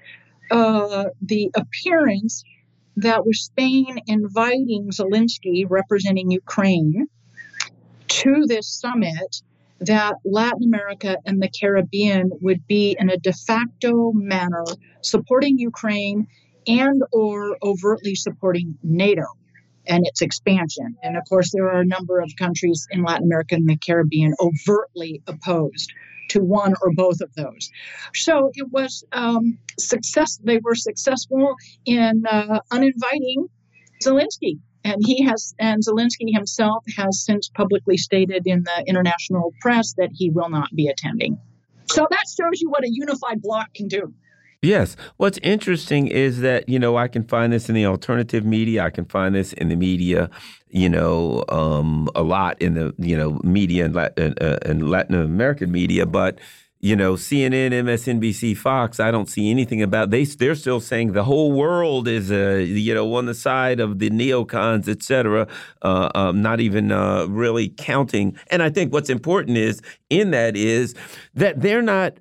[0.51, 2.43] uh, the appearance,
[2.97, 7.09] that with Spain inviting Zelensky, representing Ukraine,
[8.09, 9.43] to this summit
[9.81, 14.65] that Latin America and the Caribbean would be in a de facto manner
[15.03, 16.27] supporting Ukraine
[16.67, 19.25] and or overtly supporting NATO
[19.87, 20.97] and its expansion.
[21.03, 24.35] And of course there are a number of countries in Latin America and the Caribbean
[24.41, 25.93] overtly opposed
[26.31, 27.71] to one or both of those.
[28.15, 30.41] So it was um, success.
[30.43, 33.47] They were successful in uh, uninviting
[34.03, 39.95] Zelensky and he has and Zelensky himself has since publicly stated in the international press
[39.99, 41.39] that he will not be attending.
[41.91, 44.15] So that shows you what a unified bloc can do.
[44.67, 44.97] Yes.
[45.17, 48.83] What's interesting is that, you know, I can find this in the alternative media.
[48.83, 50.29] I can find this in the media,
[50.71, 55.15] you know, um, a lot in the, you know, media and Latin, uh, and Latin
[55.15, 56.05] American media.
[56.05, 56.41] But
[56.81, 61.25] you know, CNN, MSNBC, Fox, I don't see anything about they they're still saying the
[61.25, 65.49] whole world is uh, you know on the side of the neocons, et cetera,
[65.83, 68.37] uh, um, not even uh, really counting.
[68.49, 69.81] And I think what's important is
[70.11, 70.95] in that is
[71.35, 72.19] that they're not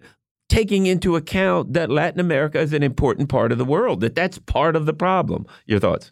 [0.49, 4.37] taking into account that Latin America is an important part of the world, that that's
[4.39, 5.45] part of the problem.
[5.65, 6.11] Your thoughts?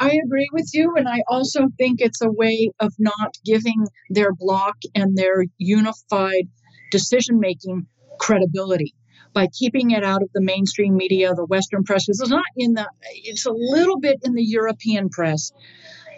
[0.00, 0.94] I agree with you.
[0.96, 6.48] And I also think it's a way of not giving their bloc and their unified
[6.90, 7.86] decision making
[8.18, 8.94] credibility
[9.34, 12.08] by keeping it out of the mainstream media, the Western press.
[12.08, 15.52] It's not in the, it's a little bit in the European press.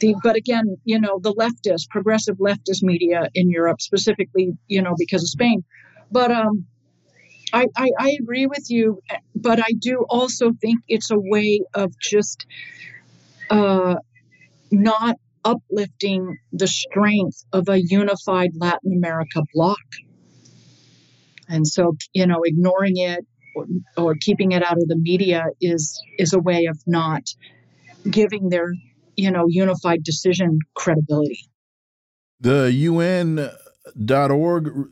[0.00, 4.94] The, but again, you know, the leftist, progressive leftist media in Europe, specifically, you know,
[4.96, 5.64] because of Spain.
[6.10, 6.66] But um,
[7.52, 9.00] I, I, I agree with you,
[9.34, 12.46] but I do also think it's a way of just
[13.50, 13.96] uh,
[14.70, 19.78] not uplifting the strength of a unified Latin America bloc.
[21.48, 23.66] And so, you know, ignoring it or,
[23.96, 27.22] or keeping it out of the media is is a way of not
[28.08, 28.72] giving their,
[29.16, 31.48] you know, unified decision credibility.
[32.40, 33.54] The UN.org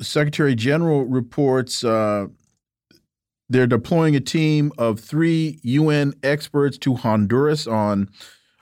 [0.03, 2.27] Secretary General reports uh,
[3.49, 8.09] they're deploying a team of three UN experts to Honduras on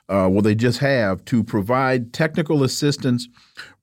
[0.09, 3.27] uh, well, they just have, to provide technical assistance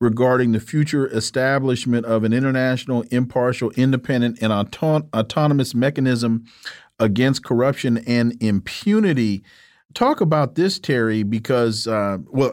[0.01, 6.45] regarding the future establishment of an international, impartial, independent, and auton autonomous mechanism
[6.99, 9.45] against corruption and impunity.
[9.93, 12.53] Talk about this, Teri, because, uh, well,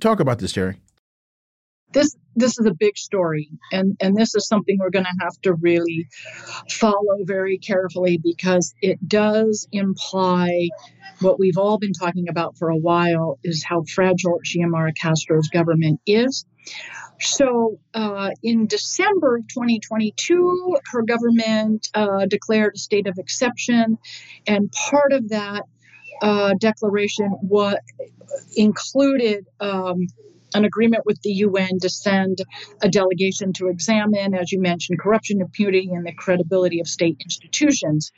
[0.00, 0.76] talk about this, Teri.
[1.92, 5.40] This this is a big story and and this is something we're going to have
[5.42, 6.08] to really
[6.70, 10.68] follow very carefully because it does imply
[11.20, 16.00] what we've all been talking about for a while is how fragile Xiomara Castro's government
[16.06, 16.46] is.
[17.20, 23.98] So, uh, in December of 2022, her government uh, declared a state of exception,
[24.46, 25.64] and part of that
[26.22, 27.80] uh, declaration what
[28.56, 30.06] included um,
[30.54, 32.38] an agreement with the UN to send
[32.82, 38.12] a delegation to examine, as you mentioned, corruption, impunity, and the credibility of state institutions.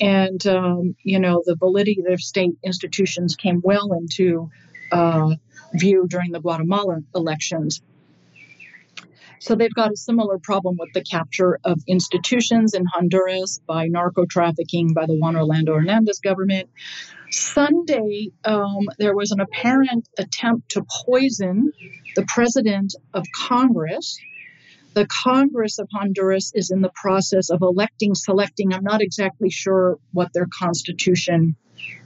[0.00, 4.50] And, um, you know, the validity of state institutions came well into
[4.92, 5.34] uh,
[5.72, 7.82] view during the Guatemala elections.
[9.38, 14.24] So they've got a similar problem with the capture of institutions in Honduras by narco
[14.24, 16.70] trafficking by the Juan Orlando Hernandez government.
[17.30, 21.72] Sunday, um, there was an apparent attempt to poison
[22.14, 24.18] the president of Congress.
[24.94, 28.72] The Congress of Honduras is in the process of electing, selecting.
[28.72, 31.56] I'm not exactly sure what their constitution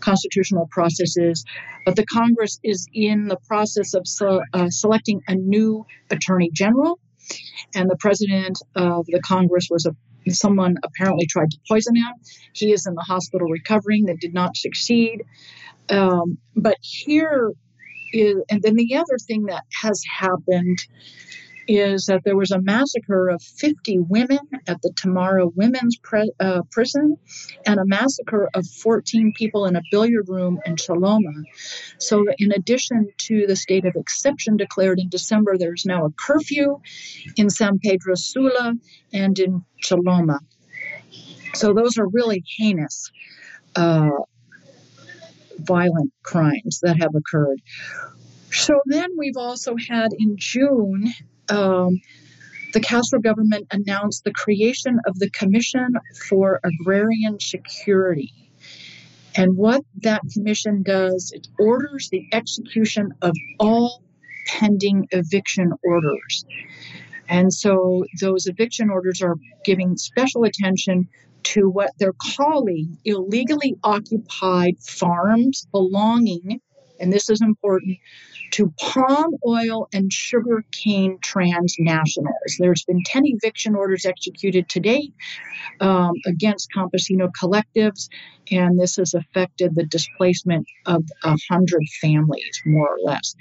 [0.00, 1.44] constitutional process is,
[1.86, 4.04] but the Congress is in the process of
[4.52, 6.98] uh, selecting a new attorney general
[7.74, 9.94] and the president of the Congress was a
[10.28, 12.12] someone apparently tried to poison him.
[12.52, 14.06] He is in the hospital recovering.
[14.06, 15.22] That did not succeed.
[15.88, 17.52] Um, but here
[18.12, 20.86] is, and then the other thing that has happened
[21.68, 26.62] is that there was a massacre of 50 women at the Tamara Women's pre- uh,
[26.70, 27.16] Prison
[27.66, 31.44] and a massacre of 14 people in a billiard room in Choloma.
[31.98, 36.80] So, in addition to the state of exception declared in December, there's now a curfew
[37.36, 38.74] in San Pedro Sula
[39.12, 40.38] and in Choloma.
[41.54, 43.10] So, those are really heinous.
[43.76, 44.10] Uh,
[45.60, 47.60] violent crimes that have occurred.
[48.52, 51.12] So then we've also had in June
[51.50, 52.00] um,
[52.72, 55.94] the Castro government announced the creation of the Commission
[56.28, 58.32] for Agrarian Security.
[59.36, 64.02] And what that commission does, it orders the execution of all
[64.46, 66.44] pending eviction orders.
[67.28, 71.08] And so those eviction orders are giving special attention
[71.42, 76.60] to what they're calling illegally occupied farms belonging,
[76.98, 77.98] and this is important,
[78.52, 82.56] to palm oil and sugar cane transnationals.
[82.58, 85.14] There's been 10 eviction orders executed to date
[85.80, 88.08] um, against campesino collectives,
[88.50, 93.34] and this has affected the displacement of 100 families, more or less.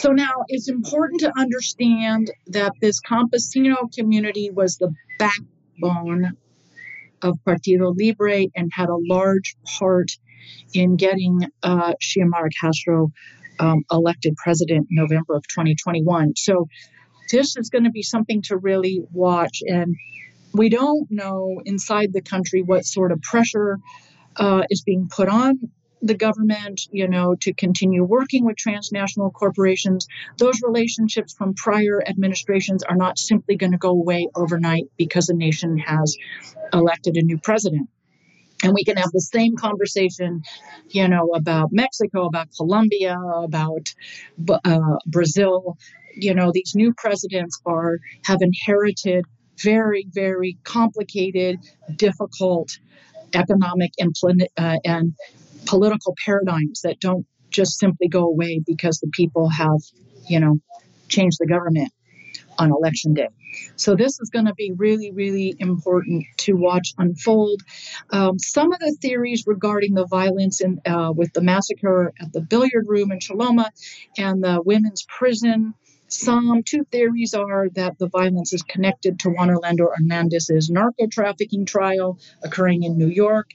[0.00, 6.36] So now it's important to understand that this campesino community was the backbone
[7.22, 10.10] of Partido Libre and had a large part
[10.74, 13.10] in getting uh, Xiomara Castro
[13.58, 16.34] um, elected president in November of 2021.
[16.36, 16.68] So
[17.30, 19.62] this is going to be something to really watch.
[19.66, 19.96] And
[20.52, 23.78] we don't know inside the country what sort of pressure
[24.36, 25.58] uh, is being put on
[26.02, 30.06] the government, you know, to continue working with transnational corporations.
[30.38, 35.34] Those relationships from prior administrations are not simply going to go away overnight because a
[35.34, 36.16] nation has
[36.72, 37.88] elected a new president.
[38.62, 40.42] And we can have the same conversation,
[40.88, 43.92] you know, about Mexico, about Colombia, about
[44.64, 45.76] uh, Brazil.
[46.14, 49.24] You know, these new presidents are have inherited
[49.62, 51.58] very, very complicated,
[51.96, 52.78] difficult
[53.34, 54.14] economic and,
[54.56, 55.14] uh, and
[55.66, 59.80] political paradigms that don't just simply go away because the people have,
[60.28, 60.58] you know,
[61.08, 61.92] changed the government
[62.58, 63.28] on election day.
[63.76, 67.62] So this is going to be really, really important to watch unfold.
[68.10, 72.40] Um, some of the theories regarding the violence in, uh, with the massacre at the
[72.40, 73.70] billiard room in Choloma
[74.18, 75.74] and the women's prison.
[76.08, 81.66] Some two theories are that the violence is connected to Juan Orlando Hernandez's narco trafficking
[81.66, 83.50] trial occurring in New York,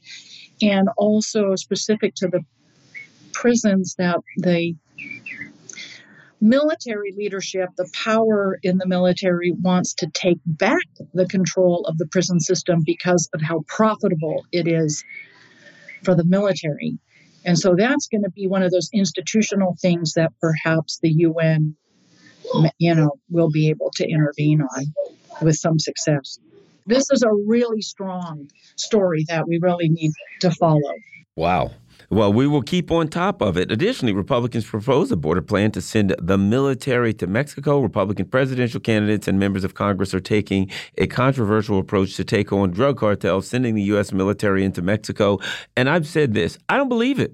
[0.61, 2.44] and also specific to the
[3.32, 4.76] prisons that they
[6.41, 12.07] military leadership, the power in the military wants to take back the control of the
[12.07, 15.05] prison system because of how profitable it is
[16.03, 16.97] for the military.
[17.45, 21.76] And so that's going to be one of those institutional things that perhaps the UN,
[22.77, 24.93] you know, will be able to intervene on
[25.41, 26.39] with some success.
[26.85, 30.11] This is a really strong story that we really need
[30.41, 30.93] to follow.
[31.35, 31.72] Wow.
[32.11, 33.71] Well, we will keep on top of it.
[33.71, 37.79] Additionally, Republicans propose a border plan to send the military to Mexico.
[37.79, 42.71] Republican presidential candidates and members of Congress are taking a controversial approach to take on
[42.71, 44.11] drug cartels, sending the U.S.
[44.11, 45.39] military into Mexico.
[45.77, 47.33] And I've said this I don't believe it.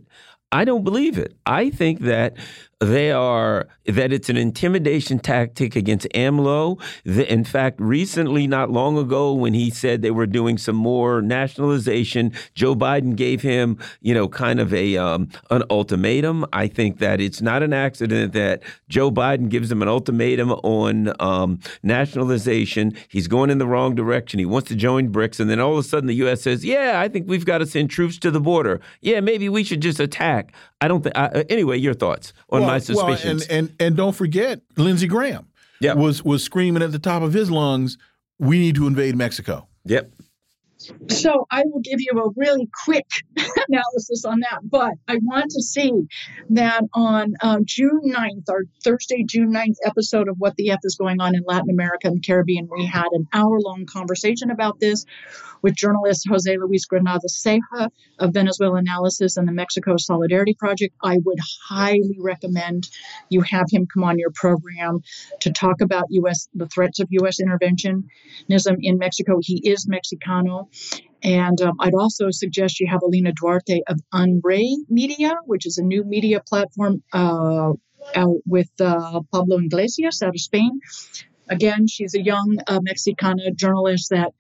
[0.51, 1.35] I don't believe it.
[1.47, 2.37] I think that
[2.79, 6.79] they are that it's an intimidation tactic against AMLO.
[7.05, 12.33] In fact, recently, not long ago, when he said they were doing some more nationalization,
[12.53, 16.45] Joe Biden gave him, you know, kind of a um, an ultimatum.
[16.53, 21.13] I think that it's not an accident that Joe Biden gives him an ultimatum on
[21.19, 22.95] um, nationalization.
[23.07, 24.39] He's going in the wrong direction.
[24.39, 26.43] He wants to join BRICS, and then all of a sudden, the U.S.
[26.43, 28.81] says, "Yeah, I think we've got to send troops to the border.
[29.01, 31.17] Yeah, maybe we should just attack." I don't think.
[31.17, 33.48] Uh, anyway, your thoughts on my suspicions.
[33.48, 35.48] Well, and, and and don't forget Lindsey Graham.
[35.80, 35.98] Yep.
[35.98, 37.98] was was screaming at the top of his lungs,
[38.39, 40.11] "We need to invade Mexico." Yep.
[41.09, 43.05] So I will give you a really quick
[43.35, 44.59] analysis on that.
[44.63, 45.91] But I want to see
[46.51, 50.95] that on um, June 9th, our Thursday, June 9th episode of What the F is
[50.95, 54.79] Going On in Latin America and the Caribbean, we had an hour long conversation about
[54.79, 55.05] this
[55.61, 57.89] with journalist Jose Luis Granados Ceja
[58.19, 60.95] of Venezuela Analysis and the Mexico Solidarity Project.
[61.03, 62.89] I would highly recommend
[63.29, 64.99] you have him come on your program
[65.41, 66.47] to talk about U.S.
[66.53, 67.39] the threats of U.S.
[67.41, 69.39] interventionism in Mexico.
[69.41, 70.66] He is Mexicano.
[71.23, 75.84] And um, I'd also suggest you have Alina Duarte of Unray Media, which is a
[75.84, 77.73] new media platform uh,
[78.45, 80.80] with uh, Pablo Iglesias out of Spain.
[81.49, 84.34] Again, she's a young uh, Mexicana journalist that,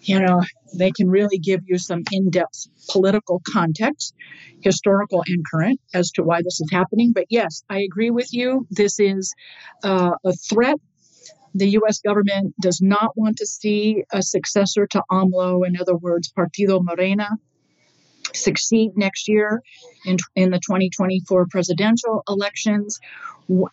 [0.00, 0.42] you know,
[0.74, 4.14] they can really give you some in depth political context,
[4.60, 7.12] historical and current, as to why this is happening.
[7.14, 8.66] But yes, I agree with you.
[8.70, 9.34] This is
[9.84, 10.78] uh, a threat.
[11.58, 12.00] The U.S.
[12.00, 17.28] government does not want to see a successor to AMLO, in other words, Partido Morena,
[18.32, 19.62] succeed next year
[20.04, 23.00] in, in the 2024 presidential elections.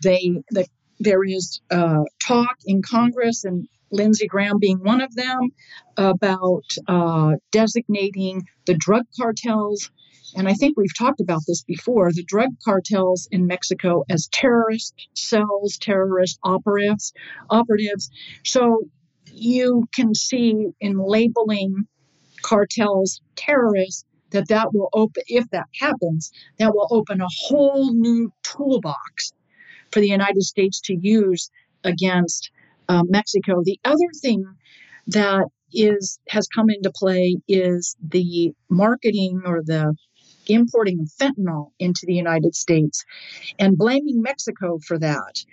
[0.03, 0.65] They the
[0.99, 5.51] there is uh, talk in Congress, and Lindsey Graham being one of them,
[5.97, 9.91] about uh, designating the drug cartels.
[10.35, 14.93] And I think we've talked about this before the drug cartels in Mexico as terrorist
[15.13, 17.13] cells, terrorist operatives.
[17.49, 18.09] operatives.
[18.43, 18.81] So
[19.31, 21.87] you can see in labeling
[22.41, 28.31] cartels terrorists that that will open, if that happens, that will open a whole new
[28.43, 29.31] toolbox
[29.91, 31.49] for the United States to use
[31.83, 32.51] against
[32.89, 33.61] uh, Mexico.
[33.63, 34.43] The other thing
[35.07, 39.95] that is has come into play is the marketing or the
[40.49, 43.03] importing fentanyl into the United States
[43.59, 45.43] and blaming Mexico for that,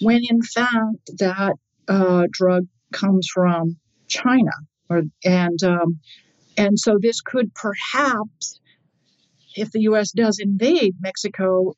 [0.00, 1.54] when in fact that
[1.88, 3.76] uh, drug comes from
[4.08, 4.50] China.
[4.88, 6.00] Or, and um,
[6.56, 8.60] and so this could perhaps,
[9.56, 10.12] if the U.S.
[10.12, 11.74] does invade Mexico,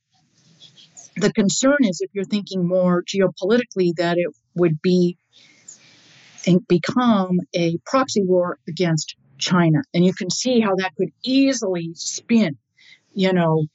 [1.16, 5.16] the concern is if you're thinking more geopolitically that it would be
[6.46, 9.78] and become a proxy war against China.
[9.92, 12.56] And you can see how that could easily spin,
[13.14, 13.66] you know,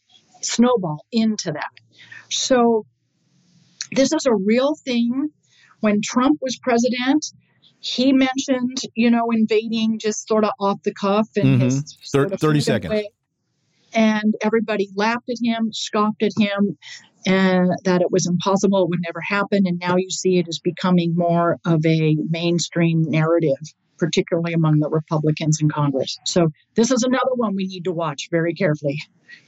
[0.41, 1.71] snowball into that.
[2.29, 2.85] So
[3.91, 5.29] this is a real thing.
[5.79, 7.25] When Trump was president,
[7.79, 11.61] he mentioned, you know, invading just sort of off the cuff and mm-hmm.
[11.61, 12.91] his 30, 30 seconds.
[12.91, 13.09] Way.
[13.93, 16.77] And everybody laughed at him, scoffed at him,
[17.25, 19.65] and that it was impossible, it would never happen.
[19.65, 23.57] And now you see it as becoming more of a mainstream narrative,
[23.99, 26.17] particularly among the Republicans in Congress.
[26.26, 28.99] So this is another one we need to watch very carefully.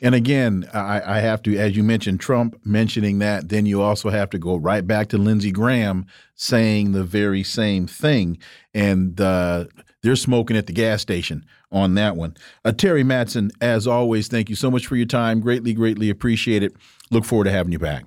[0.01, 4.09] And again, I, I, have to, as you mentioned, Trump mentioning that, then you also
[4.09, 6.05] have to go right back to Lindsey Graham
[6.35, 8.37] saying the very same thing.
[8.75, 9.65] And uh,
[10.03, 12.35] they're smoking at the gas station on that one.
[12.65, 15.39] Uh, Teri Mattson, as always, thank you so much for your time.
[15.39, 16.75] Greatly, greatly appreciate it.
[17.09, 18.05] Look forward to having you back.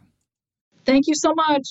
[0.85, 1.71] Thank you so much.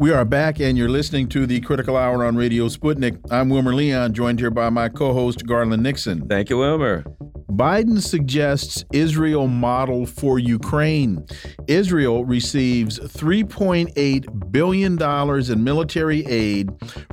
[0.00, 3.20] We are back, and you're listening to the Critical Hour on Radio Sputnik.
[3.30, 6.26] I'm Wilmer Leon, joined here by my co host, Garland Nixon.
[6.26, 7.04] Thank you, Wilmer.
[7.50, 11.26] Biden suggests Israel model for Ukraine.
[11.68, 16.70] Israel receives $3.8 billion in military aid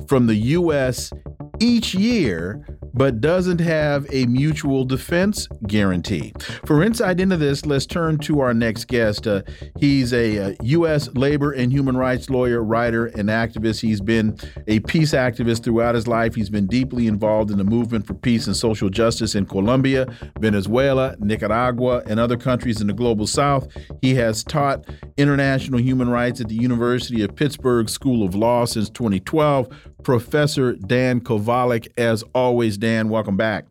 [0.08, 1.12] from the U.S.
[1.60, 2.64] each year
[2.98, 6.32] but doesn't have a mutual defense guarantee.
[6.64, 9.26] For insight into this, let's turn to our next guest.
[9.26, 9.42] Uh,
[9.78, 11.08] he's a, a, U.S.
[11.14, 13.80] labor and human rights lawyer, writer, and activist.
[13.80, 14.36] He's been
[14.66, 16.34] a peace activist throughout his life.
[16.34, 20.06] He's been deeply involved in the movement for peace and social justice in Colombia,
[20.40, 23.68] Venezuela, Nicaragua, and other countries in the global south.
[24.02, 24.84] He has taught
[25.16, 29.68] international human rights at the University of Pittsburgh School of Law since 2012.
[30.08, 33.66] Professor Dan Kovalik, as always, Dan, welcome back.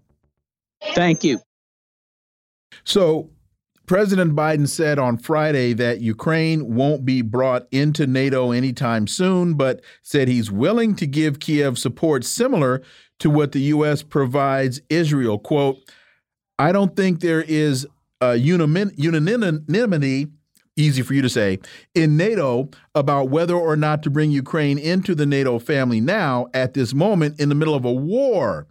[0.94, 1.40] Thank you.
[2.84, 3.32] So,
[3.88, 9.82] President Biden said on Friday that Ukraine won't be brought into NATO anytime soon, but
[10.04, 12.84] said he's willing to give Kiev support similar
[13.18, 14.04] to what the U.S.
[14.04, 15.40] provides Israel.
[15.40, 15.80] Quote,
[16.60, 17.88] I don't think there is
[18.22, 20.28] a unanimity
[20.78, 21.60] easy for you to say,
[21.94, 26.74] in NATO about whether or not to bring Ukraine into the NATO family now at
[26.74, 28.68] this moment in the middle of a war.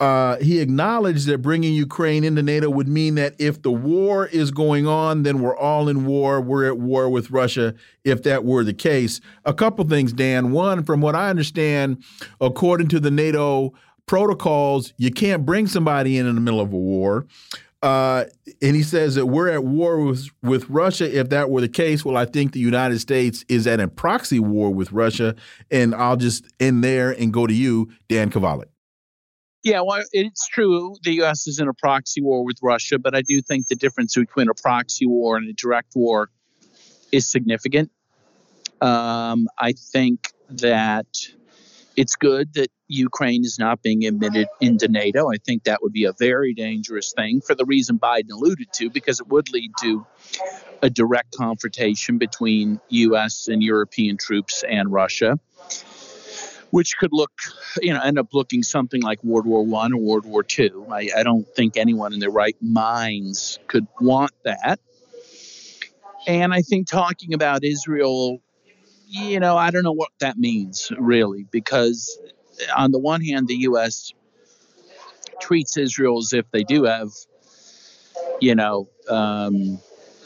[0.00, 4.50] Uh, he acknowledged that bringing Ukraine into NATO would mean that if the war is
[4.50, 6.40] going on, then we're all in war.
[6.40, 9.20] We're at war with Russia if that were the case.
[9.44, 10.52] A couple things, Dan.
[10.52, 12.02] One, from what I understand,
[12.40, 13.74] according to the NATO
[14.06, 17.26] protocols, you can't bring somebody in in the middle of a war.
[17.82, 18.24] Uh,
[18.60, 21.18] and he says that we're at war with, with Russia.
[21.18, 24.38] If that were the case, well, I think the United States is at a proxy
[24.38, 25.34] war with Russia.
[25.70, 28.68] And I'll just end there and go to you, Dan Kovalik.
[29.62, 30.96] Yeah, well, it's true.
[31.02, 31.46] The U.S.
[31.46, 34.54] is in a proxy war with Russia, but I do think the difference between a
[34.54, 36.30] proxy war and a direct war
[37.12, 37.90] is significant.
[38.80, 41.06] Um, I think that
[41.94, 45.30] it's good that Ukraine is not being admitted into NATO.
[45.30, 48.90] I think that would be a very dangerous thing for the reason Biden alluded to,
[48.90, 50.04] because it would lead to
[50.82, 53.48] a direct confrontation between U.S.
[53.48, 55.38] and European troops and Russia
[56.70, 57.32] which could look,
[57.82, 60.86] you know, end up looking something like World War One or World War Two.
[60.90, 64.78] I, I don't think anyone in their right minds could want that.
[66.26, 68.40] And I think talking about Israel,
[69.08, 72.18] you know, I don't know what that means really, because
[72.76, 74.12] on the one hand, the U.S.
[75.40, 77.10] treats Israel as if they do have,
[78.40, 79.78] you know, um,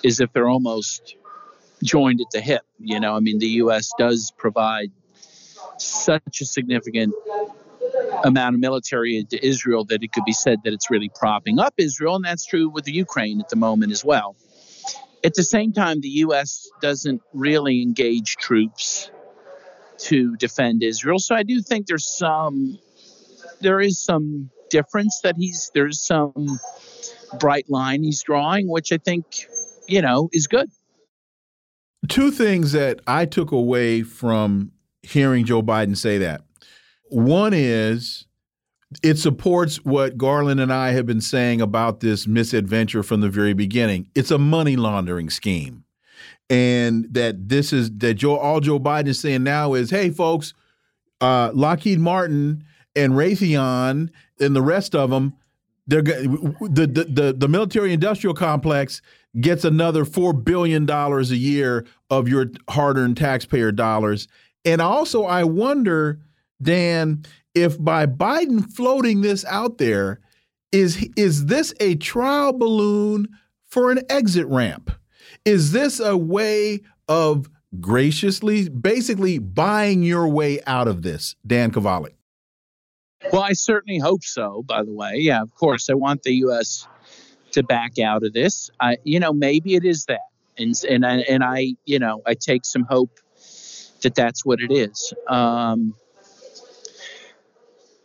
[0.05, 1.17] as if they're almost
[1.83, 2.63] joined at the hip.
[2.79, 3.91] You know, I mean, the U.S.
[3.99, 4.91] does provide
[5.79, 7.15] such a significant
[8.25, 11.75] amount of military into Israel that it could be said that it's really propping up
[11.79, 14.37] Israel, and that's true with the Ukraine at the moment as well.
[15.25, 16.69] At the same time, the U.S.
[16.83, 19.11] doesn't really engage troops
[19.99, 22.79] to defend Israel, so I do think there's some
[23.61, 26.59] there is some difference that he's there's some
[27.39, 29.25] bright line he's drawing, which I think
[29.89, 30.71] you know is good.
[32.09, 34.73] Two things that I took away from
[35.03, 36.43] hearing Joe Biden say that.
[37.09, 38.27] One is
[39.03, 43.55] it supports what Garland and I have been saying about this misadventure from the very
[43.55, 44.09] beginning.
[44.15, 45.84] It's a money laundering scheme.
[46.51, 50.53] And that this is that Joe all Joe Biden is saying now is, hey folks,
[51.21, 52.65] uh, Lockheed Martin
[52.95, 54.11] and Raytheon
[54.41, 55.35] and the rest of them,
[55.87, 59.01] they're the the the, the military industrial complex
[59.41, 64.29] gets another four billion dollars a year of your hard-earned taxpayer dollars
[64.65, 66.21] and also, I wonder,
[66.63, 70.21] Dan, if by Biden floating this out there,
[70.73, 73.29] is is this a trial balloon
[73.67, 74.91] for an exit ramp?
[75.45, 77.51] Is this a way of
[77.81, 82.15] graciously, basically buying your way out of this, Dan Kovalik?
[83.33, 84.63] Well, I certainly hope so.
[84.67, 86.87] By the way, yeah, of course, I want the U.S.
[87.53, 88.71] to back out of this.
[88.81, 92.35] I, you know, maybe it is that, and and I, and I, you know, I
[92.35, 93.19] take some hope
[94.03, 95.13] that that's what it is.
[95.29, 95.95] Um,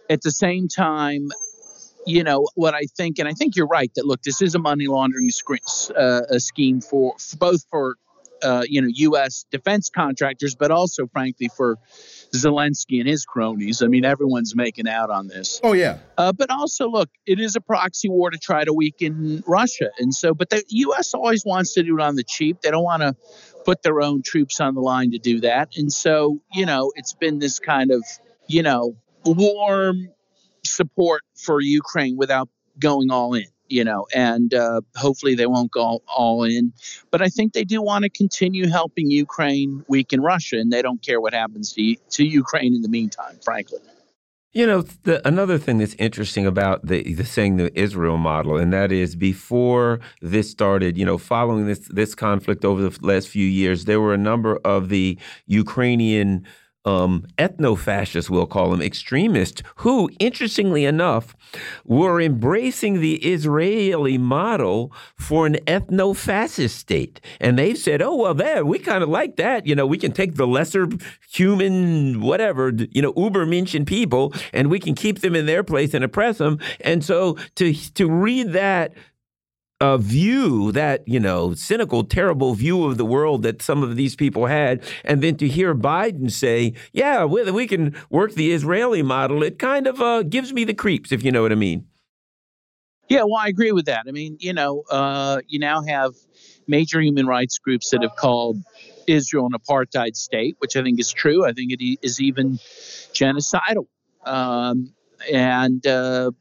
[0.09, 1.29] at the same time,
[2.05, 4.59] you know what I think, and I think you're right that look, this is a
[4.59, 5.30] money laundering
[5.95, 7.95] uh, a scheme for, for both for
[8.43, 9.45] uh, you know U.S.
[9.51, 11.77] defense contractors, but also, frankly, for
[12.34, 13.81] Zelensky and his cronies.
[13.81, 15.59] I mean, everyone's making out on this.
[15.63, 15.99] Oh yeah.
[16.17, 20.13] Uh, but also, look, it is a proxy war to try to weaken Russia, and
[20.13, 21.13] so, but the U.S.
[21.13, 22.61] always wants to do it on the cheap.
[22.61, 23.15] They don't want to
[23.65, 27.13] put their own troops on the line to do that, and so, you know, it's
[27.13, 28.03] been this kind of,
[28.47, 28.95] you know,
[29.26, 30.09] warm
[30.65, 32.49] support for Ukraine without
[32.80, 36.73] going all in you know, and uh, hopefully they won't go all in.
[37.11, 41.02] But I think they do want to continue helping Ukraine weaken Russia, and they don't
[41.02, 43.80] care what happens to, to Ukraine in the meantime, frankly.
[44.52, 48.73] You know, the, another thing that's interesting about the, the saying the Israel model, and
[48.73, 53.45] that is before this started, you know, following this this conflict over the last few
[53.45, 56.48] years, there were a number of the Ukrainian
[56.89, 61.35] um, ethno fascists, we'll call them extremists, who, interestingly enough,
[61.85, 67.21] were embracing the Israeli model for an ethno fascist state.
[67.39, 69.67] And they've said, oh, well, there, we kind of like that.
[69.67, 70.87] You know, we can take the lesser
[71.31, 76.03] human, whatever, you know, Ubermenschen people, and we can keep them in their place and
[76.03, 76.59] oppress them.
[76.81, 78.93] And so to, to read that
[79.81, 84.15] a view that you know cynical terrible view of the world that some of these
[84.15, 84.84] people had.
[85.06, 89.57] And then to hear biden say yeah we, we can work the israeli model it
[89.57, 91.85] kind of uh, gives me the creeps if you know what i mean.
[93.07, 94.06] Yeah well i agree with that.
[94.07, 96.14] I mean you know uh, you now have
[96.68, 98.57] major human rights groups that have called
[99.07, 101.45] israel an apartheid state which i think is true.
[101.45, 102.60] I think it is even
[103.14, 103.88] genocidal.
[104.26, 104.93] Um,
[105.31, 106.31] and uh,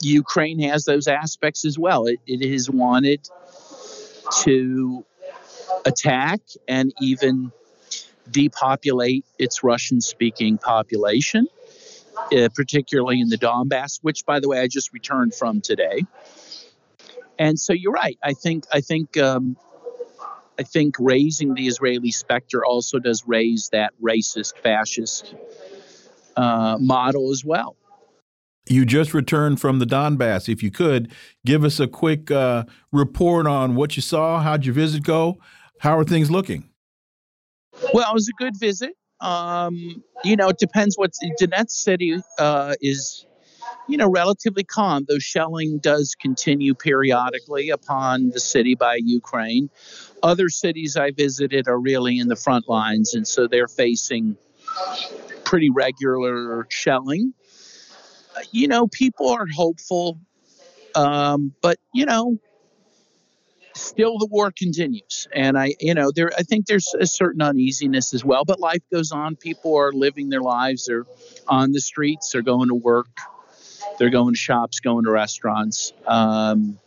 [0.00, 2.06] Ukraine has those aspects as well.
[2.06, 3.28] It, it has wanted
[4.42, 5.04] to
[5.84, 7.52] attack and even
[8.30, 11.48] depopulate its Russian speaking population,
[12.36, 16.04] uh, particularly in the Donbass, which, by the way, I just returned from today.
[17.38, 18.18] And so you're right.
[18.22, 19.56] I think I think um,
[20.58, 25.34] I think raising the Israeli specter also does raise that racist, fascist
[26.36, 27.76] uh, model as well.
[28.68, 30.48] You just returned from the Donbass.
[30.48, 31.12] If you could
[31.44, 35.38] give us a quick uh, report on what you saw, how'd your visit go?
[35.80, 36.68] How are things looking?
[37.94, 38.94] Well, it was a good visit.
[39.20, 43.26] Um, you know, it depends what Donetsk City uh, is
[43.88, 49.70] you know, relatively calm, though shelling does continue periodically upon the city by Ukraine.
[50.22, 54.36] Other cities I visited are really in the front lines, and so they're facing
[55.44, 57.32] pretty regular shelling.
[58.52, 60.18] You know, people are hopeful,
[60.94, 62.38] um, but, you know,
[63.74, 65.28] still the war continues.
[65.32, 68.82] And i you know there i think there's a certain uneasiness as well but life
[68.92, 69.36] goes on.
[69.36, 70.86] People are living their lives.
[70.86, 71.06] They're
[71.46, 72.32] on the streets.
[72.32, 73.08] They're going to work.
[73.98, 75.92] They're going to shops, going to restaurants.
[76.06, 76.78] Um,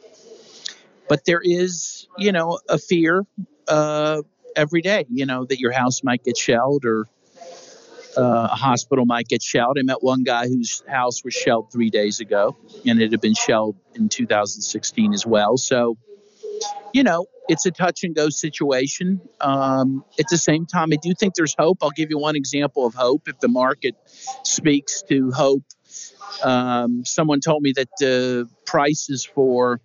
[1.10, 3.26] but there is, you know, a fear
[3.68, 4.22] uh,
[4.56, 7.08] every day, you know, that your house might get shelled or
[8.18, 9.78] uh, a hospital might get shelled.
[9.80, 12.56] I met one guy whose house was shelled three days ago,
[12.86, 15.58] and it had been shelled in 2016 as well.
[15.58, 15.98] So,
[16.94, 19.22] you know, it's a touch and go situation.
[19.40, 21.80] Um, at the same time, I do think there's hope.
[21.82, 23.28] I'll give you one example of hope.
[23.28, 23.96] If the market
[24.44, 25.64] speaks to hope
[26.44, 29.82] um, someone told me that the prices for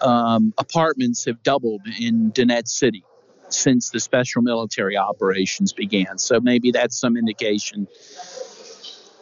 [0.00, 3.04] um, apartments have doubled in Donetsk City
[3.48, 6.18] since the special military operations began.
[6.18, 7.86] So maybe that's some indication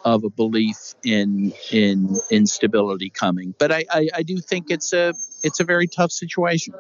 [0.05, 3.55] of a belief in in instability coming.
[3.59, 6.75] But I, I, I do think it's a it's a very tough situation.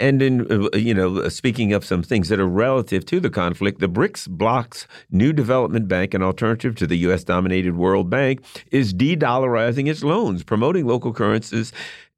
[0.00, 3.80] And in, uh, you know, speaking of some things that are relative to the conflict,
[3.80, 7.22] the BRICS bloc's new development bank, an alternative to the U.S.
[7.22, 8.40] dominated World Bank,
[8.72, 11.70] is de dollarizing its loans, promoting local currencies,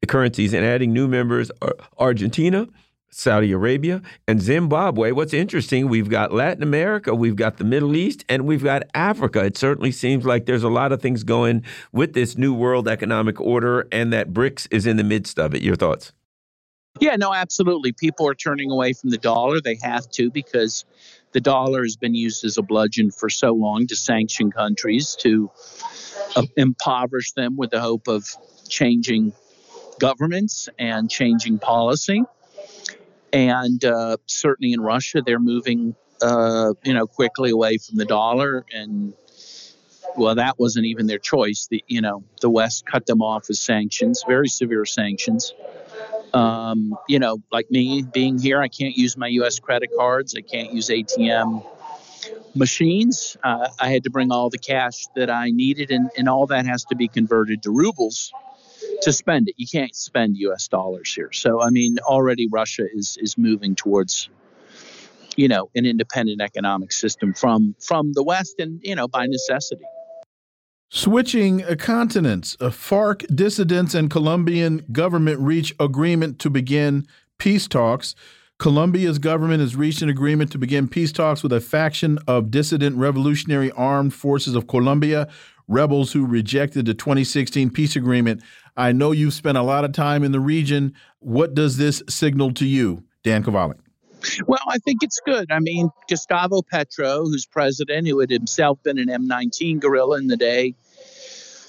[0.07, 1.51] currencies and adding new members
[1.99, 2.69] Argentina,
[3.13, 5.13] Saudi Arabia, and Zimbabwe.
[5.13, 9.45] What's interesting, we've got Latin America, we've got the Middle East, and we've got Africa.
[9.45, 11.63] It certainly seems like there's a lot of things going
[11.93, 15.63] with this new world economic order, and that BRICS is in the midst of it.
[15.63, 16.13] Your thoughts?
[17.01, 17.93] Yeah, no, absolutely.
[17.93, 19.61] People are turning away from the dollar.
[19.61, 20.85] They have to because
[21.33, 25.51] the dollar has been used as a bludgeon for so long to sanction countries, to
[26.37, 28.27] uh, impoverish them with the hope of
[28.69, 29.33] changing
[29.99, 32.23] governments and changing policy.
[33.33, 38.65] And uh, certainly in Russia, they're moving, uh, you know, quickly away from the dollar.
[38.73, 39.15] And
[40.17, 41.67] well, that wasn't even their choice.
[41.71, 45.55] The you know the West cut them off with sanctions, very severe sanctions.
[46.35, 49.59] Um, you know, like me being here, I can't use my U.S.
[49.59, 50.35] credit cards.
[50.37, 51.65] I can't use ATM
[52.55, 53.37] machines.
[53.43, 56.67] Uh, I had to bring all the cash that I needed, and, and all that
[56.67, 58.33] has to be converted to rubles
[59.03, 59.55] to spend it.
[59.59, 60.69] You can't spend U.S.
[60.69, 61.33] dollars here.
[61.33, 64.29] So, I mean, already Russia is is moving towards,
[65.37, 69.85] you know, an independent economic system from from the West, and you know, by necessity.
[70.95, 77.07] Switching continents, a FARC dissidents and Colombian government reach agreement to begin
[77.39, 78.15] peace talks.
[78.59, 82.97] Colombia's government has reached an agreement to begin peace talks with a faction of dissident
[82.97, 85.29] Revolutionary Armed Forces of Colombia,
[85.69, 88.43] rebels who rejected the 2016 peace agreement.
[88.77, 90.95] I know you've spent a lot of time in the region.
[91.21, 93.79] What does this signal to you, Dan Kovalik?
[94.47, 95.51] Well, I think it's good.
[95.51, 100.37] I mean, Gustavo Petro, who's president, who had himself been an M19 guerrilla in the
[100.37, 100.75] day,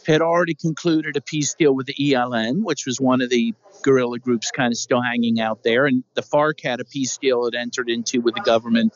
[0.06, 4.20] had already concluded a peace deal with the ELN, which was one of the guerrilla
[4.20, 5.86] groups kind of still hanging out there.
[5.86, 8.94] And the FARC had a peace deal it entered into with the government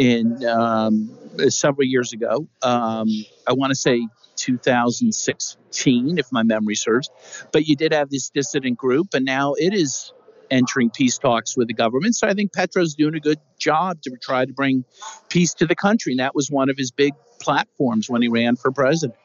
[0.00, 1.14] in um,
[1.48, 2.48] several years ago.
[2.62, 3.06] Um,
[3.46, 7.10] I want to say 2016, if my memory serves.
[7.52, 10.14] But you did have this dissident group, and now it is
[10.50, 12.16] entering peace talks with the government.
[12.16, 14.84] So I think Petro's doing a good job to try to bring
[15.28, 16.14] peace to the country.
[16.14, 19.18] And that was one of his big platforms when he ran for president.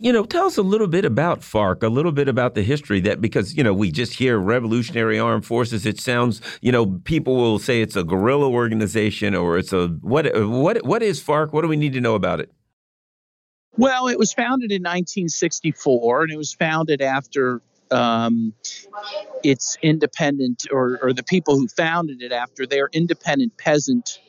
[0.00, 3.00] You know, tell us a little bit about FARC, a little bit about the history
[3.00, 5.84] that because, you know, we just hear Revolutionary Armed Forces.
[5.84, 10.26] It sounds, you know, people will say it's a guerrilla organization or it's a what
[10.48, 11.52] what what is FARC?
[11.52, 12.52] What do we need to know about it?
[13.76, 17.60] Well, it was founded in 1964 and it was founded after
[17.90, 18.52] um,
[19.42, 24.20] its independent, or, or the people who founded it after their independent peasant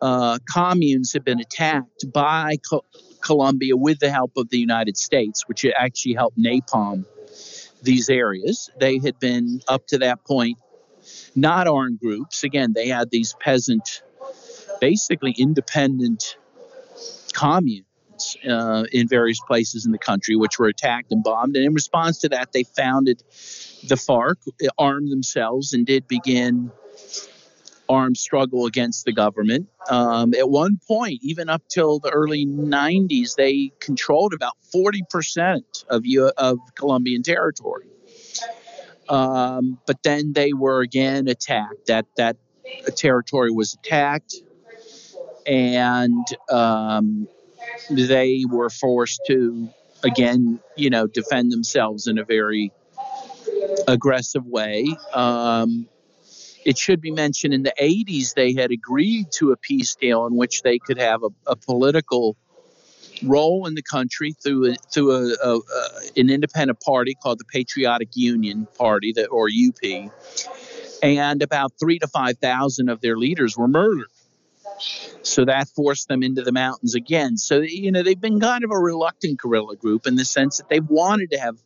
[0.00, 2.84] uh, communes had been attacked by Co-
[3.28, 7.04] Colombia with the help of the United States, which actually helped napalm
[7.82, 8.70] these areas.
[8.80, 10.56] They had been, up to that point,
[11.36, 12.42] not armed groups.
[12.42, 14.02] Again, they had these peasant,
[14.80, 16.38] basically independent
[17.34, 17.84] communes
[18.48, 21.54] uh, in various places in the country, which were attacked and bombed.
[21.54, 23.22] And in response to that, they founded
[23.86, 24.36] the FARC,
[24.78, 26.72] armed themselves, and did begin
[27.88, 29.68] armed struggle against the government.
[29.88, 36.04] Um, at one point, even up till the early 90s, they controlled about 40% of,
[36.04, 37.86] U- of Colombian territory.
[39.08, 41.86] Um, but then they were again attacked.
[41.86, 42.36] That that
[42.94, 44.34] territory was attacked,
[45.46, 47.26] and um,
[47.90, 49.70] they were forced to
[50.04, 52.70] again, you know, defend themselves in a very
[53.86, 54.86] aggressive way.
[55.14, 55.88] Um,
[56.68, 60.36] it should be mentioned in the 80s they had agreed to a peace deal in
[60.36, 62.36] which they could have a, a political
[63.24, 65.60] role in the country through a, through a, a,
[66.18, 70.12] an independent party called the Patriotic Union Party, or UP,
[71.02, 74.10] and about three to five thousand of their leaders were murdered.
[75.22, 77.38] So that forced them into the mountains again.
[77.38, 80.68] So you know they've been kind of a reluctant guerrilla group in the sense that
[80.68, 81.56] they've wanted to have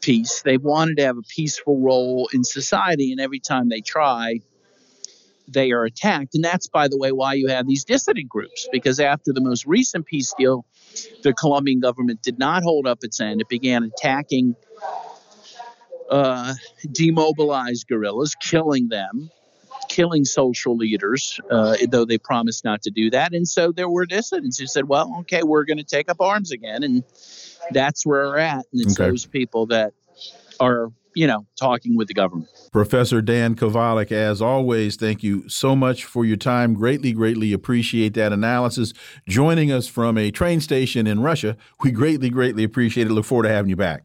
[0.00, 4.40] peace, they've wanted to have a peaceful role in society, and every time they try,
[5.48, 6.34] they are attacked.
[6.34, 9.66] And that's, by the way, why you have these dissident groups, because after the most
[9.66, 10.64] recent peace deal,
[11.22, 13.40] the Colombian government did not hold up its end.
[13.40, 14.56] It began attacking
[16.10, 16.54] uh,
[16.90, 19.30] demobilized guerrillas, killing them,
[19.98, 23.34] killing social leaders, uh, though they promised not to do that.
[23.34, 26.52] And so there were dissidents who said, well, okay, we're going to take up arms
[26.52, 26.84] again.
[26.84, 27.02] And
[27.72, 28.64] that's where we're at.
[28.72, 29.10] And it's okay.
[29.10, 29.94] those people that
[30.60, 32.48] are you know, talking with the government.
[32.70, 36.74] Professor Dan Kovalik, as always, thank you so much for your time.
[36.74, 38.92] Greatly, greatly appreciate that analysis.
[39.26, 43.10] Joining us from a train station in Russia, we greatly, greatly appreciate it.
[43.10, 44.04] Look forward to having you back.